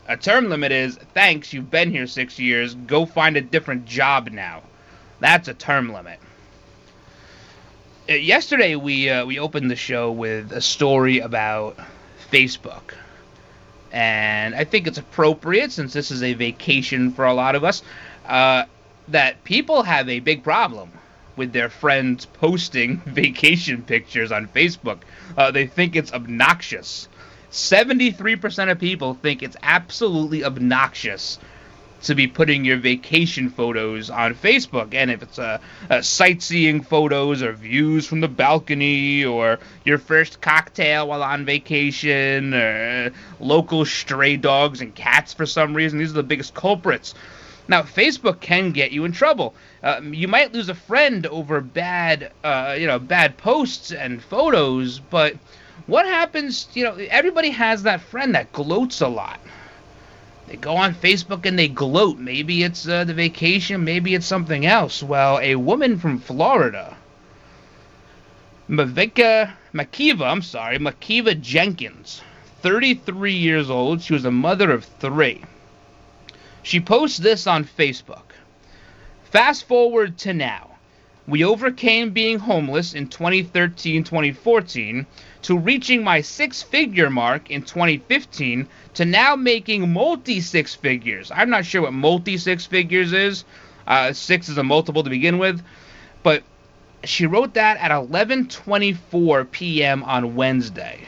A 0.09 0.17
term 0.17 0.49
limit 0.51 0.73
is, 0.73 0.99
thanks, 1.15 1.53
you've 1.53 1.71
been 1.71 1.91
here 1.91 2.07
six 2.07 2.39
years, 2.39 2.75
go 2.75 3.07
find 3.07 3.37
a 3.37 3.41
different 3.41 3.87
job 3.87 4.29
now. 4.31 4.63
That's 5.21 5.49
a 5.49 5.55
term 5.55 5.93
limit. 5.93 6.19
Uh, 8.11 8.15
yesterday 8.15 8.75
we 8.75 9.09
uh, 9.09 9.25
we 9.25 9.39
opened 9.39 9.71
the 9.71 9.77
show 9.77 10.13
with 10.13 10.53
a 10.53 10.61
story 10.61 11.21
about 11.21 11.79
Facebook, 12.31 12.93
and 13.93 14.55
I 14.55 14.65
think 14.65 14.87
it's 14.87 14.99
appropriate 14.99 15.73
since 15.73 15.95
this 15.95 16.11
is 16.11 16.23
a 16.23 16.35
vacation 16.35 17.13
for 17.13 17.25
a 17.25 17.33
lot 17.33 17.55
of 17.55 17.65
us 17.65 17.83
uh, 18.27 18.65
that 19.09 19.43
people 19.45 19.85
have 19.85 20.09
a 20.11 20.21
big 20.21 20.43
problem 20.43 20.91
with 21.37 21.53
their 21.53 21.71
friends 21.71 22.27
posting 22.27 22.99
vacation 23.07 23.83
pictures 23.83 24.33
on 24.33 24.49
Facebook. 24.49 24.99
Uh, 25.37 25.51
they 25.51 25.67
think 25.67 25.97
it's 25.97 26.13
obnoxious. 26.13 27.09
73% 27.55 28.69
of 28.69 28.81
people 28.81 29.15
think 29.15 29.43
it's 29.43 29.57
absolutely 29.63 30.45
obnoxious 30.45 31.39
to 32.03 32.17
be 32.17 32.27
putting 32.27 32.65
your 32.65 32.79
vacation 32.79 33.49
photos 33.49 34.11
on 34.11 34.35
Facebook. 34.35 34.93
And 34.93 35.09
if 35.09 35.23
it's 35.23 35.39
a, 35.39 35.61
a, 35.89 36.03
sightseeing 36.03 36.83
photos 36.83 37.43
or 37.43 37.53
views 37.53 38.09
from 38.09 38.21
the 38.21 38.29
balcony 38.29 39.25
or 39.25 39.61
your 39.85 39.99
first 39.99 40.41
cocktail 40.41 41.07
while 41.07 41.23
on 41.23 41.45
vacation 41.45 42.53
or 42.55 43.13
local 43.39 43.85
stray 43.85 44.37
dogs 44.37 44.81
and 44.81 44.93
cats 44.93 45.33
for 45.33 45.47
some 45.47 45.75
reason, 45.75 46.01
these 46.01 46.11
are 46.11 46.15
the 46.15 46.25
biggest 46.25 46.55
culprits. 46.55 47.15
Now, 47.69 47.83
Facebook 47.83 48.41
can 48.41 48.73
get 48.73 48.91
you 48.91 49.05
in 49.05 49.13
trouble. 49.13 49.55
Uh, 49.81 50.01
you 50.03 50.27
might 50.27 50.53
lose 50.53 50.69
a 50.69 50.75
friend 50.75 51.25
over 51.27 51.61
bad, 51.61 52.33
uh, 52.43 52.77
you 52.77 52.89
know, 52.89 52.99
bad 52.99 53.39
posts 53.39 53.93
and 53.93 54.21
photos. 54.21 54.99
But 54.99 55.37
what 55.87 56.07
happens? 56.07 56.69
You 56.75 56.85
know, 56.85 56.95
everybody 56.95 57.51
has 57.51 57.83
that 57.83 58.01
friend 58.01 58.35
that 58.35 58.53
gloats 58.53 59.01
a 59.01 59.09
lot. 59.09 59.41
They 60.47 60.57
go 60.57 60.77
on 60.77 60.95
Facebook 60.95 61.47
and 61.47 61.59
they 61.59 61.69
gloat. 61.69 62.19
Maybe 62.19 62.63
it's 62.63 62.87
uh, 62.87 63.05
the 63.05 63.15
vacation, 63.15 63.85
maybe 63.85 64.15
it's 64.15 64.27
something 64.27 64.67
else. 64.67 65.03
Well, 65.03 65.39
a 65.41 65.57
woman 65.57 65.99
from 65.99 66.19
Florida, 66.19 66.97
Mavika 68.69 69.53
Makiva, 69.75 70.31
I'm 70.31 70.43
sorry, 70.43 70.79
Makiva 70.79 71.39
Jenkins, 71.41 72.23
33 72.63 73.33
years 73.33 73.69
old. 73.69 74.01
She 74.01 74.13
was 74.13 74.25
a 74.25 74.31
mother 74.31 74.71
of 74.71 74.85
three. 74.85 75.43
She 76.63 76.81
posts 76.81 77.19
this 77.19 77.47
on 77.47 77.65
Facebook. 77.65 78.33
Fast 79.25 79.67
forward 79.67 80.17
to 80.19 80.33
now. 80.33 80.71
We 81.27 81.43
overcame 81.43 82.11
being 82.11 82.39
homeless 82.39 82.95
in 82.95 83.09
2013 83.09 84.05
2014 84.05 85.07
to 85.45 85.59
reaching 85.59 86.03
my 86.03 86.23
six 86.23 86.63
figure 86.63 87.11
mark 87.11 87.51
in 87.51 87.61
2015 87.61 88.67
to 88.95 89.05
now 89.05 89.37
making 89.37 89.93
multi 89.93 90.41
six 90.41 90.75
figures. 90.75 91.31
I'm 91.35 91.51
not 91.51 91.67
sure 91.67 91.83
what 91.83 91.93
multi 91.93 92.39
six 92.39 92.65
figures 92.65 93.13
is. 93.13 93.45
Uh, 93.87 94.15
six 94.15 94.49
is 94.49 94.57
a 94.57 94.63
multiple 94.63 95.05
to 95.05 95.11
begin 95.11 95.37
with, 95.37 95.63
but 96.23 96.43
she 97.05 97.27
wrote 97.27 97.53
that 97.55 97.77
at 97.77 97.91
11:24 97.91 99.51
p.m. 99.51 100.03
on 100.05 100.35
Wednesday. 100.35 101.01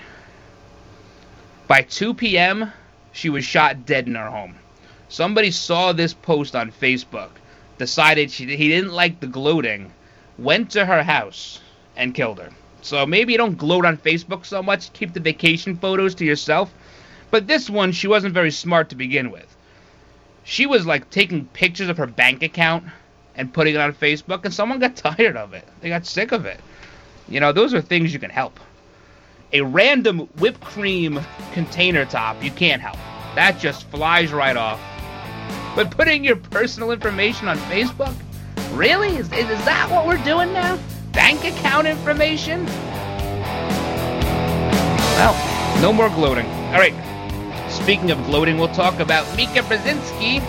By 1.66 1.80
2 1.80 2.12
p.m., 2.12 2.70
she 3.12 3.30
was 3.30 3.42
shot 3.42 3.86
dead 3.86 4.06
in 4.06 4.16
her 4.16 4.28
home. 4.28 4.56
Somebody 5.08 5.50
saw 5.50 5.92
this 5.92 6.12
post 6.12 6.54
on 6.54 6.70
Facebook, 6.70 7.30
decided 7.78 8.30
she 8.30 8.44
he 8.54 8.68
didn't 8.68 8.92
like 8.92 9.18
the 9.20 9.26
gloating, 9.28 9.92
went 10.36 10.72
to 10.72 10.84
her 10.84 11.02
house 11.02 11.60
and 11.96 12.14
killed 12.14 12.38
her. 12.38 12.50
So 12.86 13.04
maybe 13.04 13.32
you 13.32 13.38
don't 13.38 13.58
gloat 13.58 13.84
on 13.84 13.96
Facebook 13.96 14.46
so 14.46 14.62
much, 14.62 14.92
keep 14.92 15.12
the 15.12 15.18
vacation 15.18 15.76
photos 15.76 16.14
to 16.14 16.24
yourself. 16.24 16.72
But 17.32 17.48
this 17.48 17.68
one, 17.68 17.90
she 17.90 18.06
wasn't 18.06 18.32
very 18.32 18.52
smart 18.52 18.90
to 18.90 18.94
begin 18.94 19.32
with. 19.32 19.56
She 20.44 20.66
was 20.66 20.86
like 20.86 21.10
taking 21.10 21.46
pictures 21.46 21.88
of 21.88 21.96
her 21.96 22.06
bank 22.06 22.44
account 22.44 22.84
and 23.34 23.52
putting 23.52 23.74
it 23.74 23.80
on 23.80 23.92
Facebook, 23.92 24.44
and 24.44 24.54
someone 24.54 24.78
got 24.78 24.94
tired 25.16 25.36
of 25.36 25.52
it. 25.52 25.66
They 25.80 25.88
got 25.88 26.06
sick 26.06 26.30
of 26.30 26.46
it. 26.46 26.60
You 27.28 27.40
know, 27.40 27.50
those 27.50 27.74
are 27.74 27.80
things 27.80 28.12
you 28.12 28.20
can 28.20 28.30
help. 28.30 28.60
A 29.52 29.62
random 29.62 30.20
whipped 30.38 30.60
cream 30.60 31.18
container 31.52 32.04
top, 32.04 32.40
you 32.40 32.52
can't 32.52 32.80
help. 32.80 32.98
That 33.34 33.58
just 33.58 33.90
flies 33.90 34.32
right 34.32 34.56
off. 34.56 34.80
But 35.74 35.90
putting 35.90 36.22
your 36.22 36.36
personal 36.36 36.92
information 36.92 37.48
on 37.48 37.58
Facebook? 37.58 38.14
Really? 38.70 39.16
Is, 39.16 39.26
is 39.32 39.64
that 39.64 39.88
what 39.90 40.06
we're 40.06 40.22
doing 40.22 40.52
now? 40.52 40.78
Bank 41.16 41.44
account 41.44 41.88
information? 41.88 42.66
Well, 45.16 45.80
no 45.80 45.92
more 45.92 46.10
gloating. 46.10 46.46
All 46.46 46.78
right. 46.78 46.94
Speaking 47.70 48.10
of 48.10 48.22
gloating, 48.26 48.58
we'll 48.58 48.68
talk 48.68 49.00
about 49.00 49.24
Mika 49.34 49.60
Brzezinski 49.62 50.40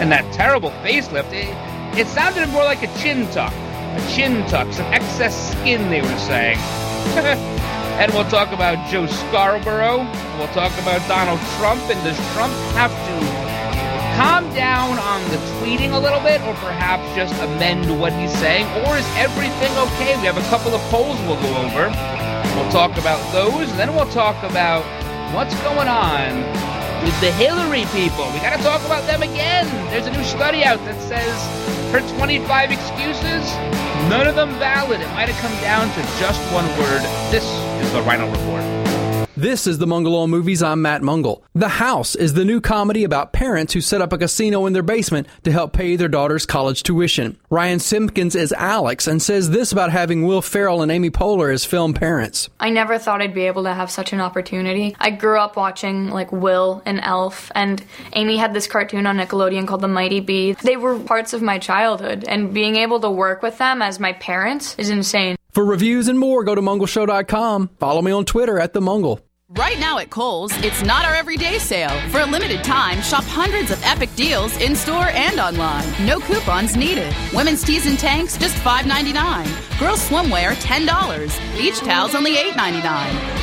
and 0.00 0.10
that 0.10 0.24
terrible 0.32 0.70
facelift. 0.82 1.32
It, 1.32 1.52
it 1.98 2.06
sounded 2.06 2.48
more 2.48 2.64
like 2.64 2.82
a 2.82 2.98
chin 2.98 3.30
tuck. 3.30 3.52
A 3.52 4.12
chin 4.14 4.46
tuck, 4.48 4.72
some 4.72 4.86
excess 4.86 5.52
skin, 5.52 5.90
they 5.90 6.00
were 6.00 6.18
saying. 6.18 6.58
and 8.00 8.12
we'll 8.12 8.28
talk 8.28 8.52
about 8.52 8.90
Joe 8.90 9.06
Scarborough. 9.06 9.98
We'll 10.38 10.48
talk 10.48 10.72
about 10.80 11.06
Donald 11.08 11.40
Trump. 11.58 11.82
And 11.90 12.02
does 12.04 12.16
Trump 12.32 12.54
have 12.72 12.90
to 12.90 13.35
calm 14.16 14.48
down 14.54 14.98
on 14.98 15.20
the 15.28 15.36
tweeting 15.60 15.92
a 15.92 15.98
little 15.98 16.20
bit, 16.20 16.40
or 16.48 16.54
perhaps 16.64 17.04
just 17.14 17.34
amend 17.42 17.84
what 18.00 18.12
he's 18.14 18.32
saying? 18.40 18.64
Or 18.88 18.96
is 18.96 19.06
everything 19.14 19.70
okay? 19.76 20.16
We 20.16 20.24
have 20.24 20.38
a 20.38 20.48
couple 20.48 20.74
of 20.74 20.80
polls 20.88 21.20
we'll 21.28 21.40
go 21.44 21.52
over. 21.60 21.92
We'll 22.56 22.72
talk 22.72 22.96
about 22.96 23.20
those, 23.32 23.68
and 23.68 23.78
then 23.78 23.94
we'll 23.94 24.08
talk 24.08 24.42
about 24.42 24.82
what's 25.34 25.54
going 25.60 25.86
on 25.86 26.32
with 27.04 27.12
the 27.20 27.30
Hillary 27.32 27.84
people. 27.92 28.24
We 28.32 28.40
got 28.40 28.56
to 28.56 28.62
talk 28.64 28.80
about 28.86 29.06
them 29.06 29.22
again. 29.22 29.68
There's 29.92 30.06
a 30.06 30.12
new 30.12 30.24
study 30.24 30.64
out 30.64 30.78
that 30.88 30.98
says 31.02 31.36
her 31.92 32.00
25 32.16 32.72
excuses, 32.72 33.44
none 34.08 34.26
of 34.26 34.34
them 34.34 34.48
valid. 34.58 35.02
It 35.02 35.12
might 35.12 35.28
have 35.28 35.40
come 35.44 35.54
down 35.60 35.92
to 35.92 36.00
just 36.18 36.40
one 36.54 36.66
word. 36.80 37.02
This 37.30 37.44
is 37.84 37.92
the 37.92 38.00
Ryno 38.00 38.32
Report. 38.32 38.85
This 39.38 39.66
is 39.66 39.76
the 39.76 39.86
Mungle 39.86 40.16
on 40.16 40.30
Movies. 40.30 40.62
I'm 40.62 40.80
Matt 40.80 41.02
Mungle. 41.02 41.42
The 41.54 41.68
House 41.68 42.14
is 42.14 42.32
the 42.32 42.44
new 42.46 42.58
comedy 42.58 43.04
about 43.04 43.34
parents 43.34 43.74
who 43.74 43.82
set 43.82 44.00
up 44.00 44.14
a 44.14 44.16
casino 44.16 44.64
in 44.64 44.72
their 44.72 44.82
basement 44.82 45.26
to 45.44 45.52
help 45.52 45.74
pay 45.74 45.96
their 45.96 46.08
daughter's 46.08 46.46
college 46.46 46.82
tuition. 46.82 47.36
Ryan 47.50 47.78
Simpkins 47.78 48.34
is 48.34 48.54
Alex 48.54 49.06
and 49.06 49.20
says 49.20 49.50
this 49.50 49.72
about 49.72 49.92
having 49.92 50.26
Will 50.26 50.40
Ferrell 50.40 50.80
and 50.80 50.90
Amy 50.90 51.10
Poehler 51.10 51.52
as 51.52 51.66
film 51.66 51.92
parents. 51.92 52.48
I 52.58 52.70
never 52.70 52.98
thought 52.98 53.20
I'd 53.20 53.34
be 53.34 53.46
able 53.46 53.64
to 53.64 53.74
have 53.74 53.90
such 53.90 54.14
an 54.14 54.22
opportunity. 54.22 54.96
I 54.98 55.10
grew 55.10 55.38
up 55.38 55.54
watching 55.54 56.08
like 56.08 56.32
Will 56.32 56.80
and 56.86 56.98
Elf, 57.02 57.52
and 57.54 57.84
Amy 58.14 58.38
had 58.38 58.54
this 58.54 58.66
cartoon 58.66 59.06
on 59.06 59.18
Nickelodeon 59.18 59.68
called 59.68 59.82
The 59.82 59.88
Mighty 59.88 60.20
Bee. 60.20 60.52
They 60.52 60.78
were 60.78 60.98
parts 60.98 61.34
of 61.34 61.42
my 61.42 61.58
childhood, 61.58 62.24
and 62.26 62.54
being 62.54 62.76
able 62.76 63.00
to 63.00 63.10
work 63.10 63.42
with 63.42 63.58
them 63.58 63.82
as 63.82 64.00
my 64.00 64.14
parents 64.14 64.74
is 64.78 64.88
insane. 64.88 65.36
For 65.50 65.64
reviews 65.64 66.08
and 66.08 66.18
more, 66.18 66.44
go 66.44 66.54
to 66.54 66.60
mungleshow.com. 66.60 67.70
Follow 67.78 68.02
me 68.02 68.12
on 68.12 68.24
Twitter 68.24 68.58
at 68.58 68.72
the 68.72 68.80
Mungle. 68.80 69.20
Right 69.50 69.78
now 69.78 69.98
at 69.98 70.10
Kohl's, 70.10 70.50
it's 70.64 70.82
not 70.82 71.04
our 71.04 71.14
everyday 71.14 71.60
sale. 71.60 71.96
For 72.10 72.18
a 72.18 72.26
limited 72.26 72.64
time, 72.64 73.00
shop 73.00 73.22
hundreds 73.22 73.70
of 73.70 73.80
epic 73.84 74.12
deals 74.16 74.56
in 74.56 74.74
store 74.74 75.10
and 75.10 75.38
online. 75.38 75.84
No 76.04 76.18
coupons 76.18 76.74
needed. 76.74 77.14
Women's 77.32 77.62
tees 77.62 77.86
and 77.86 77.96
tanks 77.96 78.36
just 78.36 78.56
$5.99. 78.56 79.78
Girls 79.78 80.08
swimwear 80.08 80.54
$10. 80.56 81.56
Beach 81.56 81.78
towels 81.78 82.16
only 82.16 82.34
$8.99. 82.34 82.84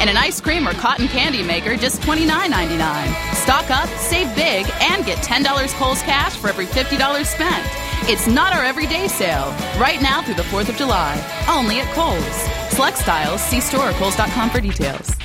And 0.01 0.09
an 0.09 0.17
ice 0.17 0.41
cream 0.41 0.67
or 0.67 0.73
cotton 0.73 1.07
candy 1.07 1.41
maker 1.41 1.77
just 1.77 2.01
$29.99. 2.01 3.35
Stock 3.35 3.71
up, 3.71 3.87
save 3.97 4.27
big, 4.35 4.69
and 4.81 5.05
get 5.05 5.19
$10 5.19 5.73
Kohl's 5.75 6.01
cash 6.01 6.35
for 6.35 6.49
every 6.49 6.65
$50 6.65 7.25
spent. 7.25 7.65
It's 8.09 8.27
not 8.27 8.51
our 8.51 8.65
everyday 8.65 9.07
sale. 9.07 9.55
Right 9.79 10.01
now 10.01 10.21
through 10.21 10.35
the 10.35 10.43
4th 10.43 10.67
of 10.67 10.75
July. 10.75 11.15
Only 11.47 11.79
at 11.79 11.87
Kohl's. 11.95 12.75
Select 12.75 12.97
styles. 12.97 13.41
See 13.41 13.61
store 13.61 13.91
or 13.91 13.93
Kohl's.com 13.93 14.49
for 14.49 14.59
details. 14.59 15.15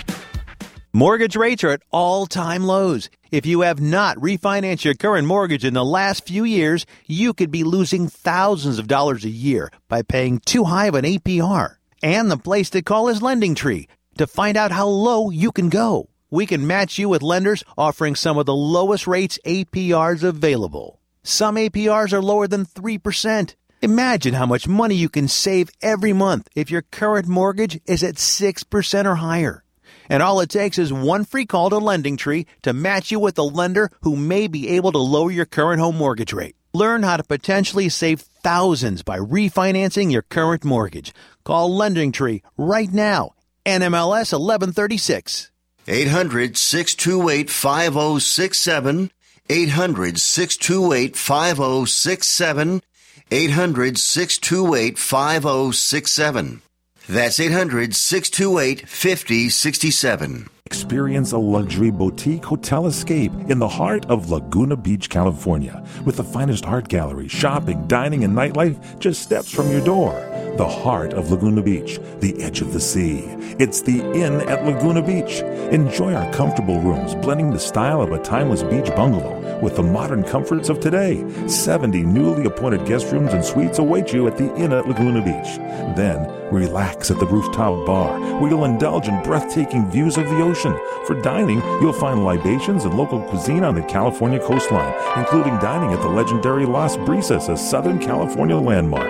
Mortgage 0.99 1.37
rates 1.37 1.63
are 1.63 1.71
at 1.71 1.83
all 1.93 2.27
time 2.27 2.65
lows. 2.65 3.09
If 3.31 3.47
you 3.47 3.61
have 3.61 3.81
not 3.81 4.17
refinanced 4.17 4.83
your 4.83 4.95
current 4.95 5.29
mortgage 5.29 5.65
in 5.65 5.75
the 5.75 5.85
last 5.85 6.27
few 6.27 6.43
years, 6.43 6.87
you 7.07 7.33
could 7.33 7.53
be 7.53 7.63
losing 7.63 8.09
thousands 8.09 8.81
of 8.81 8.89
dollars 8.89 9.25
a 9.25 9.31
year 9.31 9.71
by 9.87 10.03
paying 10.03 10.41
too 10.41 10.65
high 10.65 10.87
of 10.87 10.97
an 10.97 11.05
APR. 11.05 11.77
And 12.03 12.29
the 12.29 12.37
place 12.37 12.69
to 12.71 12.83
call 12.83 13.07
is 13.07 13.23
Lending 13.23 13.55
Tree 13.55 13.87
to 14.17 14.27
find 14.27 14.57
out 14.57 14.73
how 14.73 14.89
low 14.89 15.31
you 15.31 15.53
can 15.53 15.69
go. 15.69 16.09
we 16.33 16.47
can 16.47 16.67
match 16.67 16.99
you 16.99 17.09
with 17.09 17.23
lenders 17.23 17.63
offering 17.77 18.17
some 18.17 18.37
of 18.37 18.47
the 18.47 18.57
lowest 18.57 19.07
rates 19.07 19.39
APRs 19.47 20.25
available. 20.25 20.99
Some 21.23 21.55
APRs 21.55 22.13
are 22.13 22.21
lower 22.21 22.49
than 22.49 22.67
3%. 22.67 23.55
Imagine 23.83 24.35
how 24.35 24.47
much 24.47 24.67
money 24.67 24.97
you 24.97 25.09
can 25.09 25.29
save 25.29 25.71
every 25.81 26.13
month 26.13 26.49
if 26.57 26.73
your 26.73 26.83
current 26.83 27.29
mortgage 27.29 27.81
is 27.87 28.03
at 28.03 28.17
6% 28.17 29.05
or 29.05 29.15
higher. 29.15 29.63
And 30.09 30.23
all 30.23 30.41
it 30.41 30.51
takes 30.51 30.79
is 30.79 30.93
one 30.93 31.25
free 31.25 31.47
call 31.47 31.71
to 31.71 31.79
Lending 31.79 32.17
Tree 32.17 32.47
to 32.63 32.73
match 32.73 33.11
you 33.11 33.19
with 33.21 33.39
a 33.39 33.43
lender 33.43 33.91
who 34.03 34.17
may 34.17 34.47
be 34.47 34.69
able 34.71 34.93
to 34.93 34.99
lower 34.99 35.31
your 35.31 35.47
current 35.47 35.81
home 35.81 35.97
mortgage 35.97 36.33
rate. 36.33 36.57
Learn 36.73 37.03
how 37.03 37.17
to 37.17 37.25
potentially 37.25 37.89
save 37.89 38.21
thousands 38.21 39.03
by 39.03 39.19
refinancing 39.19 40.13
your 40.13 40.23
current 40.23 40.65
mortgage. 40.65 41.13
Call 41.45 41.75
Lending 41.75 42.13
Tree 42.13 42.43
right 42.57 42.93
now. 42.93 43.33
NMLS 43.65 44.33
1136. 44.33 45.51
800 45.87 46.57
628 46.57 47.51
5067. 47.51 49.11
800 49.51 50.19
628 50.19 51.17
5067. 51.17 52.83
800 53.31 53.99
628 53.99 54.99
5067. 54.99 56.63
That's 57.09 57.41
800 57.41 57.95
628 57.97 58.87
5067. 58.87 60.51
Experience 60.69 61.33
a 61.33 61.39
luxury 61.39 61.91
boutique 61.91 62.45
hotel 62.45 62.87
escape 62.87 63.33
in 63.49 63.59
the 63.59 63.67
heart 63.67 64.05
of 64.11 64.31
Laguna 64.31 64.77
Beach, 64.77 65.09
California, 65.09 65.83
with 66.05 66.19
the 66.19 66.23
finest 66.23 66.67
art 66.67 66.89
gallery, 66.89 67.27
shopping, 67.27 67.87
dining, 67.87 68.23
and 68.23 68.37
nightlife 68.37 68.99
just 68.99 69.23
steps 69.23 69.51
from 69.51 69.71
your 69.73 69.81
door. 69.83 70.13
The 70.59 70.69
heart 70.69 71.15
of 71.15 71.31
Laguna 71.31 71.63
Beach, 71.63 71.99
the 72.21 72.43
edge 72.43 72.61
of 72.61 72.75
the 72.75 72.81
sea. 72.81 73.21
It's 73.59 73.81
the 73.81 74.01
Inn 74.13 74.43
at 74.43 74.67
Laguna 74.67 75.01
Beach. 75.01 75.41
Enjoy 75.73 76.13
our 76.13 76.31
comfortable 76.35 76.79
rooms, 76.83 77.15
blending 77.15 77.51
the 77.51 77.59
style 77.59 78.03
of 78.03 78.13
a 78.13 78.23
timeless 78.23 78.63
beach 78.63 78.95
bungalow 78.95 79.39
with 79.63 79.77
the 79.77 79.83
modern 79.83 80.23
comforts 80.23 80.69
of 80.69 80.81
today. 80.81 81.25
70 81.49 82.03
newly 82.03 82.45
appointed 82.45 82.87
guest 82.87 83.11
rooms 83.11 83.33
and 83.33 83.43
suites 83.43 83.79
await 83.79 84.13
you 84.13 84.27
at 84.29 84.37
the 84.37 84.55
Inn 84.57 84.75
at 84.75 84.87
Laguna 84.87 85.23
Beach. 85.23 85.57
Then, 85.97 86.31
relax 86.53 87.11
at 87.11 87.19
the 87.19 87.27
rooftop 87.27 87.87
bar, 87.87 88.21
where 88.39 88.51
you'll 88.51 88.65
indulge 88.65 89.09
in 89.09 89.23
breathtaking 89.23 89.91
views 89.91 90.19
of 90.19 90.29
the 90.29 90.43
ocean. 90.43 90.58
For 90.59 91.21
dining, 91.23 91.61
you'll 91.81 91.93
find 91.93 92.25
libations 92.25 92.85
and 92.85 92.95
local 92.95 93.23
cuisine 93.23 93.63
on 93.63 93.77
the 93.77 93.83
California 93.83 94.41
coastline, 94.41 94.93
including 95.17 95.57
dining 95.59 95.93
at 95.93 96.03
the 96.03 96.09
legendary 96.09 96.67
Las 96.67 96.97
Brisas, 96.97 97.49
a 97.49 97.57
Southern 97.57 98.01
California 98.01 98.57
landmark. 98.57 99.07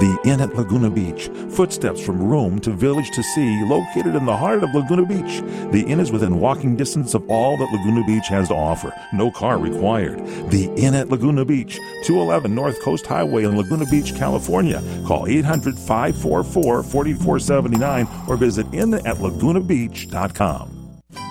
The 0.00 0.18
Inn 0.24 0.40
at 0.40 0.54
Laguna 0.54 0.88
Beach, 0.90 1.28
footsteps 1.50 2.00
from 2.00 2.22
room 2.22 2.58
to 2.60 2.70
village 2.70 3.10
to 3.12 3.22
sea, 3.22 3.62
located 3.64 4.14
in 4.14 4.24
the 4.26 4.36
heart 4.36 4.62
of 4.64 4.74
Laguna 4.74 5.06
Beach. 5.06 5.40
The 5.70 5.84
inn 5.86 6.00
is 6.00 6.10
within 6.10 6.40
walking 6.40 6.76
distance 6.76 7.14
of 7.14 7.24
all 7.30 7.56
that 7.56 7.72
Laguna 7.72 8.04
Beach 8.04 8.26
has 8.28 8.48
to 8.48 8.54
offer. 8.54 8.92
No 9.12 9.30
car 9.30 9.58
required. 9.58 10.18
The 10.50 10.68
Inn 10.76 10.94
at 10.94 11.10
Laguna 11.10 11.44
Beach, 11.44 11.76
211 12.04 12.54
North 12.54 12.80
Coast 12.82 13.06
Highway 13.06 13.44
in 13.44 13.56
Laguna 13.56 13.86
Beach, 13.86 14.14
California. 14.14 14.82
Call 15.06 15.26
800 15.26 15.78
544 15.78 16.82
4479 16.82 18.08
or 18.28 18.36
visit 18.36 18.66
inatlagunabeach.com. 18.72 20.75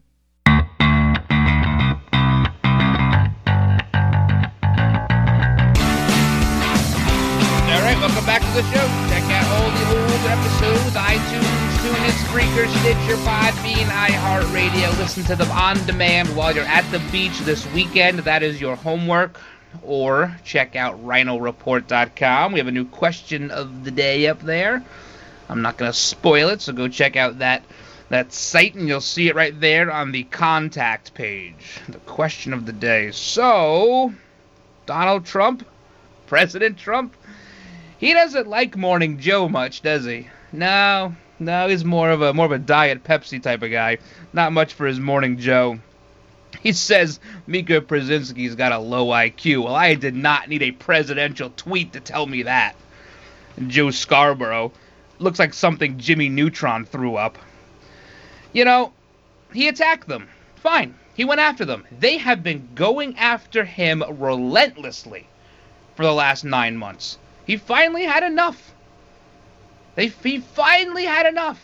Spreaker, 12.33 12.67
Stitcher, 12.79 13.15
Podbean, 13.17 13.85
iHeartRadio. 14.07 14.97
Listen 14.97 15.23
to 15.25 15.35
them 15.35 15.51
on 15.51 15.77
demand 15.85 16.35
while 16.35 16.51
you're 16.51 16.65
at 16.65 16.81
the 16.91 16.97
beach 17.11 17.37
this 17.41 17.71
weekend. 17.73 18.17
That 18.21 18.41
is 18.41 18.59
your 18.59 18.75
homework. 18.75 19.39
Or 19.83 20.35
check 20.43 20.75
out 20.75 21.05
rynoreport.com. 21.05 22.51
We 22.51 22.57
have 22.57 22.67
a 22.67 22.71
new 22.71 22.85
question 22.85 23.51
of 23.51 23.83
the 23.83 23.91
day 23.91 24.25
up 24.25 24.41
there. 24.41 24.83
I'm 25.47 25.61
not 25.61 25.77
going 25.77 25.91
to 25.91 25.95
spoil 25.95 26.49
it, 26.49 26.61
so 26.61 26.73
go 26.73 26.87
check 26.87 27.15
out 27.15 27.37
that 27.37 27.61
that 28.09 28.33
site 28.33 28.73
and 28.73 28.87
you'll 28.87 28.99
see 28.99 29.27
it 29.27 29.35
right 29.35 29.59
there 29.61 29.91
on 29.91 30.11
the 30.11 30.23
contact 30.23 31.13
page. 31.13 31.81
The 31.87 31.99
question 31.99 32.51
of 32.53 32.65
the 32.65 32.73
day. 32.73 33.11
So, 33.11 34.11
Donald 34.87 35.25
Trump, 35.25 35.67
President 36.25 36.79
Trump, 36.79 37.15
he 37.99 38.11
doesn't 38.11 38.47
like 38.47 38.75
Morning 38.75 39.19
Joe 39.19 39.47
much, 39.47 39.83
does 39.83 40.05
he? 40.05 40.29
No, 40.51 41.15
no, 41.39 41.67
he's 41.67 41.83
more 41.83 42.09
of 42.09 42.21
a 42.21 42.33
more 42.33 42.45
of 42.45 42.51
a 42.51 42.59
diet 42.59 43.03
Pepsi 43.03 43.41
type 43.41 43.63
of 43.63 43.71
guy. 43.71 43.97
Not 44.33 44.53
much 44.53 44.73
for 44.73 44.85
his 44.85 44.99
Morning 44.99 45.37
Joe. 45.37 45.79
He 46.61 46.71
says 46.71 47.19
Mika 47.47 47.81
Brzezinski's 47.81 48.55
got 48.55 48.71
a 48.71 48.77
low 48.77 49.07
IQ. 49.07 49.63
Well, 49.63 49.75
I 49.75 49.95
did 49.95 50.15
not 50.15 50.47
need 50.47 50.61
a 50.61 50.71
presidential 50.71 51.51
tweet 51.55 51.93
to 51.93 51.99
tell 51.99 52.25
me 52.25 52.43
that. 52.43 52.75
Joe 53.67 53.91
Scarborough 53.91 54.71
looks 55.19 55.39
like 55.39 55.53
something 55.53 55.97
Jimmy 55.97 56.29
Neutron 56.29 56.85
threw 56.85 57.15
up. 57.15 57.37
You 58.51 58.65
know, 58.65 58.93
he 59.51 59.67
attacked 59.67 60.07
them. 60.07 60.29
Fine. 60.55 60.95
He 61.15 61.25
went 61.25 61.41
after 61.41 61.65
them. 61.65 61.85
They 61.99 62.17
have 62.17 62.43
been 62.43 62.69
going 62.75 63.17
after 63.17 63.65
him 63.65 64.03
relentlessly 64.07 65.27
for 65.95 66.03
the 66.03 66.13
last 66.13 66.43
nine 66.43 66.77
months. 66.77 67.17
He 67.45 67.57
finally 67.57 68.03
had 68.03 68.23
enough. 68.23 68.73
They 69.95 70.07
he 70.07 70.39
finally 70.39 71.05
had 71.05 71.25
enough. 71.25 71.61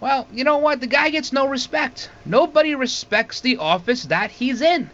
Well, 0.00 0.26
you 0.32 0.44
know 0.44 0.58
what? 0.58 0.80
The 0.80 0.86
guy 0.86 1.10
gets 1.10 1.32
no 1.32 1.46
respect. 1.46 2.10
Nobody 2.24 2.74
respects 2.74 3.40
the 3.40 3.58
office 3.58 4.02
that 4.04 4.30
he's 4.30 4.60
in. 4.60 4.90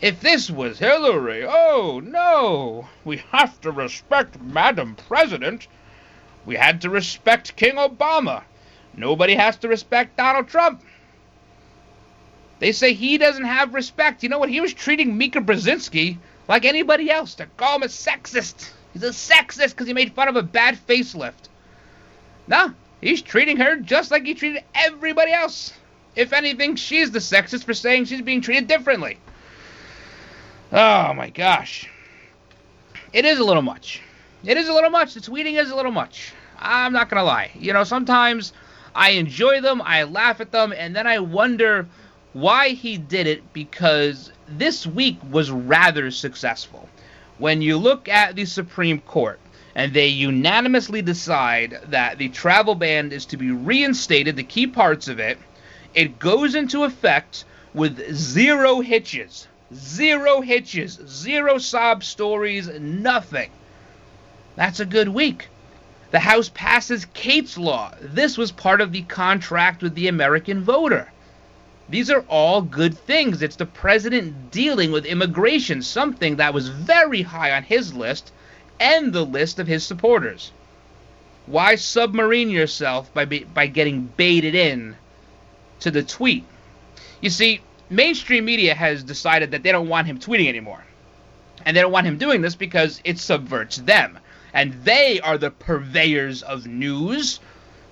If 0.00 0.20
this 0.20 0.50
was 0.50 0.78
Hillary, 0.78 1.44
oh 1.46 2.00
no, 2.02 2.88
we 3.04 3.22
have 3.32 3.60
to 3.60 3.70
respect 3.70 4.40
Madam 4.40 4.96
President. 5.08 5.68
We 6.44 6.56
had 6.56 6.80
to 6.82 6.90
respect 6.90 7.56
King 7.56 7.76
Obama. 7.76 8.42
Nobody 8.96 9.34
has 9.34 9.56
to 9.58 9.68
respect 9.68 10.16
Donald 10.16 10.48
Trump. 10.48 10.82
They 12.58 12.72
say 12.72 12.94
he 12.94 13.18
doesn't 13.18 13.44
have 13.44 13.74
respect. 13.74 14.22
You 14.22 14.28
know 14.28 14.38
what? 14.38 14.48
He 14.48 14.60
was 14.60 14.72
treating 14.72 15.18
Mika 15.18 15.40
Brzezinski 15.40 16.16
like 16.48 16.64
anybody 16.64 17.10
else. 17.10 17.34
To 17.34 17.46
call 17.56 17.76
him 17.76 17.82
a 17.82 17.86
sexist. 17.86 18.70
He's 18.96 19.02
a 19.02 19.08
sexist 19.08 19.72
because 19.72 19.86
he 19.86 19.92
made 19.92 20.14
fun 20.14 20.26
of 20.26 20.36
a 20.36 20.42
bad 20.42 20.78
facelift. 20.88 21.50
No, 22.46 22.72
he's 23.02 23.20
treating 23.20 23.58
her 23.58 23.76
just 23.76 24.10
like 24.10 24.24
he 24.24 24.32
treated 24.32 24.64
everybody 24.74 25.32
else. 25.32 25.74
If 26.14 26.32
anything, 26.32 26.76
she's 26.76 27.10
the 27.10 27.18
sexist 27.18 27.64
for 27.64 27.74
saying 27.74 28.06
she's 28.06 28.22
being 28.22 28.40
treated 28.40 28.68
differently. 28.68 29.18
Oh 30.72 31.12
my 31.12 31.28
gosh. 31.28 31.90
It 33.12 33.26
is 33.26 33.38
a 33.38 33.44
little 33.44 33.60
much. 33.60 34.00
It 34.42 34.56
is 34.56 34.66
a 34.66 34.72
little 34.72 34.88
much. 34.88 35.12
The 35.12 35.20
tweeting 35.20 35.60
is 35.60 35.70
a 35.70 35.76
little 35.76 35.92
much. 35.92 36.32
I'm 36.58 36.94
not 36.94 37.10
going 37.10 37.20
to 37.20 37.24
lie. 37.24 37.50
You 37.54 37.74
know, 37.74 37.84
sometimes 37.84 38.54
I 38.94 39.10
enjoy 39.10 39.60
them, 39.60 39.82
I 39.82 40.04
laugh 40.04 40.40
at 40.40 40.52
them, 40.52 40.72
and 40.74 40.96
then 40.96 41.06
I 41.06 41.18
wonder 41.18 41.86
why 42.32 42.70
he 42.70 42.96
did 42.96 43.26
it 43.26 43.52
because 43.52 44.32
this 44.48 44.86
week 44.86 45.18
was 45.30 45.50
rather 45.50 46.10
successful. 46.10 46.88
When 47.38 47.60
you 47.60 47.76
look 47.76 48.08
at 48.08 48.34
the 48.34 48.46
Supreme 48.46 49.00
Court 49.00 49.38
and 49.74 49.92
they 49.92 50.08
unanimously 50.08 51.02
decide 51.02 51.78
that 51.88 52.16
the 52.16 52.30
travel 52.30 52.74
ban 52.74 53.12
is 53.12 53.26
to 53.26 53.36
be 53.36 53.50
reinstated, 53.50 54.36
the 54.36 54.42
key 54.42 54.66
parts 54.66 55.06
of 55.06 55.20
it, 55.20 55.38
it 55.94 56.18
goes 56.18 56.54
into 56.54 56.84
effect 56.84 57.44
with 57.74 58.14
zero 58.14 58.80
hitches. 58.80 59.48
Zero 59.74 60.40
hitches, 60.40 60.98
zero 61.06 61.58
sob 61.58 62.04
stories, 62.04 62.68
nothing. 62.80 63.50
That's 64.54 64.80
a 64.80 64.86
good 64.86 65.08
week. 65.08 65.48
The 66.12 66.20
House 66.20 66.50
passes 66.54 67.04
Kate's 67.12 67.58
Law. 67.58 67.92
This 68.00 68.38
was 68.38 68.52
part 68.52 68.80
of 68.80 68.92
the 68.92 69.02
contract 69.02 69.82
with 69.82 69.94
the 69.94 70.08
American 70.08 70.62
voter. 70.62 71.12
These 71.88 72.10
are 72.10 72.24
all 72.28 72.62
good 72.62 72.98
things. 72.98 73.42
It's 73.42 73.56
the 73.56 73.66
president 73.66 74.50
dealing 74.50 74.90
with 74.90 75.06
immigration, 75.06 75.82
something 75.82 76.36
that 76.36 76.52
was 76.52 76.68
very 76.68 77.22
high 77.22 77.52
on 77.52 77.62
his 77.62 77.94
list 77.94 78.32
and 78.80 79.12
the 79.12 79.24
list 79.24 79.58
of 79.58 79.68
his 79.68 79.84
supporters. 79.84 80.50
Why 81.46 81.76
submarine 81.76 82.50
yourself 82.50 83.12
by, 83.14 83.24
by 83.24 83.68
getting 83.68 84.06
baited 84.16 84.56
in 84.56 84.96
to 85.80 85.92
the 85.92 86.02
tweet? 86.02 86.44
You 87.20 87.30
see, 87.30 87.60
mainstream 87.88 88.44
media 88.44 88.74
has 88.74 89.04
decided 89.04 89.52
that 89.52 89.62
they 89.62 89.70
don't 89.70 89.88
want 89.88 90.08
him 90.08 90.18
tweeting 90.18 90.48
anymore. 90.48 90.84
And 91.64 91.76
they 91.76 91.80
don't 91.80 91.92
want 91.92 92.06
him 92.06 92.18
doing 92.18 92.42
this 92.42 92.56
because 92.56 93.00
it 93.04 93.18
subverts 93.18 93.76
them. 93.76 94.18
And 94.52 94.72
they 94.84 95.20
are 95.20 95.38
the 95.38 95.50
purveyors 95.50 96.42
of 96.42 96.66
news. 96.66 97.38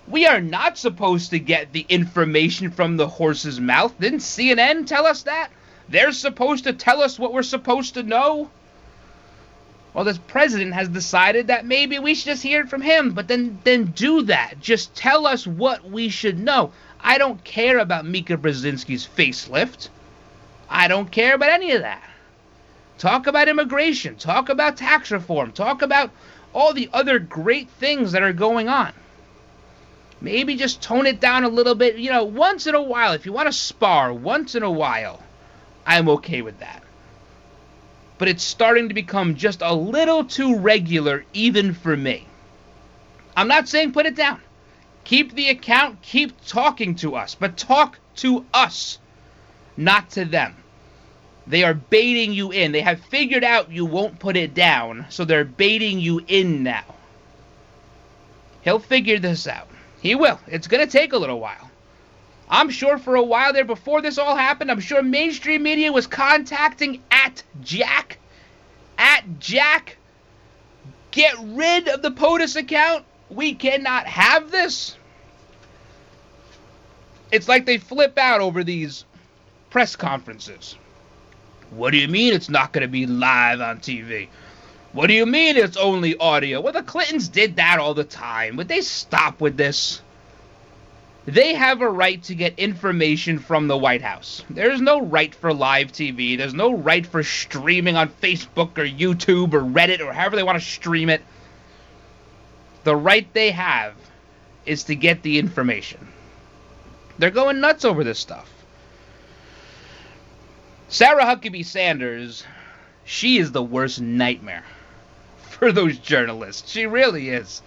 We 0.06 0.26
are 0.26 0.40
not 0.40 0.76
supposed 0.76 1.30
to 1.30 1.38
get 1.38 1.72
the 1.72 1.86
information 1.88 2.70
from 2.70 2.96
the 2.96 3.08
horse's 3.08 3.60
mouth. 3.60 3.98
Didn't 3.98 4.18
CNN 4.18 4.86
tell 4.86 5.06
us 5.06 5.22
that? 5.22 5.50
They're 5.88 6.12
supposed 6.12 6.64
to 6.64 6.72
tell 6.72 7.02
us 7.02 7.18
what 7.18 7.32
we're 7.32 7.42
supposed 7.42 7.94
to 7.94 8.02
know? 8.02 8.50
Well, 9.94 10.04
this 10.04 10.18
president 10.18 10.74
has 10.74 10.88
decided 10.88 11.46
that 11.46 11.66
maybe 11.66 11.98
we 11.98 12.14
should 12.14 12.26
just 12.26 12.42
hear 12.42 12.62
it 12.62 12.68
from 12.68 12.82
him, 12.82 13.12
but 13.12 13.28
then 13.28 13.58
then 13.64 13.86
do 13.86 14.22
that. 14.22 14.54
Just 14.60 14.94
tell 14.94 15.26
us 15.26 15.46
what 15.46 15.88
we 15.88 16.08
should 16.08 16.38
know. 16.38 16.72
I 17.00 17.16
don't 17.16 17.42
care 17.44 17.78
about 17.78 18.04
Mika 18.04 18.36
Brzezinski's 18.36 19.06
facelift. 19.06 19.88
I 20.68 20.88
don't 20.88 21.10
care 21.12 21.34
about 21.34 21.50
any 21.50 21.72
of 21.72 21.82
that. 21.82 22.02
Talk 22.98 23.26
about 23.26 23.48
immigration. 23.48 24.16
Talk 24.16 24.48
about 24.48 24.76
tax 24.76 25.10
reform. 25.10 25.52
Talk 25.52 25.82
about 25.82 26.10
all 26.52 26.72
the 26.72 26.90
other 26.92 27.18
great 27.18 27.68
things 27.70 28.12
that 28.12 28.22
are 28.22 28.32
going 28.32 28.68
on. 28.68 28.92
Maybe 30.24 30.56
just 30.56 30.80
tone 30.80 31.04
it 31.06 31.20
down 31.20 31.44
a 31.44 31.50
little 31.50 31.74
bit. 31.74 31.98
You 31.98 32.10
know, 32.10 32.24
once 32.24 32.66
in 32.66 32.74
a 32.74 32.82
while, 32.82 33.12
if 33.12 33.26
you 33.26 33.32
want 33.34 33.46
to 33.46 33.52
spar 33.52 34.10
once 34.10 34.54
in 34.54 34.62
a 34.62 34.70
while, 34.70 35.22
I'm 35.84 36.08
okay 36.08 36.40
with 36.40 36.60
that. 36.60 36.82
But 38.16 38.28
it's 38.28 38.42
starting 38.42 38.88
to 38.88 38.94
become 38.94 39.34
just 39.34 39.60
a 39.60 39.74
little 39.74 40.24
too 40.24 40.56
regular, 40.56 41.26
even 41.34 41.74
for 41.74 41.94
me. 41.94 42.26
I'm 43.36 43.48
not 43.48 43.68
saying 43.68 43.92
put 43.92 44.06
it 44.06 44.16
down. 44.16 44.40
Keep 45.04 45.34
the 45.34 45.50
account, 45.50 46.00
keep 46.00 46.32
talking 46.46 46.94
to 46.96 47.16
us, 47.16 47.34
but 47.34 47.58
talk 47.58 47.98
to 48.16 48.46
us, 48.54 48.98
not 49.76 50.08
to 50.12 50.24
them. 50.24 50.56
They 51.46 51.64
are 51.64 51.74
baiting 51.74 52.32
you 52.32 52.50
in. 52.50 52.72
They 52.72 52.80
have 52.80 53.00
figured 53.00 53.44
out 53.44 53.70
you 53.70 53.84
won't 53.84 54.18
put 54.18 54.38
it 54.38 54.54
down, 54.54 55.04
so 55.10 55.26
they're 55.26 55.44
baiting 55.44 56.00
you 56.00 56.22
in 56.26 56.62
now. 56.62 56.94
He'll 58.62 58.78
figure 58.78 59.18
this 59.18 59.46
out. 59.46 59.68
He 60.04 60.14
will. 60.14 60.38
It's 60.46 60.68
going 60.68 60.86
to 60.86 60.92
take 60.92 61.14
a 61.14 61.18
little 61.18 61.40
while. 61.40 61.70
I'm 62.48 62.68
sure 62.68 62.98
for 62.98 63.16
a 63.16 63.22
while 63.22 63.54
there 63.54 63.64
before 63.64 64.02
this 64.02 64.18
all 64.18 64.36
happened, 64.36 64.70
I'm 64.70 64.78
sure 64.78 65.02
mainstream 65.02 65.62
media 65.62 65.90
was 65.90 66.06
contacting 66.06 67.02
at 67.10 67.42
Jack. 67.62 68.18
At 68.98 69.40
Jack. 69.40 69.96
Get 71.10 71.34
rid 71.40 71.88
of 71.88 72.02
the 72.02 72.10
POTUS 72.10 72.54
account 72.56 73.06
we 73.30 73.54
cannot 73.54 74.06
have 74.06 74.50
this. 74.50 74.96
It's 77.32 77.48
like 77.48 77.64
they 77.64 77.78
flip 77.78 78.18
out 78.18 78.42
over 78.42 78.62
these 78.62 79.06
press 79.70 79.96
conferences. 79.96 80.76
What 81.70 81.92
do 81.92 81.96
you 81.96 82.08
mean 82.08 82.34
it's 82.34 82.50
not 82.50 82.72
going 82.72 82.82
to 82.82 82.88
be 82.88 83.06
live 83.06 83.62
on 83.62 83.78
TV? 83.78 84.28
What 84.94 85.08
do 85.08 85.14
you 85.14 85.26
mean 85.26 85.56
it's 85.56 85.76
only 85.76 86.16
audio? 86.16 86.60
Well, 86.60 86.72
the 86.72 86.80
Clintons 86.80 87.26
did 87.26 87.56
that 87.56 87.80
all 87.80 87.94
the 87.94 88.04
time. 88.04 88.54
Would 88.56 88.68
they 88.68 88.80
stop 88.80 89.40
with 89.40 89.56
this? 89.56 90.00
They 91.26 91.54
have 91.54 91.80
a 91.80 91.90
right 91.90 92.22
to 92.24 92.34
get 92.36 92.60
information 92.60 93.40
from 93.40 93.66
the 93.66 93.76
White 93.76 94.02
House. 94.02 94.44
There's 94.48 94.80
no 94.80 95.00
right 95.00 95.34
for 95.34 95.52
live 95.52 95.90
TV. 95.90 96.38
There's 96.38 96.54
no 96.54 96.72
right 96.72 97.04
for 97.04 97.24
streaming 97.24 97.96
on 97.96 98.08
Facebook 98.08 98.78
or 98.78 98.86
YouTube 98.86 99.52
or 99.52 99.62
Reddit 99.62 99.98
or 99.98 100.12
however 100.12 100.36
they 100.36 100.44
want 100.44 100.60
to 100.60 100.64
stream 100.64 101.10
it. 101.10 101.22
The 102.84 102.94
right 102.94 103.26
they 103.32 103.50
have 103.50 103.94
is 104.64 104.84
to 104.84 104.94
get 104.94 105.22
the 105.22 105.40
information. 105.40 106.06
They're 107.18 107.30
going 107.30 107.58
nuts 107.58 107.84
over 107.84 108.04
this 108.04 108.20
stuff. 108.20 108.48
Sarah 110.88 111.24
Huckabee 111.24 111.64
Sanders, 111.64 112.44
she 113.04 113.38
is 113.38 113.50
the 113.50 113.62
worst 113.62 114.00
nightmare 114.00 114.62
for 115.54 115.72
those 115.72 115.98
journalists. 115.98 116.70
She 116.70 116.86
really 116.86 117.30
is. 117.30 117.62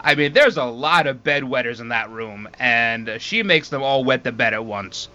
I 0.00 0.14
mean, 0.14 0.32
there's 0.32 0.56
a 0.56 0.64
lot 0.64 1.06
of 1.06 1.24
bedwetters 1.24 1.80
in 1.80 1.88
that 1.88 2.10
room, 2.10 2.48
and 2.58 3.16
she 3.18 3.42
makes 3.42 3.68
them 3.68 3.82
all 3.82 4.04
wet 4.04 4.24
the 4.24 4.32
bed 4.32 4.54
at 4.54 4.64
once. 4.64 5.08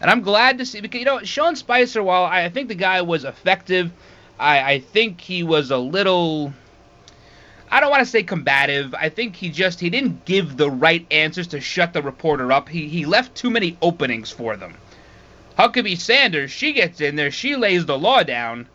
And 0.00 0.10
I'm 0.10 0.22
glad 0.22 0.58
to 0.58 0.66
see 0.66 0.80
because 0.80 0.98
you 0.98 1.04
know 1.04 1.20
Sean 1.22 1.56
Spicer. 1.56 2.02
While 2.02 2.24
I 2.24 2.48
think 2.48 2.68
the 2.68 2.74
guy 2.74 3.02
was 3.02 3.24
effective, 3.24 3.90
I, 4.38 4.72
I 4.74 4.80
think 4.80 5.20
he 5.20 5.42
was 5.42 5.70
a 5.70 5.78
little 5.78 6.52
I 7.70 7.80
don't 7.80 7.90
want 7.90 8.00
to 8.00 8.10
say 8.10 8.22
combative. 8.22 8.94
I 8.94 9.08
think 9.10 9.36
he 9.36 9.50
just 9.50 9.80
he 9.80 9.90
didn't 9.90 10.24
give 10.24 10.56
the 10.56 10.70
right 10.70 11.06
answers 11.10 11.48
to 11.48 11.60
shut 11.60 11.92
the 11.92 12.02
reporter 12.02 12.50
up. 12.50 12.68
He 12.68 12.88
he 12.88 13.04
left 13.04 13.34
too 13.34 13.50
many 13.50 13.76
openings 13.82 14.30
for 14.30 14.56
them. 14.56 14.74
Huckabee 15.58 15.98
Sanders, 15.98 16.50
she 16.50 16.72
gets 16.72 17.00
in 17.00 17.16
there, 17.16 17.30
she 17.30 17.56
lays 17.56 17.84
the 17.84 17.98
law 17.98 18.22
down, 18.22 18.68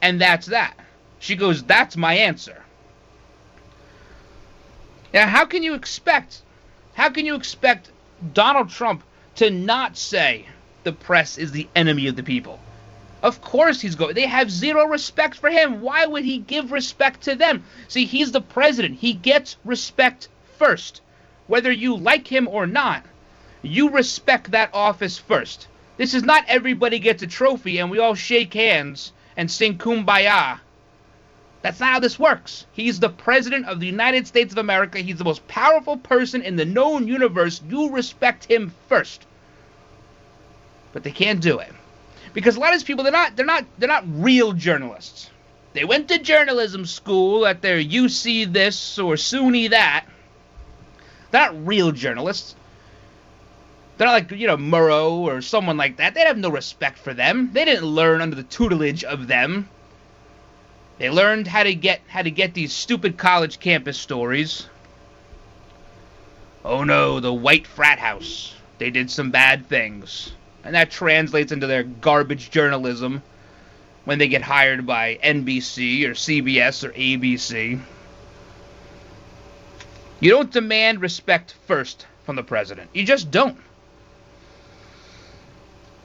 and 0.00 0.20
that's 0.20 0.46
that. 0.46 0.74
She 1.18 1.36
goes, 1.36 1.62
"That's 1.62 1.96
my 1.96 2.14
answer." 2.14 2.64
Now, 5.12 5.26
how 5.26 5.46
can 5.46 5.62
you 5.62 5.74
expect 5.74 6.42
how 6.98 7.10
can 7.10 7.24
you 7.26 7.36
expect 7.36 7.90
Donald 8.34 8.70
Trump 8.70 9.04
to 9.36 9.50
not 9.50 9.96
say 9.96 10.46
the 10.82 10.92
press 10.92 11.38
is 11.38 11.52
the 11.52 11.68
enemy 11.76 12.08
of 12.08 12.16
the 12.16 12.24
people? 12.24 12.58
Of 13.22 13.40
course 13.40 13.80
he's 13.80 13.94
going. 13.94 14.14
They 14.14 14.26
have 14.26 14.50
zero 14.50 14.84
respect 14.84 15.36
for 15.36 15.48
him. 15.48 15.80
Why 15.80 16.06
would 16.06 16.24
he 16.24 16.38
give 16.38 16.72
respect 16.72 17.22
to 17.22 17.36
them? 17.36 17.64
See, 17.86 18.04
he's 18.04 18.32
the 18.32 18.40
president. 18.40 18.98
He 18.98 19.12
gets 19.12 19.56
respect 19.64 20.28
first. 20.56 21.00
Whether 21.46 21.70
you 21.70 21.96
like 21.96 22.26
him 22.26 22.48
or 22.48 22.66
not, 22.66 23.04
you 23.62 23.90
respect 23.90 24.50
that 24.50 24.70
office 24.74 25.18
first. 25.18 25.68
This 25.98 26.14
is 26.14 26.24
not 26.24 26.44
everybody 26.48 26.98
gets 26.98 27.22
a 27.22 27.28
trophy 27.28 27.78
and 27.78 27.90
we 27.90 28.00
all 28.00 28.14
shake 28.14 28.54
hands 28.54 29.12
and 29.36 29.48
sing 29.48 29.78
kumbaya. 29.78 30.58
That's 31.62 31.80
not 31.80 31.92
how 31.92 32.00
this 32.00 32.18
works. 32.18 32.66
He's 32.72 33.00
the 33.00 33.08
president 33.08 33.66
of 33.66 33.80
the 33.80 33.86
United 33.86 34.26
States 34.26 34.52
of 34.52 34.58
America. 34.58 34.98
He's 34.98 35.18
the 35.18 35.24
most 35.24 35.46
powerful 35.48 35.96
person 35.96 36.42
in 36.42 36.56
the 36.56 36.64
known 36.64 37.08
universe. 37.08 37.60
You 37.68 37.90
respect 37.90 38.44
him 38.44 38.72
first. 38.88 39.26
But 40.92 41.02
they 41.02 41.10
can't 41.10 41.40
do 41.40 41.58
it 41.58 41.72
because 42.32 42.56
a 42.56 42.60
lot 42.60 42.72
of 42.72 42.74
these 42.74 42.84
people 42.84 43.02
they're 43.04 43.12
not 43.12 43.36
they're 43.36 43.46
not 43.46 43.64
they're 43.78 43.88
not 43.88 44.04
real 44.06 44.52
journalists. 44.52 45.30
They 45.72 45.84
went 45.84 46.08
to 46.08 46.18
journalism 46.18 46.86
school 46.86 47.46
at 47.46 47.62
their 47.62 47.78
UC 47.82 48.52
this 48.52 48.98
or 48.98 49.14
SUNY 49.14 49.70
that. 49.70 50.06
They're 51.30 51.52
not 51.52 51.66
real 51.66 51.92
journalists. 51.92 52.54
They're 53.96 54.06
not 54.06 54.12
like 54.12 54.30
you 54.30 54.46
know 54.46 54.56
Murrow 54.56 55.18
or 55.18 55.42
someone 55.42 55.76
like 55.76 55.96
that. 55.96 56.14
They 56.14 56.20
have 56.20 56.38
no 56.38 56.50
respect 56.50 56.98
for 56.98 57.12
them. 57.12 57.50
They 57.52 57.64
didn't 57.64 57.86
learn 57.86 58.20
under 58.20 58.36
the 58.36 58.44
tutelage 58.44 59.04
of 59.04 59.26
them. 59.26 59.68
They 60.98 61.10
learned 61.10 61.46
how 61.46 61.62
to 61.62 61.74
get 61.74 62.00
how 62.08 62.22
to 62.22 62.30
get 62.30 62.54
these 62.54 62.72
stupid 62.72 63.16
college 63.16 63.60
campus 63.60 63.98
stories. 63.98 64.68
Oh 66.64 66.84
no, 66.84 67.20
the 67.20 67.32
white 67.32 67.66
frat 67.66 67.98
house. 67.98 68.54
They 68.78 68.90
did 68.90 69.10
some 69.10 69.30
bad 69.30 69.68
things 69.68 70.32
and 70.68 70.74
that 70.74 70.90
translates 70.90 71.50
into 71.50 71.66
their 71.66 71.82
garbage 71.82 72.50
journalism 72.50 73.22
when 74.04 74.18
they 74.18 74.28
get 74.28 74.42
hired 74.42 74.86
by 74.86 75.18
NBC 75.24 76.04
or 76.04 76.10
CBS 76.10 76.84
or 76.84 76.92
ABC. 76.92 77.80
You 80.20 80.30
don't 80.30 80.52
demand 80.52 81.00
respect 81.00 81.54
first 81.66 82.06
from 82.24 82.36
the 82.36 82.42
president. 82.42 82.90
You 82.92 83.04
just 83.04 83.30
don't. 83.30 83.56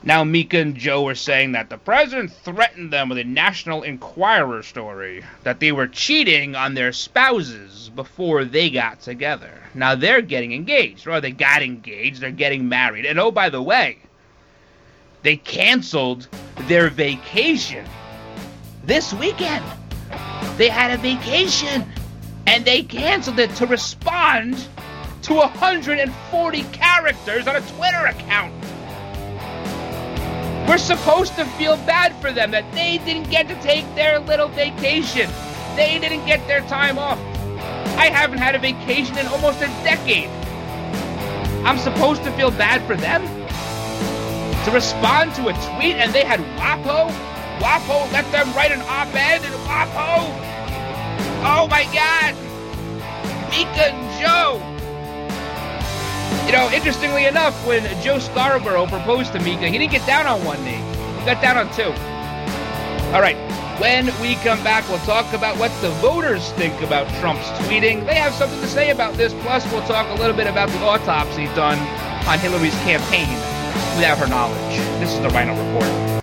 Now, 0.06 0.26
Mika 0.26 0.58
and 0.58 0.76
Joe 0.76 1.08
are 1.08 1.16
saying 1.16 1.54
that 1.54 1.70
the 1.70 1.78
president 1.78 2.32
threatened 2.32 2.91
them 2.91 3.08
with 3.08 3.18
a 3.18 3.24
National 3.24 3.84
Enquirer 3.84 4.62
story 4.62 5.24
that 5.43 5.62
they 5.62 5.72
were 5.72 5.88
cheating 5.88 6.56
on 6.56 6.74
their 6.74 6.91
spouses 6.91 7.89
before 7.95 8.43
they 8.43 8.70
got 8.70 8.99
together. 8.99 9.51
Now 9.74 9.95
they're 9.95 10.22
getting 10.22 10.51
engaged, 10.51 11.08
or 11.08 11.22
they 11.22 11.32
got 11.32 11.64
engaged, 11.64 12.20
they're 12.20 12.32
getting 12.32 12.68
married. 12.68 13.06
And 13.06 13.18
oh, 13.18 13.32
by 13.32 13.49
the 13.49 13.62
way, 13.62 13.97
they 15.22 15.38
canceled 15.38 16.28
their 16.68 16.89
vacation 16.89 17.86
this 18.84 19.14
weekend. 19.14 19.64
They 20.58 20.68
had 20.68 20.91
a 20.91 20.97
vacation 20.97 21.86
and 22.45 22.66
they 22.66 22.84
canceled 22.84 23.39
it 23.39 23.56
to 23.56 23.66
respond 23.66 24.68
to 25.22 25.36
140 25.36 26.64
characters 26.64 27.47
on 27.47 27.56
a 27.56 27.62
Twitter 27.62 28.06
account. 28.06 28.54
We're 30.68 30.78
supposed 30.78 31.36
to 31.36 31.45
feel 31.45 31.76
bad 31.76 32.16
for 32.22 32.32
them 32.32 32.51
that 32.51 32.72
they 32.72 32.97
didn't 32.99 33.30
get 33.30 33.49
to 33.49 33.61
take 33.61 33.84
their 33.95 34.20
little 34.20 34.47
vacation. 34.47 35.30
They 35.76 35.99
didn't 35.99 36.26
get 36.26 36.47
their 36.47 36.61
time 36.61 36.97
off. 36.97 37.20
I 37.97 38.07
haven't 38.07 38.39
had 38.39 38.55
a 38.55 38.59
vacation 38.59 39.18
in 39.18 39.28
almost 39.28 39.61
a 39.61 39.68
decade. 39.84 40.30
I'm 41.66 41.78
supposed 41.78 42.24
to 42.24 42.32
feel 42.32 42.49
bad 42.49 42.82
for 42.88 42.95
them? 42.95 43.24
To 44.66 44.72
respond 44.72 45.36
to 45.36 45.49
a 45.49 45.53
tweet 45.53 45.95
and 45.95 46.14
they 46.14 46.24
had 46.24 46.39
WAPO? 46.57 47.09
WAPO 47.59 48.11
let 48.14 48.32
them 48.32 48.51
write 48.53 48.72
an 48.72 48.82
op-ed 48.82 49.43
in 49.43 49.51
WAPO? 49.68 50.53
Oh 51.45 51.68
my 51.70 51.84
god! 51.93 52.36
Mika 53.51 53.93
and 53.93 54.22
Joe! 54.22 54.72
You 56.45 56.51
know, 56.51 56.69
interestingly 56.71 57.25
enough, 57.25 57.55
when 57.65 57.84
Joe 58.01 58.19
Scarborough 58.19 58.88
proposed 58.88 59.34
to 59.34 59.39
Mika, 59.39 59.67
he 59.67 59.77
didn't 59.77 59.91
get 59.91 60.05
down 60.05 60.27
on 60.27 60.43
one 60.43 60.63
knee. 60.63 60.81
He 61.19 61.25
got 61.25 61.41
down 61.41 61.57
on 61.57 61.73
two. 61.73 61.91
All 63.13 63.21
right, 63.21 63.38
when 63.79 64.05
we 64.21 64.36
come 64.36 64.63
back, 64.63 64.88
we'll 64.89 64.99
talk 64.99 65.31
about 65.34 65.57
what 65.57 65.71
the 65.81 65.89
voters 66.01 66.51
think 66.53 66.79
about 66.81 67.07
Trump's 67.19 67.47
tweeting. 67.61 68.05
They 68.05 68.15
have 68.15 68.34
something 68.34 68.59
to 68.61 68.67
say 68.67 68.91
about 68.91 69.15
this. 69.15 69.34
Plus, 69.41 69.69
we'll 69.71 69.86
talk 69.88 70.07
a 70.15 70.21
little 70.21 70.36
bit 70.36 70.47
about 70.47 70.69
the 70.69 70.79
autopsy 70.79 71.45
done 71.55 71.79
on 72.27 72.39
Hillary's 72.39 72.75
campaign 72.81 73.29
without 73.95 74.17
her 74.17 74.27
knowledge. 74.27 74.77
This 74.99 75.13
is 75.13 75.19
the 75.21 75.29
Ryno 75.29 75.57
Report. 75.73 76.22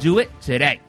Do 0.00 0.20
it 0.20 0.30
today. 0.40 0.80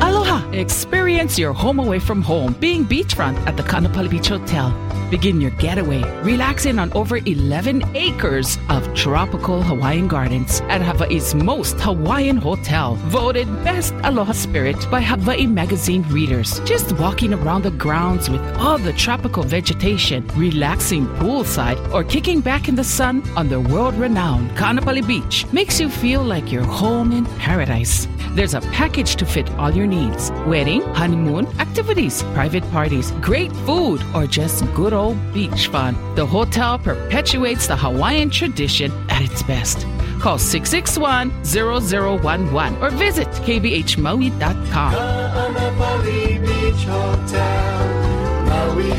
Aloha! 0.00 0.48
Experience 0.52 1.36
your 1.36 1.52
home 1.52 1.80
away 1.80 1.98
from 1.98 2.22
home 2.22 2.52
being 2.60 2.84
beachfront 2.84 3.36
at 3.48 3.56
the 3.56 3.64
Kaanapali 3.64 4.08
Beach 4.08 4.28
Hotel. 4.28 4.70
Begin 5.14 5.40
your 5.40 5.52
getaway 5.52 6.02
relaxing 6.22 6.80
on 6.80 6.92
over 6.92 7.18
11 7.18 7.84
acres 7.94 8.58
of 8.68 8.82
tropical 8.96 9.62
Hawaiian 9.62 10.08
gardens 10.08 10.60
at 10.62 10.82
Hawaii's 10.82 11.36
most 11.36 11.78
Hawaiian 11.78 12.36
hotel. 12.36 12.96
Voted 12.96 13.46
Best 13.62 13.94
Aloha 14.02 14.32
Spirit 14.32 14.90
by 14.90 15.00
Hawaii 15.00 15.46
Magazine 15.46 16.02
readers. 16.08 16.58
Just 16.64 16.98
walking 16.98 17.32
around 17.32 17.62
the 17.62 17.70
grounds 17.70 18.28
with 18.28 18.42
all 18.56 18.76
the 18.76 18.92
tropical 18.94 19.44
vegetation, 19.44 20.26
relaxing 20.34 21.06
poolside, 21.18 21.78
or 21.94 22.02
kicking 22.02 22.40
back 22.40 22.68
in 22.68 22.74
the 22.74 22.82
sun 22.82 23.22
on 23.36 23.48
the 23.48 23.60
world 23.60 23.94
renowned 23.94 24.50
Kaanapali 24.56 25.06
Beach 25.06 25.46
makes 25.52 25.78
you 25.78 25.88
feel 25.88 26.24
like 26.24 26.50
you're 26.50 26.64
home 26.64 27.12
in 27.12 27.24
paradise. 27.38 28.08
There's 28.34 28.54
a 28.54 28.60
package 28.72 29.14
to 29.16 29.26
fit 29.26 29.48
all 29.52 29.70
your 29.70 29.86
needs 29.86 30.32
wedding, 30.44 30.82
honeymoon, 30.92 31.46
activities, 31.60 32.24
private 32.34 32.68
parties, 32.72 33.12
great 33.20 33.52
food, 33.64 34.02
or 34.12 34.26
just 34.26 34.64
good 34.74 34.92
old 34.92 35.03
beach 35.12 35.66
fun. 35.66 35.94
The 36.14 36.24
hotel 36.24 36.78
perpetuates 36.78 37.66
the 37.66 37.76
Hawaiian 37.76 38.30
tradition 38.30 38.90
at 39.10 39.20
its 39.20 39.42
best. 39.42 39.86
Call 40.20 40.38
661 40.38 41.44
0011 41.44 42.82
or 42.82 42.88
visit 42.88 43.28
kbhmaui.com. 43.28 44.92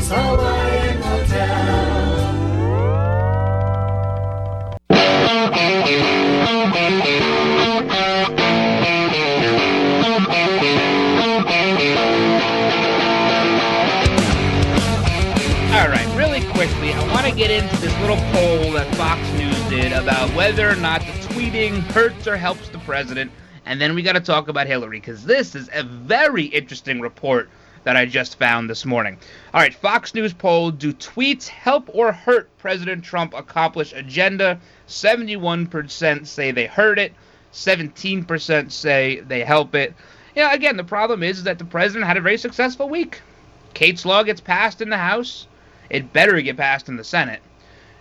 Hawaiian 0.08 1.02
Hotel. 1.02 1.56
To 17.26 17.32
get 17.36 17.50
into 17.50 17.76
this 17.78 17.92
little 18.00 18.16
poll 18.16 18.70
that 18.70 18.86
Fox 18.94 19.20
News 19.32 19.60
did 19.68 19.90
about 19.90 20.30
whether 20.36 20.70
or 20.70 20.76
not 20.76 21.00
the 21.00 21.06
tweeting 21.26 21.78
hurts 21.90 22.28
or 22.28 22.36
helps 22.36 22.68
the 22.68 22.78
president. 22.78 23.32
And 23.64 23.80
then 23.80 23.96
we 23.96 24.02
got 24.02 24.12
to 24.12 24.20
talk 24.20 24.46
about 24.46 24.68
Hillary 24.68 25.00
because 25.00 25.24
this 25.24 25.56
is 25.56 25.68
a 25.72 25.82
very 25.82 26.44
interesting 26.44 27.00
report 27.00 27.50
that 27.82 27.96
I 27.96 28.06
just 28.06 28.38
found 28.38 28.70
this 28.70 28.84
morning. 28.84 29.18
All 29.52 29.60
right, 29.60 29.74
Fox 29.74 30.14
News 30.14 30.32
poll 30.32 30.70
Do 30.70 30.92
tweets 30.92 31.48
help 31.48 31.92
or 31.92 32.12
hurt 32.12 32.48
President 32.58 33.02
Trump 33.02 33.34
accomplish 33.34 33.92
agenda? 33.92 34.60
71% 34.86 36.26
say 36.28 36.52
they 36.52 36.66
hurt 36.66 37.00
it, 37.00 37.12
17% 37.52 38.70
say 38.70 39.18
they 39.18 39.40
help 39.40 39.74
it. 39.74 39.94
Yeah, 40.36 40.52
again, 40.52 40.76
the 40.76 40.84
problem 40.84 41.24
is 41.24 41.42
that 41.42 41.58
the 41.58 41.64
president 41.64 42.06
had 42.06 42.18
a 42.18 42.20
very 42.20 42.38
successful 42.38 42.88
week. 42.88 43.20
Kate's 43.74 44.06
law 44.06 44.22
gets 44.22 44.40
passed 44.40 44.80
in 44.80 44.90
the 44.90 44.96
House. 44.96 45.48
It 45.90 46.12
better 46.12 46.40
get 46.40 46.56
passed 46.56 46.88
in 46.88 46.96
the 46.96 47.04
Senate. 47.04 47.40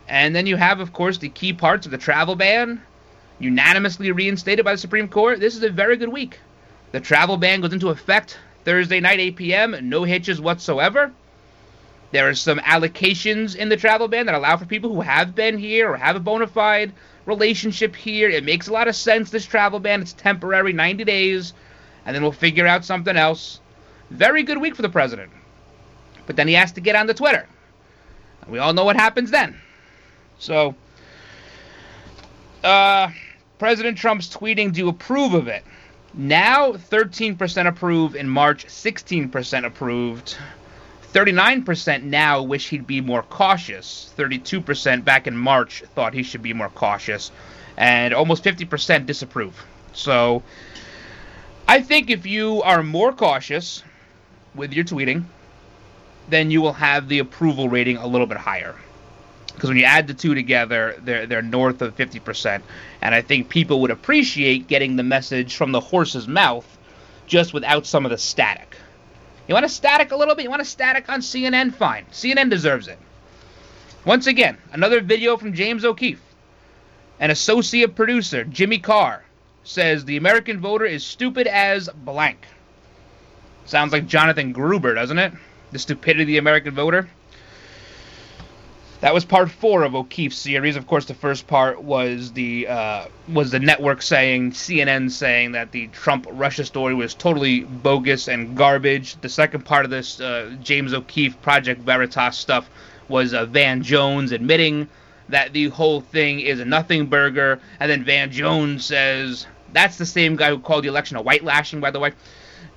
And 0.08 0.36
then 0.36 0.46
you 0.46 0.56
have, 0.56 0.80
of 0.80 0.94
course, 0.94 1.18
the 1.18 1.30
key 1.30 1.54
parts 1.54 1.86
of 1.86 1.92
the 1.92 1.98
travel 1.98 2.36
ban 2.36 2.82
unanimously 3.40 4.12
reinstated 4.12 4.64
by 4.64 4.72
the 4.72 4.78
Supreme 4.78 5.08
Court. 5.08 5.40
This 5.40 5.56
is 5.56 5.64
a 5.64 5.70
very 5.70 5.98
good 5.98 6.10
week. 6.10 6.40
The 6.92 7.00
travel 7.00 7.38
ban 7.38 7.62
goes 7.62 7.74
into 7.74 7.90
effect 7.90 8.38
Thursday 8.64 9.00
night, 9.00 9.20
8 9.20 9.36
p.m., 9.36 9.78
no 9.90 10.04
hitches 10.04 10.40
whatsoever. 10.40 11.12
There 12.12 12.30
are 12.30 12.34
some 12.34 12.60
allocations 12.60 13.56
in 13.56 13.70
the 13.70 13.78
travel 13.78 14.08
ban 14.08 14.28
that 14.28 14.36
allow 14.36 14.58
for 14.58 14.66
people 14.66 14.94
who 14.94 15.02
have 15.02 15.36
been 15.36 15.58
here 15.58 15.92
or 15.92 15.98
have 15.98 16.16
a 16.16 16.20
bona 16.20 16.48
fide 16.48 16.94
relationship 17.26 17.96
here. 17.96 18.30
It 18.30 18.46
makes 18.46 18.68
a 18.68 18.74
lot 18.74 18.88
of 18.88 18.96
sense, 18.96 19.30
this 19.30 19.46
travel 19.46 19.80
ban. 19.80 20.02
It's 20.02 20.14
temporary, 20.14 20.72
90 20.72 21.04
days, 21.04 21.54
and 22.06 22.16
then 22.16 22.24
we'll 22.24 22.32
figure 22.32 22.68
out 22.68 22.86
something 22.86 23.18
else. 23.18 23.60
Very 24.12 24.44
good 24.44 24.60
week 24.60 24.76
for 24.76 24.82
the 24.82 24.90
president. 24.90 25.32
But 26.26 26.36
then 26.36 26.48
he 26.48 26.54
has 26.54 26.72
to 26.74 26.82
get 26.82 26.96
on 26.96 27.08
the 27.08 27.14
Twitter. 27.14 27.48
We 28.48 28.60
all 28.60 28.74
know 28.74 28.86
what 28.86 28.96
happens 28.96 29.32
then. 29.32 29.56
So, 30.38 30.76
uh, 32.64 33.10
President 33.58 33.98
Trump's 33.98 34.30
tweeting, 34.30 34.74
do 34.74 34.82
you 34.82 34.90
approve 34.90 35.34
of 35.34 35.48
it? 35.48 35.64
Now, 36.14 36.74
13% 36.74 37.68
approve. 37.68 38.16
In 38.16 38.30
March, 38.30 38.66
16% 38.68 39.66
approved. 39.66 40.38
39% 41.14 42.04
now 42.04 42.42
wish 42.42 42.70
he'd 42.70 42.88
be 42.88 43.02
more 43.02 43.24
cautious. 43.24 44.14
32% 44.18 45.04
back 45.06 45.28
in 45.28 45.36
March 45.36 45.84
thought 45.94 46.14
he 46.14 46.24
should 46.24 46.42
be 46.42 46.54
more 46.54 46.70
cautious. 46.70 47.32
And 47.78 48.14
almost 48.14 48.44
50% 48.44 49.06
disapprove. 49.06 49.66
So, 49.94 50.44
I 51.68 51.82
think 51.82 52.10
if 52.10 52.26
you 52.26 52.62
are 52.62 52.84
more 52.84 53.12
cautious 53.12 53.84
with 54.54 54.74
your 54.74 54.86
tweeting, 54.86 55.26
then 56.30 56.52
you 56.52 56.62
will 56.62 56.74
have 56.74 57.08
the 57.08 57.20
approval 57.20 57.70
rating 57.70 57.98
a 57.98 58.08
little 58.08 58.28
bit 58.28 58.38
higher. 58.38 58.76
Because 59.54 59.70
when 59.70 59.78
you 59.78 59.86
add 59.86 60.08
the 60.08 60.14
two 60.14 60.36
together, 60.36 60.96
they're 61.00 61.26
they're 61.26 61.42
north 61.42 61.82
of 61.82 61.96
50%, 61.96 62.62
and 63.02 63.16
I 63.16 63.22
think 63.22 63.48
people 63.48 63.82
would 63.82 63.92
appreciate 63.92 64.68
getting 64.68 64.96
the 64.96 65.04
message 65.04 65.56
from 65.56 65.72
the 65.72 65.80
horse's 65.80 66.28
mouth, 66.28 66.66
just 67.26 67.54
without 67.54 67.86
some 67.86 68.06
of 68.06 68.12
the 68.12 68.18
static. 68.18 68.76
You 69.48 69.54
want 69.54 69.66
a 69.66 69.70
static 69.70 70.12
a 70.12 70.18
little 70.18 70.36
bit? 70.36 70.44
You 70.44 70.50
want 70.50 70.62
a 70.62 70.66
static 70.66 71.08
on 71.08 71.22
CNN? 71.22 71.74
Fine. 71.74 72.06
CNN 72.12 72.50
deserves 72.50 72.88
it. 72.88 72.98
Once 74.04 74.28
again, 74.28 74.58
another 74.74 75.02
video 75.02 75.38
from 75.38 75.54
James 75.54 75.86
O'Keefe. 75.86 76.22
An 77.20 77.32
associate 77.32 77.96
producer, 77.96 78.44
Jimmy 78.44 78.80
Carr, 78.80 79.24
says 79.64 80.04
the 80.04 80.18
American 80.18 80.60
voter 80.60 80.86
is 80.86 81.04
stupid 81.04 81.48
as 81.48 81.90
blank. 81.90 82.46
Sounds 83.66 83.94
like 83.94 84.06
Jonathan 84.06 84.52
Gruber, 84.52 84.94
doesn't 84.94 85.18
it? 85.18 85.34
The 85.76 85.80
stupidity 85.80 86.22
of 86.22 86.28
the 86.28 86.38
American 86.38 86.74
voter. 86.74 87.10
That 89.02 89.14
was 89.14 89.26
part 89.26 89.52
four 89.52 89.84
of 89.84 89.94
O'Keefe's 89.94 90.38
series. 90.38 90.78
Of 90.78 90.88
course, 90.88 91.04
the 91.04 91.14
first 91.14 91.48
part 91.48 91.84
was 91.84 92.32
the 92.32 92.66
uh, 92.70 93.08
was 93.28 93.52
the 93.52 93.60
network 93.60 94.02
saying 94.02 94.52
CNN 94.52 95.12
saying 95.12 95.52
that 95.52 95.74
the 95.74 95.88
Trump 95.88 96.28
Russia 96.32 96.64
story 96.64 96.94
was 96.94 97.14
totally 97.14 97.66
bogus 97.66 98.30
and 98.30 98.56
garbage. 98.56 99.20
The 99.20 99.28
second 99.28 99.66
part 99.66 99.84
of 99.84 99.92
this 99.92 100.22
uh, 100.22 100.56
James 100.64 100.94
O'Keefe 100.94 101.42
Project 101.42 101.82
Veritas 101.82 102.38
stuff 102.38 102.70
was 103.10 103.34
uh, 103.34 103.46
Van 103.46 103.84
Jones 103.84 104.32
admitting 104.32 104.88
that 105.28 105.52
the 105.52 105.68
whole 105.68 106.00
thing 106.00 106.40
is 106.40 106.62
a 106.62 106.66
nothing 106.66 107.08
burger, 107.08 107.60
and 107.82 107.92
then 107.92 108.06
Van 108.06 108.32
Jones 108.32 108.86
says 108.86 109.46
that's 109.74 109.98
the 109.98 110.06
same 110.06 110.38
guy 110.38 110.52
who 110.52 110.60
called 110.60 110.86
the 110.86 110.88
election 110.88 111.18
a 111.18 111.22
white 111.22 111.44
lashing, 111.44 111.82
by 111.82 111.92
the 111.92 112.00
way. 112.00 112.14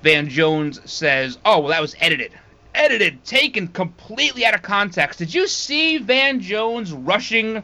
Van 0.03 0.27
Jones 0.27 0.81
says, 0.83 1.37
"Oh, 1.45 1.59
well, 1.59 1.69
that 1.69 1.81
was 1.81 1.95
edited." 2.01 2.33
Edited, 2.79 3.23
taken 3.25 3.67
completely 3.67 4.45
out 4.45 4.55
of 4.55 4.61
context. 4.61 5.19
Did 5.19 5.33
you 5.33 5.47
see 5.47 5.97
Van 5.97 6.39
Jones 6.39 6.93
rushing 6.93 7.61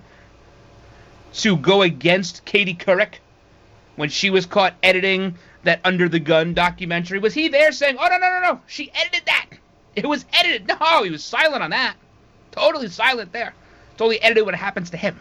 to 1.36 1.57
go 1.57 1.82
against 1.82 2.43
Katie 2.45 2.76
Couric 2.76 3.16
when 3.95 4.09
she 4.09 4.30
was 4.30 4.45
caught 4.45 4.76
editing 4.84 5.36
that 5.63 5.80
Under 5.86 6.09
the 6.09 6.20
Gun 6.20 6.53
documentary? 6.53 7.20
Was 7.20 7.34
he 7.34 7.47
there 7.47 7.72
saying, 7.72 7.97
"Oh 7.97 8.07
no, 8.07 8.18
no, 8.18 8.30
no, 8.30 8.41
no, 8.41 8.61
she 8.68 8.91
edited 8.93 9.26
that. 9.26 9.45
It 9.95 10.05
was 10.05 10.26
edited." 10.34 10.68
No, 10.68 11.03
he 11.03 11.09
was 11.09 11.24
silent 11.24 11.63
on 11.63 11.70
that. 11.70 11.95
Totally 12.51 12.89
silent 12.89 13.32
there. 13.32 13.53
Totally 13.97 14.22
edited 14.22 14.45
what 14.45 14.55
happens 14.55 14.89
to 14.89 14.97
him. 14.97 15.20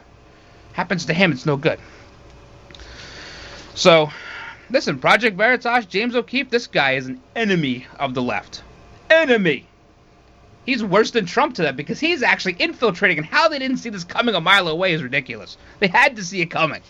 Happens 0.73 1.07
to 1.07 1.15
him, 1.15 1.31
it's 1.31 1.47
no 1.47 1.57
good. 1.57 1.79
So, 3.77 4.11
listen, 4.71 4.99
Project 4.99 5.37
Veritas, 5.37 5.87
James 5.87 6.17
O'Keefe, 6.17 6.51
this 6.51 6.67
guy 6.67 6.93
is 6.93 7.07
an 7.07 7.21
enemy 7.37 7.87
of 7.99 8.15
the 8.15 8.23
left. 8.23 8.63
Enemy. 9.09 9.67
He's 10.65 10.83
worse 10.83 11.11
than 11.11 11.27
Trump 11.27 11.55
to 11.57 11.63
them 11.63 11.77
because 11.77 12.01
he's 12.01 12.23
actually 12.23 12.57
infiltrating, 12.59 13.19
and 13.19 13.27
how 13.27 13.49
they 13.49 13.59
didn't 13.59 13.79
see 13.79 13.91
this 13.91 14.05
coming 14.05 14.35
a 14.35 14.41
mile 14.41 14.69
away 14.69 14.95
is 14.95 15.03
ridiculous. 15.03 15.59
They 15.79 15.89
had 15.89 16.17
to 16.17 16.25
see 16.25 16.41
it 16.41 16.47
coming. 16.47 16.83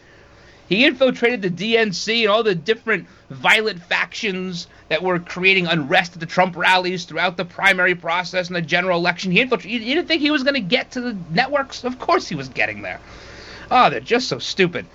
He 0.69 0.85
infiltrated 0.87 1.43
the 1.43 1.51
DNC 1.51 2.23
and 2.23 2.31
all 2.31 2.43
the 2.43 2.55
different 2.55 3.07
violent 3.29 3.83
factions 3.83 4.67
that 4.89 5.03
were 5.03 5.19
creating 5.19 5.67
unrest 5.67 6.15
at 6.15 6.21
the 6.21 6.27
Trump 6.27 6.57
rallies 6.57 7.05
throughout 7.05 7.37
the 7.37 7.45
primary 7.45 7.95
process 7.95 8.47
and 8.47 8.57
the 8.57 8.63
general 8.63 8.99
election. 8.99 9.33
He 9.33 9.41
infiltrated. 9.41 9.83
You 9.83 9.95
didn't 9.97 10.09
think 10.09 10.23
he 10.23 10.31
was 10.31 10.43
going 10.43 10.55
to 10.55 10.61
get 10.61 10.93
to 10.93 11.01
the 11.01 11.17
networks? 11.31 11.85
Of 11.85 11.99
course 11.99 12.29
he 12.29 12.35
was 12.35 12.49
getting 12.49 12.81
there. 12.81 13.01
Oh, 13.71 13.91
they're 13.91 14.01
just 14.01 14.29
so 14.29 14.39
stupid. 14.39 14.87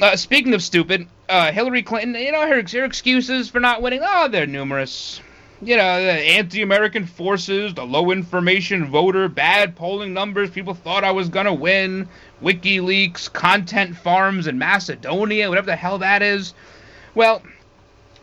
Uh, 0.00 0.14
speaking 0.14 0.54
of 0.54 0.62
stupid, 0.62 1.08
uh, 1.28 1.50
Hillary 1.50 1.82
Clinton, 1.82 2.14
you 2.14 2.30
know, 2.30 2.46
her, 2.46 2.62
her 2.62 2.84
excuses 2.84 3.48
for 3.50 3.58
not 3.58 3.82
winning, 3.82 4.00
oh, 4.04 4.28
they're 4.28 4.46
numerous 4.46 5.20
you 5.60 5.76
know, 5.76 6.02
the 6.02 6.12
anti-American 6.12 7.06
forces, 7.06 7.74
the 7.74 7.84
low 7.84 8.10
information 8.10 8.90
voter, 8.90 9.28
bad 9.28 9.74
polling 9.74 10.14
numbers, 10.14 10.50
people 10.50 10.74
thought 10.74 11.04
I 11.04 11.10
was 11.10 11.28
gonna 11.28 11.54
win, 11.54 12.08
WikiLeaks, 12.42 13.32
content 13.32 13.96
farms 13.96 14.46
in 14.46 14.58
Macedonia, 14.58 15.48
whatever 15.48 15.66
the 15.66 15.76
hell 15.76 15.98
that 15.98 16.22
is. 16.22 16.54
Well, 17.14 17.42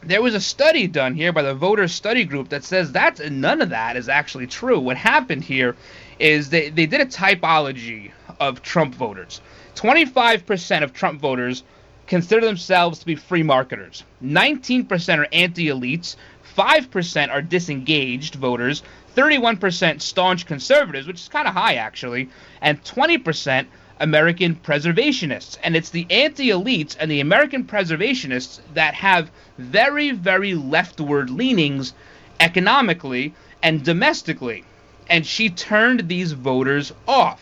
there 0.01 0.21
was 0.21 0.35
a 0.35 0.39
study 0.39 0.87
done 0.87 1.15
here 1.15 1.33
by 1.33 1.41
the 1.41 1.55
voter 1.55 1.87
study 1.87 2.23
group 2.23 2.49
that 2.49 2.63
says 2.63 2.91
that 2.93 3.19
none 3.31 3.61
of 3.61 3.69
that 3.69 3.97
is 3.97 4.07
actually 4.07 4.47
true. 4.47 4.79
What 4.79 4.97
happened 4.97 5.43
here 5.43 5.75
is 6.19 6.49
they, 6.49 6.69
they 6.69 6.85
did 6.85 7.01
a 7.01 7.05
typology 7.05 8.11
of 8.39 8.61
Trump 8.61 8.95
voters. 8.95 9.41
25% 9.75 10.83
of 10.83 10.93
Trump 10.93 11.19
voters 11.19 11.63
consider 12.07 12.45
themselves 12.45 12.99
to 12.99 13.05
be 13.05 13.15
free 13.15 13.43
marketers. 13.43 14.03
19% 14.23 15.17
are 15.17 15.27
anti-elites, 15.33 16.15
5% 16.57 17.29
are 17.31 17.41
disengaged 17.41 18.35
voters, 18.35 18.81
31% 19.15 20.01
staunch 20.01 20.45
conservatives, 20.45 21.07
which 21.07 21.21
is 21.21 21.27
kind 21.27 21.47
of 21.47 21.53
high 21.53 21.75
actually, 21.75 22.29
and 22.61 22.83
20% 22.83 23.65
American 23.99 24.55
preservationists. 24.55 25.57
And 25.63 25.75
it's 25.75 25.89
the 25.89 26.07
anti 26.09 26.49
elites 26.49 26.95
and 26.99 27.09
the 27.09 27.21
American 27.21 27.63
preservationists 27.63 28.59
that 28.73 28.93
have 28.93 29.31
very, 29.57 30.11
very 30.11 30.53
leftward 30.53 31.29
leanings 31.29 31.93
economically 32.39 33.33
and 33.63 33.83
domestically. 33.83 34.63
And 35.09 35.25
she 35.25 35.49
turned 35.49 36.07
these 36.07 36.33
voters 36.33 36.91
off. 37.07 37.41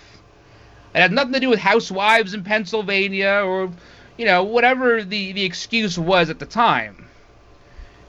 It 0.93 0.99
had 0.99 1.11
nothing 1.11 1.33
to 1.33 1.39
do 1.39 1.49
with 1.49 1.59
housewives 1.59 2.33
in 2.33 2.43
Pennsylvania 2.43 3.41
or, 3.43 3.71
you 4.17 4.25
know, 4.25 4.43
whatever 4.43 5.03
the, 5.03 5.31
the 5.31 5.43
excuse 5.43 5.97
was 5.97 6.29
at 6.29 6.37
the 6.37 6.45
time 6.45 7.02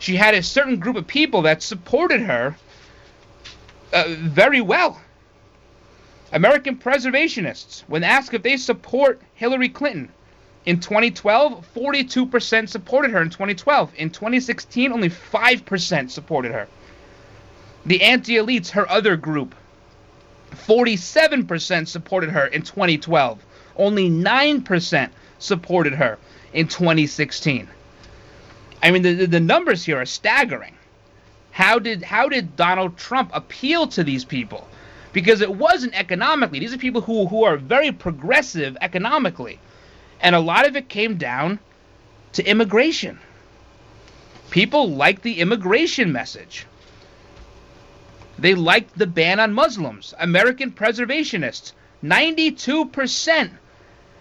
she 0.05 0.17
had 0.17 0.35
a 0.35 0.43
certain 0.43 0.79
group 0.79 0.97
of 0.97 1.07
people 1.07 1.41
that 1.41 1.63
supported 1.63 2.21
her 2.21 2.55
uh, 3.95 4.05
very 4.19 4.61
well. 4.61 5.01
American 6.31 6.77
preservationists, 6.77 7.85
when 7.87 8.05
asked 8.05 8.35
if 8.35 8.43
they 8.43 8.59
support 8.59 9.23
Hillary 9.35 9.71
Clinton, 9.71 10.11
in 10.67 10.79
2012, 10.79 11.67
42% 11.75 12.69
supported 12.69 13.13
her 13.13 13.23
in 13.23 13.31
2012. 13.31 13.95
In 13.97 14.11
2016, 14.11 14.93
only 14.93 15.09
5% 15.09 16.11
supported 16.11 16.53
her. 16.53 16.69
The 17.87 18.03
anti 18.03 18.35
elites, 18.35 18.69
her 18.73 18.87
other 18.91 19.17
group, 19.17 19.55
47% 20.53 21.89
supported 21.89 22.29
her 22.29 22.47
in 22.47 22.61
2012. 22.61 23.43
Only 23.77 24.11
9% 24.11 25.11
supported 25.39 25.95
her 25.95 26.19
in 26.53 26.69
2016. 26.69 27.69
I 28.85 28.91
mean, 28.91 29.01
the, 29.01 29.24
the 29.24 29.41
numbers 29.41 29.87
here 29.87 29.99
are 29.99 30.05
staggering. 30.05 30.74
How 31.53 31.78
did 31.78 32.03
how 32.03 32.28
did 32.28 32.55
Donald 32.55 32.99
Trump 32.99 33.30
appeal 33.32 33.87
to 33.89 34.05
these 34.05 34.26
people? 34.26 34.68
Because 35.14 35.41
it 35.41 35.55
wasn't 35.55 35.99
economically. 35.99 36.59
These 36.59 36.74
are 36.74 36.78
people 36.78 37.01
who 37.01 37.26
who 37.28 37.45
are 37.45 37.57
very 37.57 37.93
progressive 37.93 38.76
economically, 38.82 39.59
and 40.20 40.37
a 40.37 40.41
lot 40.41 40.66
of 40.68 40.76
it 40.76 40.91
came 40.91 41.16
down 41.16 41.61
to 42.35 42.45
immigration. 42.45 43.18
People 44.51 44.91
liked 44.91 45.22
the 45.22 45.41
immigration 45.41 46.12
message. 46.12 46.66
They 48.39 48.55
liked 48.55 48.99
the 48.99 49.07
ban 49.07 49.41
on 49.41 49.55
Muslims. 49.55 50.12
American 50.18 50.72
preservationists, 50.72 51.72
92% 52.05 53.51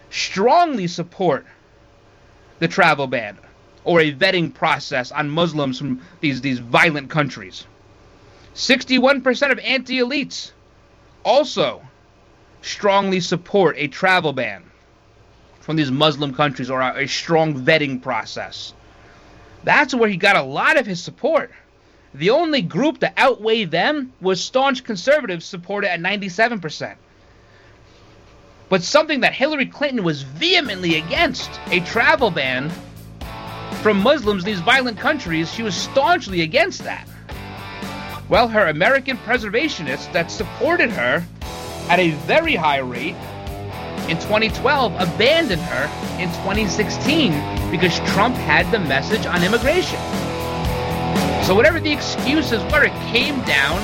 strongly 0.08 0.86
support 0.86 1.44
the 2.60 2.68
travel 2.68 3.06
ban 3.06 3.36
or 3.84 4.00
a 4.00 4.12
vetting 4.12 4.52
process 4.52 5.12
on 5.12 5.30
Muslims 5.30 5.78
from 5.78 6.00
these, 6.20 6.40
these 6.40 6.58
violent 6.58 7.10
countries. 7.10 7.66
61% 8.54 9.50
of 9.52 9.58
anti 9.58 9.98
elites 9.98 10.52
also 11.24 11.82
strongly 12.62 13.20
support 13.20 13.76
a 13.78 13.88
travel 13.88 14.32
ban 14.32 14.62
from 15.60 15.76
these 15.76 15.90
Muslim 15.90 16.34
countries 16.34 16.70
or 16.70 16.80
a, 16.80 17.06
strong 17.06 17.54
vetting 17.54 18.00
process. 18.00 18.74
That's 19.64 19.94
where 19.94 20.08
he 20.08 20.16
got 20.16 20.36
a 20.36 20.42
lot 20.42 20.78
of 20.78 20.86
his 20.86 21.02
support. 21.02 21.50
The 22.12 22.30
only 22.30 22.62
group 22.62 23.00
to 23.00 23.12
outweigh 23.16 23.64
them 23.64 24.12
was 24.20 24.42
staunch 24.42 24.84
conservatives 24.84 25.44
supported 25.44 25.90
at 25.90 26.00
97%. 26.00 26.94
But 28.68 28.82
something 28.82 29.20
that 29.20 29.32
Hillary 29.32 29.66
Clinton 29.66 30.04
was 30.04 30.22
vehemently 30.22 30.96
against 30.96 31.50
a 31.70 31.80
travel 31.80 32.30
ban 32.30 32.70
from 33.82 34.02
Muslims 34.02 34.44
in 34.44 34.46
these 34.46 34.60
violent 34.60 34.98
countries, 34.98 35.52
she 35.52 35.62
was 35.62 35.74
staunchly 35.74 36.40
against 36.40 36.84
that. 36.84 37.08
Well, 38.28 38.48
her 38.48 38.68
American 38.68 39.18
preservationists 39.18 40.10
that 40.12 40.30
supported 40.30 40.90
her 40.90 41.22
at 41.90 41.98
a 41.98 42.10
very 42.26 42.54
high 42.54 42.78
rate 42.78 43.16
in 44.08 44.18
2012 44.18 44.94
abandoned 44.94 45.62
her 45.62 45.84
in 46.22 46.28
2016 46.28 47.32
because 47.70 47.98
Trump 48.12 48.34
had 48.36 48.70
the 48.70 48.78
message 48.78 49.26
on 49.26 49.42
immigration. 49.42 49.98
So, 51.44 51.54
whatever 51.54 51.78
the 51.80 51.92
excuses 51.92 52.62
were, 52.72 52.84
it 52.84 52.92
came 53.12 53.42
down 53.44 53.80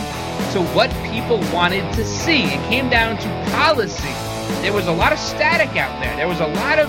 to 0.52 0.62
what 0.74 0.90
people 1.12 1.38
wanted 1.52 1.92
to 1.94 2.04
see. 2.04 2.44
It 2.44 2.68
came 2.68 2.88
down 2.88 3.18
to 3.18 3.50
policy. 3.52 4.08
There 4.62 4.72
was 4.72 4.86
a 4.86 4.92
lot 4.92 5.12
of 5.12 5.18
static 5.18 5.76
out 5.76 6.02
there. 6.02 6.16
There 6.16 6.28
was 6.28 6.40
a 6.40 6.46
lot 6.46 6.78
of 6.78 6.88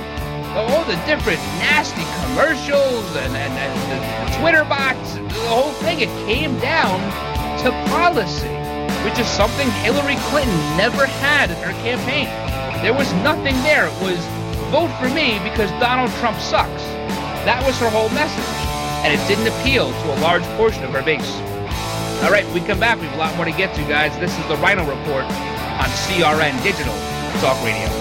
all 0.55 0.83
the 0.85 0.95
different 1.07 1.39
nasty 1.59 2.03
commercials 2.25 3.05
and, 3.15 3.35
and, 3.35 3.53
and 3.53 3.73
the, 3.87 3.97
the 4.31 4.39
Twitter 4.39 4.63
bots, 4.65 5.15
the 5.15 5.47
whole 5.47 5.71
thing, 5.83 5.99
it 6.01 6.09
came 6.27 6.59
down 6.59 6.99
to 7.63 7.71
policy, 7.89 8.51
which 9.05 9.17
is 9.17 9.27
something 9.27 9.69
Hillary 9.83 10.17
Clinton 10.29 10.59
never 10.75 11.05
had 11.05 11.51
in 11.51 11.57
her 11.57 11.73
campaign. 11.83 12.27
There 12.83 12.93
was 12.93 13.11
nothing 13.23 13.55
there. 13.63 13.87
It 13.87 14.01
was 14.01 14.19
vote 14.71 14.91
for 14.99 15.09
me 15.13 15.39
because 15.43 15.69
Donald 15.79 16.11
Trump 16.19 16.39
sucks. 16.39 16.83
That 17.45 17.63
was 17.65 17.77
her 17.79 17.89
whole 17.89 18.09
message. 18.09 18.43
And 19.05 19.13
it 19.13 19.21
didn't 19.27 19.47
appeal 19.47 19.89
to 19.89 20.13
a 20.13 20.17
large 20.21 20.43
portion 20.57 20.83
of 20.83 20.91
her 20.91 21.01
base. 21.01 21.31
All 22.23 22.31
right, 22.31 22.47
we 22.53 22.59
come 22.61 22.79
back. 22.79 22.99
We 22.99 23.07
have 23.07 23.15
a 23.15 23.17
lot 23.17 23.35
more 23.35 23.45
to 23.45 23.51
get 23.51 23.73
to, 23.75 23.81
guys. 23.83 24.17
This 24.19 24.31
is 24.37 24.47
the 24.47 24.55
Ryno 24.55 24.87
Report 24.87 25.25
on 25.25 25.89
CRN 26.05 26.61
Digital 26.61 26.93
Talk 27.41 27.57
Radio. 27.63 28.00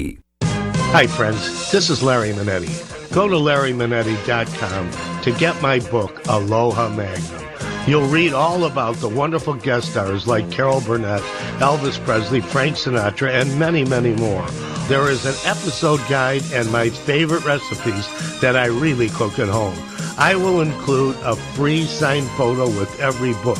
Hi, 0.93 1.07
friends. 1.07 1.71
This 1.71 1.89
is 1.89 2.03
Larry 2.03 2.33
Manetti. 2.33 2.67
Go 3.13 3.29
to 3.29 3.35
larrymanetti.com 3.35 5.21
to 5.21 5.31
get 5.31 5.61
my 5.61 5.79
book, 5.79 6.21
Aloha 6.27 6.89
Magnum. 6.89 7.45
You'll 7.87 8.09
read 8.09 8.33
all 8.33 8.65
about 8.65 8.97
the 8.97 9.07
wonderful 9.07 9.53
guest 9.53 9.91
stars 9.91 10.27
like 10.27 10.51
Carol 10.51 10.81
Burnett, 10.81 11.21
Elvis 11.61 11.97
Presley, 12.03 12.41
Frank 12.41 12.75
Sinatra, 12.75 13.29
and 13.29 13.57
many, 13.57 13.85
many 13.85 14.13
more. 14.15 14.45
There 14.89 15.09
is 15.09 15.25
an 15.25 15.35
episode 15.49 16.01
guide 16.09 16.43
and 16.51 16.69
my 16.73 16.89
favorite 16.89 17.45
recipes 17.45 18.05
that 18.41 18.57
I 18.57 18.65
really 18.65 19.07
cook 19.07 19.39
at 19.39 19.47
home. 19.47 19.77
I 20.17 20.35
will 20.35 20.59
include 20.59 21.15
a 21.23 21.37
free 21.37 21.85
signed 21.85 22.27
photo 22.31 22.65
with 22.65 22.99
every 22.99 23.31
book. 23.45 23.59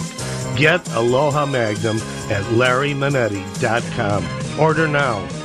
Get 0.57 0.85
Aloha 0.89 1.45
Magnum 1.45 1.95
at 2.29 2.43
larrymanetti.com. 2.51 4.59
Order 4.59 4.89
now. 4.89 5.40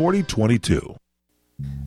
4022. 0.00 0.96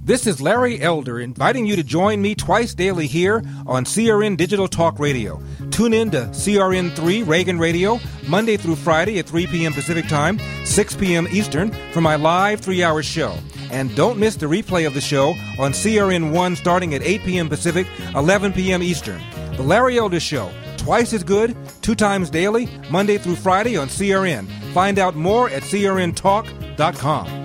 This 0.03 0.27
is 0.27 0.39
Larry 0.39 0.79
Elder 0.79 1.19
inviting 1.19 1.65
you 1.65 1.75
to 1.75 1.83
join 1.83 2.21
me 2.21 2.35
twice 2.35 2.75
daily 2.75 3.07
here 3.07 3.41
on 3.65 3.85
CRN 3.85 4.37
Digital 4.37 4.67
Talk 4.67 4.99
Radio. 4.99 5.41
Tune 5.71 5.95
in 5.95 6.11
to 6.11 6.25
CRN3 6.25 7.27
Reagan 7.27 7.57
Radio 7.57 7.99
Monday 8.27 8.55
through 8.55 8.75
Friday 8.75 9.17
at 9.17 9.25
3 9.25 9.47
p.m. 9.47 9.73
Pacific 9.73 10.07
Time, 10.07 10.39
6 10.63 10.95
p.m. 10.97 11.27
Eastern 11.31 11.71
for 11.91 12.01
my 12.01 12.15
live 12.15 12.61
three 12.61 12.83
hour 12.83 13.01
show. 13.01 13.35
And 13.71 13.95
don't 13.95 14.19
miss 14.19 14.35
the 14.35 14.45
replay 14.45 14.85
of 14.85 14.93
the 14.93 15.01
show 15.01 15.29
on 15.57 15.71
CRN1 15.71 16.55
starting 16.55 16.93
at 16.93 17.01
8 17.01 17.21
p.m. 17.21 17.49
Pacific, 17.49 17.87
11 18.13 18.53
p.m. 18.53 18.83
Eastern. 18.83 19.23
The 19.57 19.63
Larry 19.63 19.97
Elder 19.97 20.19
Show, 20.19 20.51
twice 20.77 21.13
as 21.13 21.23
good, 21.23 21.57
two 21.81 21.95
times 21.95 22.29
daily, 22.29 22.69
Monday 22.91 23.17
through 23.17 23.37
Friday 23.37 23.75
on 23.75 23.87
CRN. 23.87 24.47
Find 24.71 24.99
out 24.99 25.15
more 25.15 25.49
at 25.49 25.63
crntalk.com. 25.63 27.42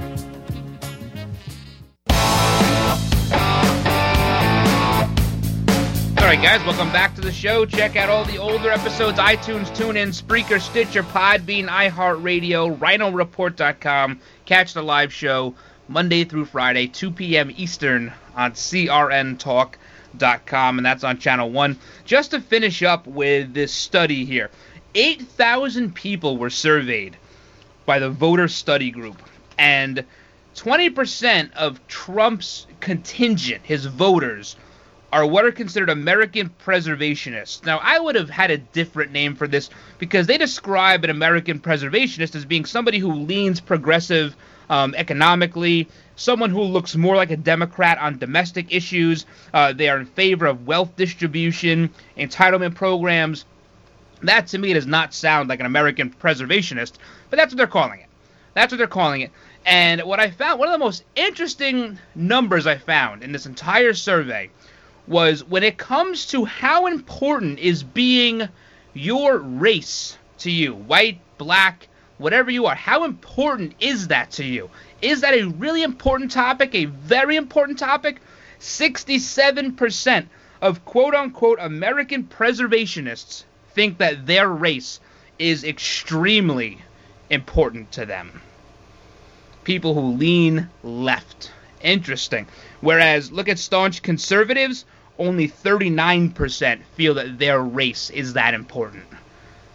right, 6.29 6.43
guys, 6.43 6.63
welcome 6.67 6.93
back 6.93 7.15
to 7.15 7.23
the 7.23 7.33
show. 7.33 7.65
Check 7.65 7.97
out 7.97 8.11
all 8.11 8.27
the 8.27 8.37
older 8.37 8.69
episodes 8.69 9.19
iTunes, 9.19 9.75
TuneIn, 9.75 10.09
Spreaker, 10.09 10.61
Stitcher, 10.61 11.03
Podbean, 11.03 11.69
iHeartRadio, 11.69 12.77
RynoReport.com. 12.77 14.21
Catch 14.45 14.75
the 14.75 14.83
live 14.83 15.11
show 15.11 15.55
Monday 15.89 16.25
through 16.25 16.45
Friday, 16.45 16.87
2 16.87 17.13
p.m. 17.13 17.51
Eastern 17.57 18.13
on 18.37 18.53
CRNTalk.com, 18.53 20.79
and 20.79 20.85
that's 20.85 21.03
on 21.03 21.17
Channel 21.17 21.51
1. 21.51 21.79
Just 22.05 22.33
to 22.33 22.43
finish 22.43 22.83
up 22.83 23.07
with 23.07 23.55
this 23.55 23.73
study 23.73 24.27
here 24.27 24.51
8,000 24.95 25.95
people 25.95 26.37
were 26.37 26.51
surveyed 26.51 27.17
by 27.87 27.99
the 27.99 28.11
voter 28.11 28.49
study 28.49 28.91
group, 28.91 29.17
and 29.59 30.05
20% 30.57 31.55
of 31.55 31.81
Trump's 31.89 32.67
contingent, 32.81 33.65
his 33.65 33.87
voters, 33.87 34.57
are 35.13 35.27
what 35.27 35.45
are 35.45 35.53
considered 35.53 35.89
American 35.89 36.51
preservationists. 36.65 37.65
Now, 37.65 37.79
I 37.83 37.99
would 37.99 38.15
have 38.15 38.29
had 38.29 38.51
a 38.51 38.59
different 38.59 39.13
name 39.13 39.35
for 39.35 39.49
this 39.49 39.71
because 39.99 40.27
they 40.27 40.37
describe 40.37 41.05
an 41.05 41.11
American 41.11 41.61
preservationist 41.61 42.35
as 42.35 42.45
being 42.45 42.65
somebody 42.65 42.99
who 42.99 43.13
leans 43.13 43.61
progressive 43.61 44.37
um, 44.69 44.95
economically, 44.95 45.89
someone 46.17 46.51
who 46.51 46.63
looks 46.63 46.95
more 46.95 47.17
like 47.17 47.31
a 47.31 47.37
Democrat 47.37 47.99
on 47.99 48.19
domestic 48.19 48.67
issues. 48.75 49.25
Uh, 49.55 49.73
they 49.73 49.89
are 49.89 49.99
in 49.99 50.07
favor 50.07 50.47
of 50.47 50.67
wealth 50.67 50.95
distribution, 50.97 51.91
entitlement 52.19 52.75
programs. 52.75 53.47
That 54.23 54.49
to 54.49 54.59
me 54.59 54.75
does 54.75 54.87
not 54.87 55.15
sound 55.15 55.49
like 55.49 55.61
an 55.61 55.67
American 55.67 56.11
preservationist, 56.11 56.95
but 57.31 57.37
that's 57.37 57.53
what 57.53 57.57
they're 57.57 57.67
calling 57.67 58.01
it. 58.01 58.07
That's 58.53 58.73
what 58.73 58.79
they're 58.79 58.89
calling 58.89 59.23
it. 59.23 59.31
And 59.65 60.03
what 60.03 60.21
I 60.21 60.31
found, 60.31 60.59
one 60.59 60.69
of 60.69 60.73
the 60.73 60.79
most 60.79 61.05
interesting 61.15 61.99
numbers 62.15 62.67
I 62.67 62.77
found 62.79 63.23
in 63.23 63.33
this 63.33 63.47
entire 63.47 63.95
survey 63.95 64.51
was 65.09 65.43
when 65.45 65.63
it 65.63 65.79
comes 65.79 66.27
to 66.27 66.45
how 66.45 66.87
important 66.87 67.59
is 67.59 67.83
being 67.83 68.49
your 68.93 69.39
race 69.39 70.19
to 70.39 70.51
you, 70.51 70.75
white, 70.75 71.21
black, 71.39 71.89
whatever 72.19 72.51
you 72.51 72.67
are, 72.67 72.75
how 72.75 73.05
important 73.05 73.75
is 73.81 74.09
that 74.09 74.31
to 74.33 74.45
you? 74.45 74.71
Is 75.01 75.23
that 75.23 75.35
a 75.35 75.45
really 75.45 75.83
important 75.83 76.31
topic, 76.31 76.75
a 76.75 76.85
very 76.85 77.37
important 77.37 77.79
topic? 77.79 78.21
67% 78.61 80.27
of 80.61 80.85
quote 80.85 81.15
unquote 81.15 81.59
American 81.61 82.25
preservationists 82.25 83.45
think 83.75 83.99
that 83.99 84.27
their 84.27 84.49
race 84.49 85.01
is 85.39 85.65
extremely 85.65 86.79
important 87.31 87.93
to 87.93 88.05
them. 88.05 88.43
People 89.65 89.95
who 89.95 90.17
lean 90.17 90.69
left. 90.83 91.53
Interesting. 91.81 92.47
Whereas, 92.81 93.31
look 93.31 93.49
at 93.49 93.59
staunch 93.59 94.03
conservatives, 94.03 94.85
only 95.19 95.49
39% 95.49 96.81
feel 96.95 97.15
that 97.15 97.39
their 97.39 97.61
race 97.61 98.11
is 98.11 98.35
that 98.35 98.55
important. 98.55 99.05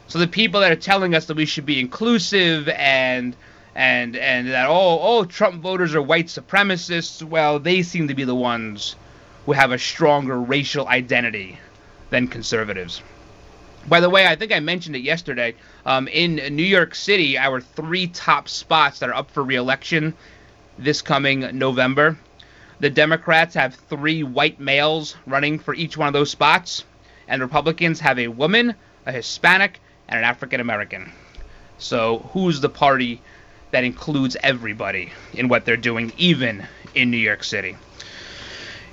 So 0.07 0.19
the 0.19 0.27
people 0.27 0.61
that 0.61 0.71
are 0.71 0.75
telling 0.75 1.15
us 1.15 1.25
that 1.25 1.37
we 1.37 1.45
should 1.45 1.65
be 1.65 1.79
inclusive 1.79 2.69
and 2.69 3.35
and 3.75 4.15
and 4.15 4.49
that 4.49 4.67
oh 4.67 4.99
oh 5.01 5.25
Trump 5.25 5.61
voters 5.61 5.95
are 5.95 6.01
white 6.01 6.27
supremacists, 6.27 7.23
well 7.23 7.59
they 7.59 7.81
seem 7.81 8.07
to 8.07 8.13
be 8.13 8.23
the 8.23 8.35
ones 8.35 8.95
who 9.45 9.53
have 9.53 9.71
a 9.71 9.79
stronger 9.79 10.39
racial 10.39 10.87
identity 10.87 11.57
than 12.09 12.27
conservatives. 12.27 13.01
By 13.87 13.99
the 13.99 14.09
way, 14.09 14.27
I 14.27 14.35
think 14.35 14.51
I 14.53 14.59
mentioned 14.59 14.95
it 14.95 15.01
yesterday. 15.01 15.55
Um, 15.85 16.07
in 16.07 16.35
New 16.55 16.63
York 16.63 16.95
City, 16.95 17.37
our 17.37 17.59
three 17.59 18.07
top 18.07 18.47
spots 18.47 18.99
that 18.99 19.09
are 19.09 19.15
up 19.15 19.31
for 19.31 19.43
re-election, 19.43 20.13
this 20.77 21.01
coming 21.01 21.57
November. 21.57 22.17
The 22.79 22.89
Democrats 22.89 23.55
have 23.55 23.75
three 23.75 24.23
white 24.23 24.59
males 24.59 25.15
running 25.25 25.59
for 25.59 25.73
each 25.73 25.95
one 25.95 26.07
of 26.07 26.13
those 26.13 26.31
spots, 26.31 26.83
and 27.27 27.41
Republicans 27.41 27.99
have 27.99 28.19
a 28.19 28.27
woman, 28.27 28.75
a 29.05 29.11
Hispanic, 29.11 29.79
and 30.07 30.17
an 30.17 30.25
African 30.25 30.59
American. 30.59 31.11
So, 31.77 32.29
who's 32.33 32.61
the 32.61 32.69
party 32.69 33.21
that 33.71 33.83
includes 33.83 34.37
everybody 34.43 35.11
in 35.33 35.47
what 35.47 35.65
they're 35.65 35.77
doing, 35.77 36.13
even 36.17 36.65
in 36.95 37.11
New 37.11 37.17
York 37.17 37.43
City? 37.43 37.75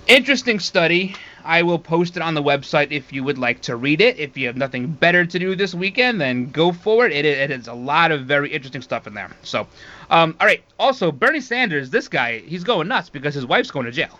Interesting 0.06 0.58
study. 0.58 1.14
I 1.44 1.62
will 1.62 1.78
post 1.78 2.16
it 2.16 2.22
on 2.22 2.34
the 2.34 2.42
website 2.42 2.90
if 2.90 3.12
you 3.12 3.24
would 3.24 3.38
like 3.38 3.62
to 3.62 3.76
read 3.76 4.00
it. 4.00 4.18
If 4.18 4.36
you 4.36 4.46
have 4.46 4.56
nothing 4.56 4.88
better 4.88 5.24
to 5.24 5.38
do 5.38 5.54
this 5.54 5.74
weekend, 5.74 6.20
then 6.20 6.50
go 6.50 6.72
for 6.72 7.06
it. 7.06 7.12
It, 7.12 7.24
it 7.24 7.50
is 7.50 7.68
a 7.68 7.74
lot 7.74 8.10
of 8.10 8.22
very 8.22 8.52
interesting 8.52 8.82
stuff 8.82 9.06
in 9.06 9.14
there. 9.14 9.30
So, 9.42 9.66
um, 10.10 10.36
all 10.40 10.46
right. 10.46 10.62
Also, 10.78 11.10
Bernie 11.12 11.40
Sanders, 11.40 11.90
this 11.90 12.08
guy, 12.08 12.40
he's 12.40 12.64
going 12.64 12.88
nuts 12.88 13.08
because 13.08 13.34
his 13.34 13.46
wife's 13.46 13.70
going 13.70 13.86
to 13.86 13.92
jail. 13.92 14.18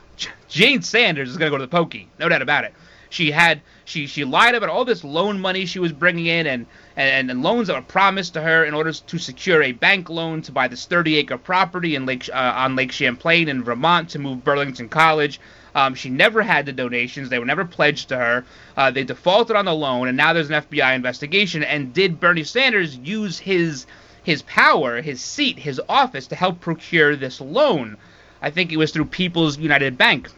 Jane 0.49 0.83
Sanders 0.83 1.31
is 1.31 1.37
going 1.37 1.51
to 1.51 1.55
go 1.55 1.59
to 1.59 1.67
the 1.67 1.77
pokey, 1.77 2.09
no 2.19 2.29
doubt 2.29 2.43
about 2.43 2.65
it. 2.65 2.73
She 3.11 3.33
had 3.33 3.61
she 3.87 4.07
she 4.07 4.25
lied 4.25 4.55
about 4.55 4.71
all 4.71 4.85
this 4.85 5.03
loan 5.03 5.41
money 5.41 5.67
she 5.67 5.81
was 5.81 5.93
bringing 5.93 6.27
in 6.27 6.47
and 6.47 6.67
and, 6.97 7.29
and 7.29 7.43
loans 7.43 7.67
that 7.67 7.75
were 7.75 7.83
promised 7.83 8.35
to 8.35 8.41
her 8.41 8.65
in 8.65 8.73
order 8.73 8.93
to 8.93 9.19
secure 9.19 9.65
a 9.65 9.73
bank 9.73 10.09
loan 10.09 10.43
to 10.43 10.53
buy 10.53 10.69
this 10.69 10.87
30 10.87 11.17
acre 11.17 11.37
property 11.37 11.97
in 11.97 12.07
Lake 12.07 12.31
uh, 12.33 12.53
on 12.55 12.77
Lake 12.77 12.93
Champlain 12.93 13.49
in 13.49 13.65
Vermont 13.65 14.11
to 14.11 14.21
move 14.21 14.45
Burlington 14.45 14.89
College. 14.89 15.41
Um, 15.75 15.97
she 15.97 16.09
never 16.09 16.41
had 16.41 16.67
the 16.67 16.73
donations; 16.73 17.29
they 17.29 17.41
were 17.41 17.45
never 17.45 17.65
pledged 17.65 18.11
to 18.11 18.17
her. 18.17 18.45
Uh, 18.77 18.93
they 18.93 19.03
defaulted 19.03 19.57
on 19.57 19.65
the 19.65 19.75
loan, 19.75 20.07
and 20.07 20.17
now 20.17 20.33
there's 20.33 20.51
an 20.51 20.63
FBI 20.63 20.95
investigation. 20.95 21.65
And 21.65 21.93
did 21.93 22.21
Bernie 22.21 22.45
Sanders 22.45 22.97
use 22.97 23.41
his 23.41 23.87
his 24.23 24.43
power, 24.43 25.01
his 25.01 25.21
seat, 25.21 25.59
his 25.59 25.81
office 25.89 26.27
to 26.29 26.37
help 26.37 26.61
procure 26.61 27.17
this 27.17 27.41
loan? 27.41 27.97
I 28.43 28.51
think 28.51 28.73
it 28.73 28.77
was 28.77 28.93
through 28.93 29.07
People's 29.07 29.59
United 29.59 29.99
Bank. 29.99 30.29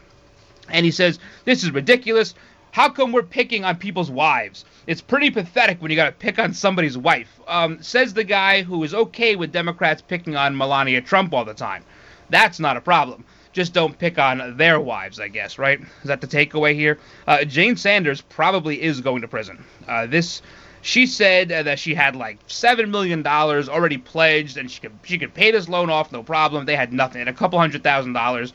And 0.69 0.85
he 0.85 0.93
says, 0.93 1.19
This 1.45 1.63
is 1.63 1.71
ridiculous. 1.71 2.35
How 2.73 2.89
come 2.89 3.13
we're 3.13 3.23
picking 3.23 3.65
on 3.65 3.77
people's 3.77 4.11
wives? 4.11 4.65
It's 4.87 5.03
pretty 5.03 5.31
pathetic 5.31 5.83
when 5.83 5.91
you 5.91 5.97
got 5.97 6.07
to 6.07 6.13
pick 6.13 6.39
on 6.39 6.55
somebody's 6.55 6.97
wife. 6.97 7.39
Um, 7.47 7.83
says 7.83 8.15
the 8.15 8.25
guy 8.25 8.63
who 8.63 8.83
is 8.83 8.95
okay 8.95 9.37
with 9.37 9.53
Democrats 9.53 10.01
picking 10.01 10.37
on 10.37 10.57
Melania 10.57 11.03
Trump 11.03 11.35
all 11.35 11.45
the 11.45 11.53
time. 11.53 11.85
That's 12.31 12.59
not 12.59 12.79
a 12.79 12.81
problem. 12.81 13.25
Just 13.53 13.75
don't 13.75 13.99
pick 13.99 14.19
on 14.19 14.57
their 14.57 14.81
wives, 14.81 15.21
I 15.21 15.29
guess, 15.29 15.59
right? 15.59 15.79
Is 15.81 16.09
that 16.09 16.23
the 16.23 16.27
takeaway 16.27 16.75
here? 16.75 16.99
Uh, 17.27 17.45
Jane 17.45 17.77
Sanders 17.77 18.23
probably 18.23 18.81
is 18.81 19.03
going 19.03 19.21
to 19.21 19.29
prison. 19.29 19.63
Uh, 19.87 20.07
this, 20.07 20.41
she 20.83 21.07
said 21.07 21.49
that 21.49 21.79
she 21.79 21.95
had 21.95 22.17
like 22.17 22.39
seven 22.49 22.91
million 22.91 23.23
dollars 23.23 23.69
already 23.69 23.99
pledged, 23.99 24.57
and 24.57 24.71
she 24.71 24.81
could 24.81 24.93
she 25.05 25.17
could 25.17 25.33
pay 25.33 25.53
this 25.53 25.69
loan 25.69 25.89
off 25.89 26.13
no 26.13 26.23
problem. 26.23 26.67
They 26.67 26.77
had 26.77 26.93
nothing, 26.93 27.27
a 27.29 27.33
couple 27.33 27.59
hundred 27.59 27.83
thousand 27.83 28.13
dollars. 28.13 28.53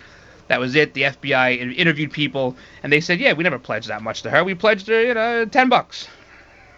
That 0.50 0.60
was 0.60 0.76
it. 0.76 0.94
The 0.94 1.04
FBI 1.04 1.76
interviewed 1.78 2.12
people, 2.12 2.56
and 2.84 2.92
they 2.92 3.02
said, 3.02 3.20
"Yeah, 3.20 3.34
we 3.34 3.44
never 3.44 3.58
pledged 3.58 3.88
that 3.88 4.02
much 4.02 4.22
to 4.24 4.30
her. 4.30 4.44
We 4.44 4.56
pledged 4.56 4.88
her, 4.88 5.02
you 5.02 5.14
know, 5.14 5.46
ten 5.46 5.70
bucks." 5.70 6.08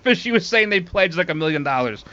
But 0.01 0.17
she 0.17 0.31
was 0.31 0.47
saying 0.47 0.69
they 0.69 0.79
pledged 0.79 1.17
like 1.17 1.29
a 1.29 1.35
million 1.35 1.61
dollars. 1.61 2.05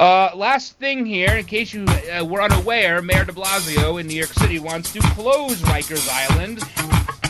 Uh, 0.00 0.30
last 0.34 0.78
thing 0.80 1.06
here, 1.06 1.32
in 1.36 1.44
case 1.44 1.72
you 1.72 1.84
uh, 1.84 2.24
were 2.24 2.42
unaware, 2.42 3.00
Mayor 3.00 3.24
de 3.24 3.32
Blasio 3.32 4.00
in 4.00 4.08
New 4.08 4.16
York 4.16 4.32
City 4.32 4.58
wants 4.58 4.92
to 4.94 5.00
close 5.00 5.60
Rikers 5.62 6.08
Island. 6.10 6.58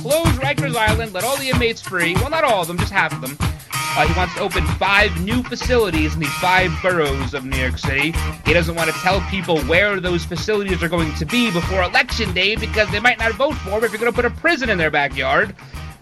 Close 0.01 0.27
Rikers 0.39 0.75
Island, 0.75 1.13
let 1.13 1.23
all 1.23 1.37
the 1.37 1.51
inmates 1.51 1.83
free. 1.83 2.15
Well, 2.15 2.31
not 2.31 2.45
all 2.45 2.63
of 2.63 2.69
them, 2.69 2.79
just 2.79 2.93
half 2.93 3.13
of 3.13 3.21
them. 3.21 3.37
Uh, 3.95 4.07
he 4.07 4.17
wants 4.17 4.35
to 4.35 4.41
open 4.41 4.65
five 4.79 5.21
new 5.23 5.43
facilities 5.43 6.15
in 6.15 6.21
the 6.21 6.27
five 6.41 6.73
boroughs 6.81 7.35
of 7.35 7.45
New 7.45 7.59
York 7.59 7.77
City. 7.77 8.15
He 8.47 8.55
doesn't 8.55 8.75
want 8.75 8.89
to 8.89 8.97
tell 9.01 9.21
people 9.29 9.61
where 9.65 10.01
those 10.01 10.25
facilities 10.25 10.83
are 10.83 10.89
going 10.89 11.15
to 11.17 11.27
be 11.27 11.51
before 11.51 11.83
Election 11.83 12.33
Day 12.33 12.57
because 12.57 12.91
they 12.91 13.01
might 13.01 13.19
not 13.19 13.33
vote 13.33 13.53
for 13.57 13.71
him 13.73 13.85
if 13.85 13.91
you're 13.91 14.01
going 14.01 14.11
to 14.11 14.17
put 14.17 14.25
a 14.25 14.31
prison 14.31 14.71
in 14.71 14.79
their 14.79 14.91
backyard. 14.91 15.55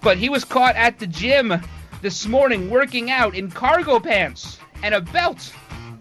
But 0.03 0.19
he 0.19 0.29
was 0.29 0.45
caught 0.45 0.77
at 0.77 1.01
the 1.01 1.07
gym 1.09 1.53
this 2.01 2.29
morning 2.29 2.71
working 2.71 3.11
out 3.11 3.35
in 3.35 3.51
cargo 3.51 3.99
pants 3.99 4.59
and 4.85 4.95
a 4.95 5.01
belt. 5.01 5.53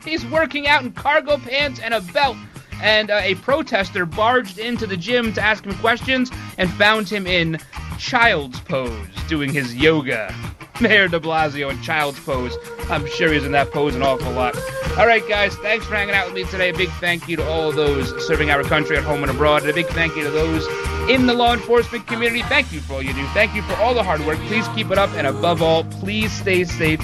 He's 0.06 0.24
working 0.28 0.68
out 0.68 0.84
in 0.84 0.92
cargo 0.92 1.40
pants 1.40 1.80
and 1.80 1.96
a 1.96 2.02
belt. 2.02 2.38
And 2.84 3.10
uh, 3.10 3.22
a 3.24 3.34
protester 3.36 4.06
barged 4.06 4.60
into 4.60 4.86
the 4.86 4.96
gym 4.96 5.34
to 5.34 5.42
ask 5.42 5.66
him 5.66 5.74
questions 5.80 6.30
and 6.60 6.70
found 6.74 7.10
him 7.10 7.26
in 7.26 7.58
child's 7.98 8.60
pose 8.60 9.08
doing 9.28 9.52
his 9.52 9.76
yoga. 9.76 10.34
Mayor 10.82 11.08
de 11.10 11.20
Blasio 11.20 11.70
in 11.70 11.82
child's 11.82 12.20
pose. 12.22 12.56
I'm 12.90 13.06
sure 13.06 13.34
he's 13.34 13.44
in 13.44 13.52
that 13.52 13.72
pose 13.72 13.96
an 13.96 14.04
awful 14.04 14.32
lot. 14.32 14.56
All 14.98 15.06
right, 15.06 15.26
guys, 15.28 15.56
thanks 15.58 15.86
for 15.86 15.96
hanging 15.96 16.16
out 16.16 16.26
with 16.26 16.36
me 16.36 16.44
today. 16.46 16.70
A 16.70 16.74
big 16.74 16.90
thank 17.00 17.28
you 17.28 17.36
to 17.38 17.50
all 17.50 17.72
those 17.72 18.26
serving 18.26 18.50
our 18.50 18.64
country 18.64 18.98
at 18.98 19.04
home 19.04 19.22
and 19.22 19.32
abroad. 19.32 19.62
And 19.64 19.72
a 19.72 19.74
big 19.74 19.88
thank 19.88 20.16
you 20.16 20.24
to 20.24 20.30
those 20.30 20.66
in 21.10 21.26
the 21.26 21.34
law 21.34 21.54
enforcement 21.54 22.08
community. 22.08 22.44
Thank 22.44 22.72
you 22.72 22.80
for 22.80 22.94
all 22.94 23.02
you 23.02 23.14
do. 23.14 23.26
Thank 23.28 23.56
you 23.56 23.62
for 23.64 23.74
all 23.76 23.94
the 23.94 24.04
hard 24.04 24.26
work. 24.26 24.38
Please 24.48 24.68
keep 24.70 24.90
it 24.92 24.98
up. 24.98 25.10
And 25.12 25.28
above 25.28 25.62
all, 25.62 25.84
please 25.84 26.32
stay 26.32 26.64
safe. 26.64 27.00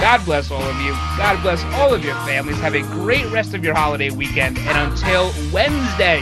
God 0.00 0.24
bless 0.24 0.50
all 0.50 0.62
of 0.62 0.80
you. 0.80 0.90
God 1.16 1.40
bless 1.42 1.62
all 1.74 1.94
of 1.94 2.04
your 2.04 2.14
families. 2.26 2.58
Have 2.58 2.74
a 2.74 2.82
great 2.82 3.26
rest 3.26 3.54
of 3.54 3.62
your 3.62 3.74
holiday 3.74 4.10
weekend. 4.10 4.58
And 4.58 4.92
until 4.92 5.32
Wednesday, 5.52 6.20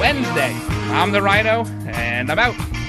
Wednesday, 0.00 0.52
I'm 0.90 1.12
the 1.12 1.20
Ryno, 1.20 1.68
and 1.86 2.30
I'm 2.30 2.38
out. 2.38 2.81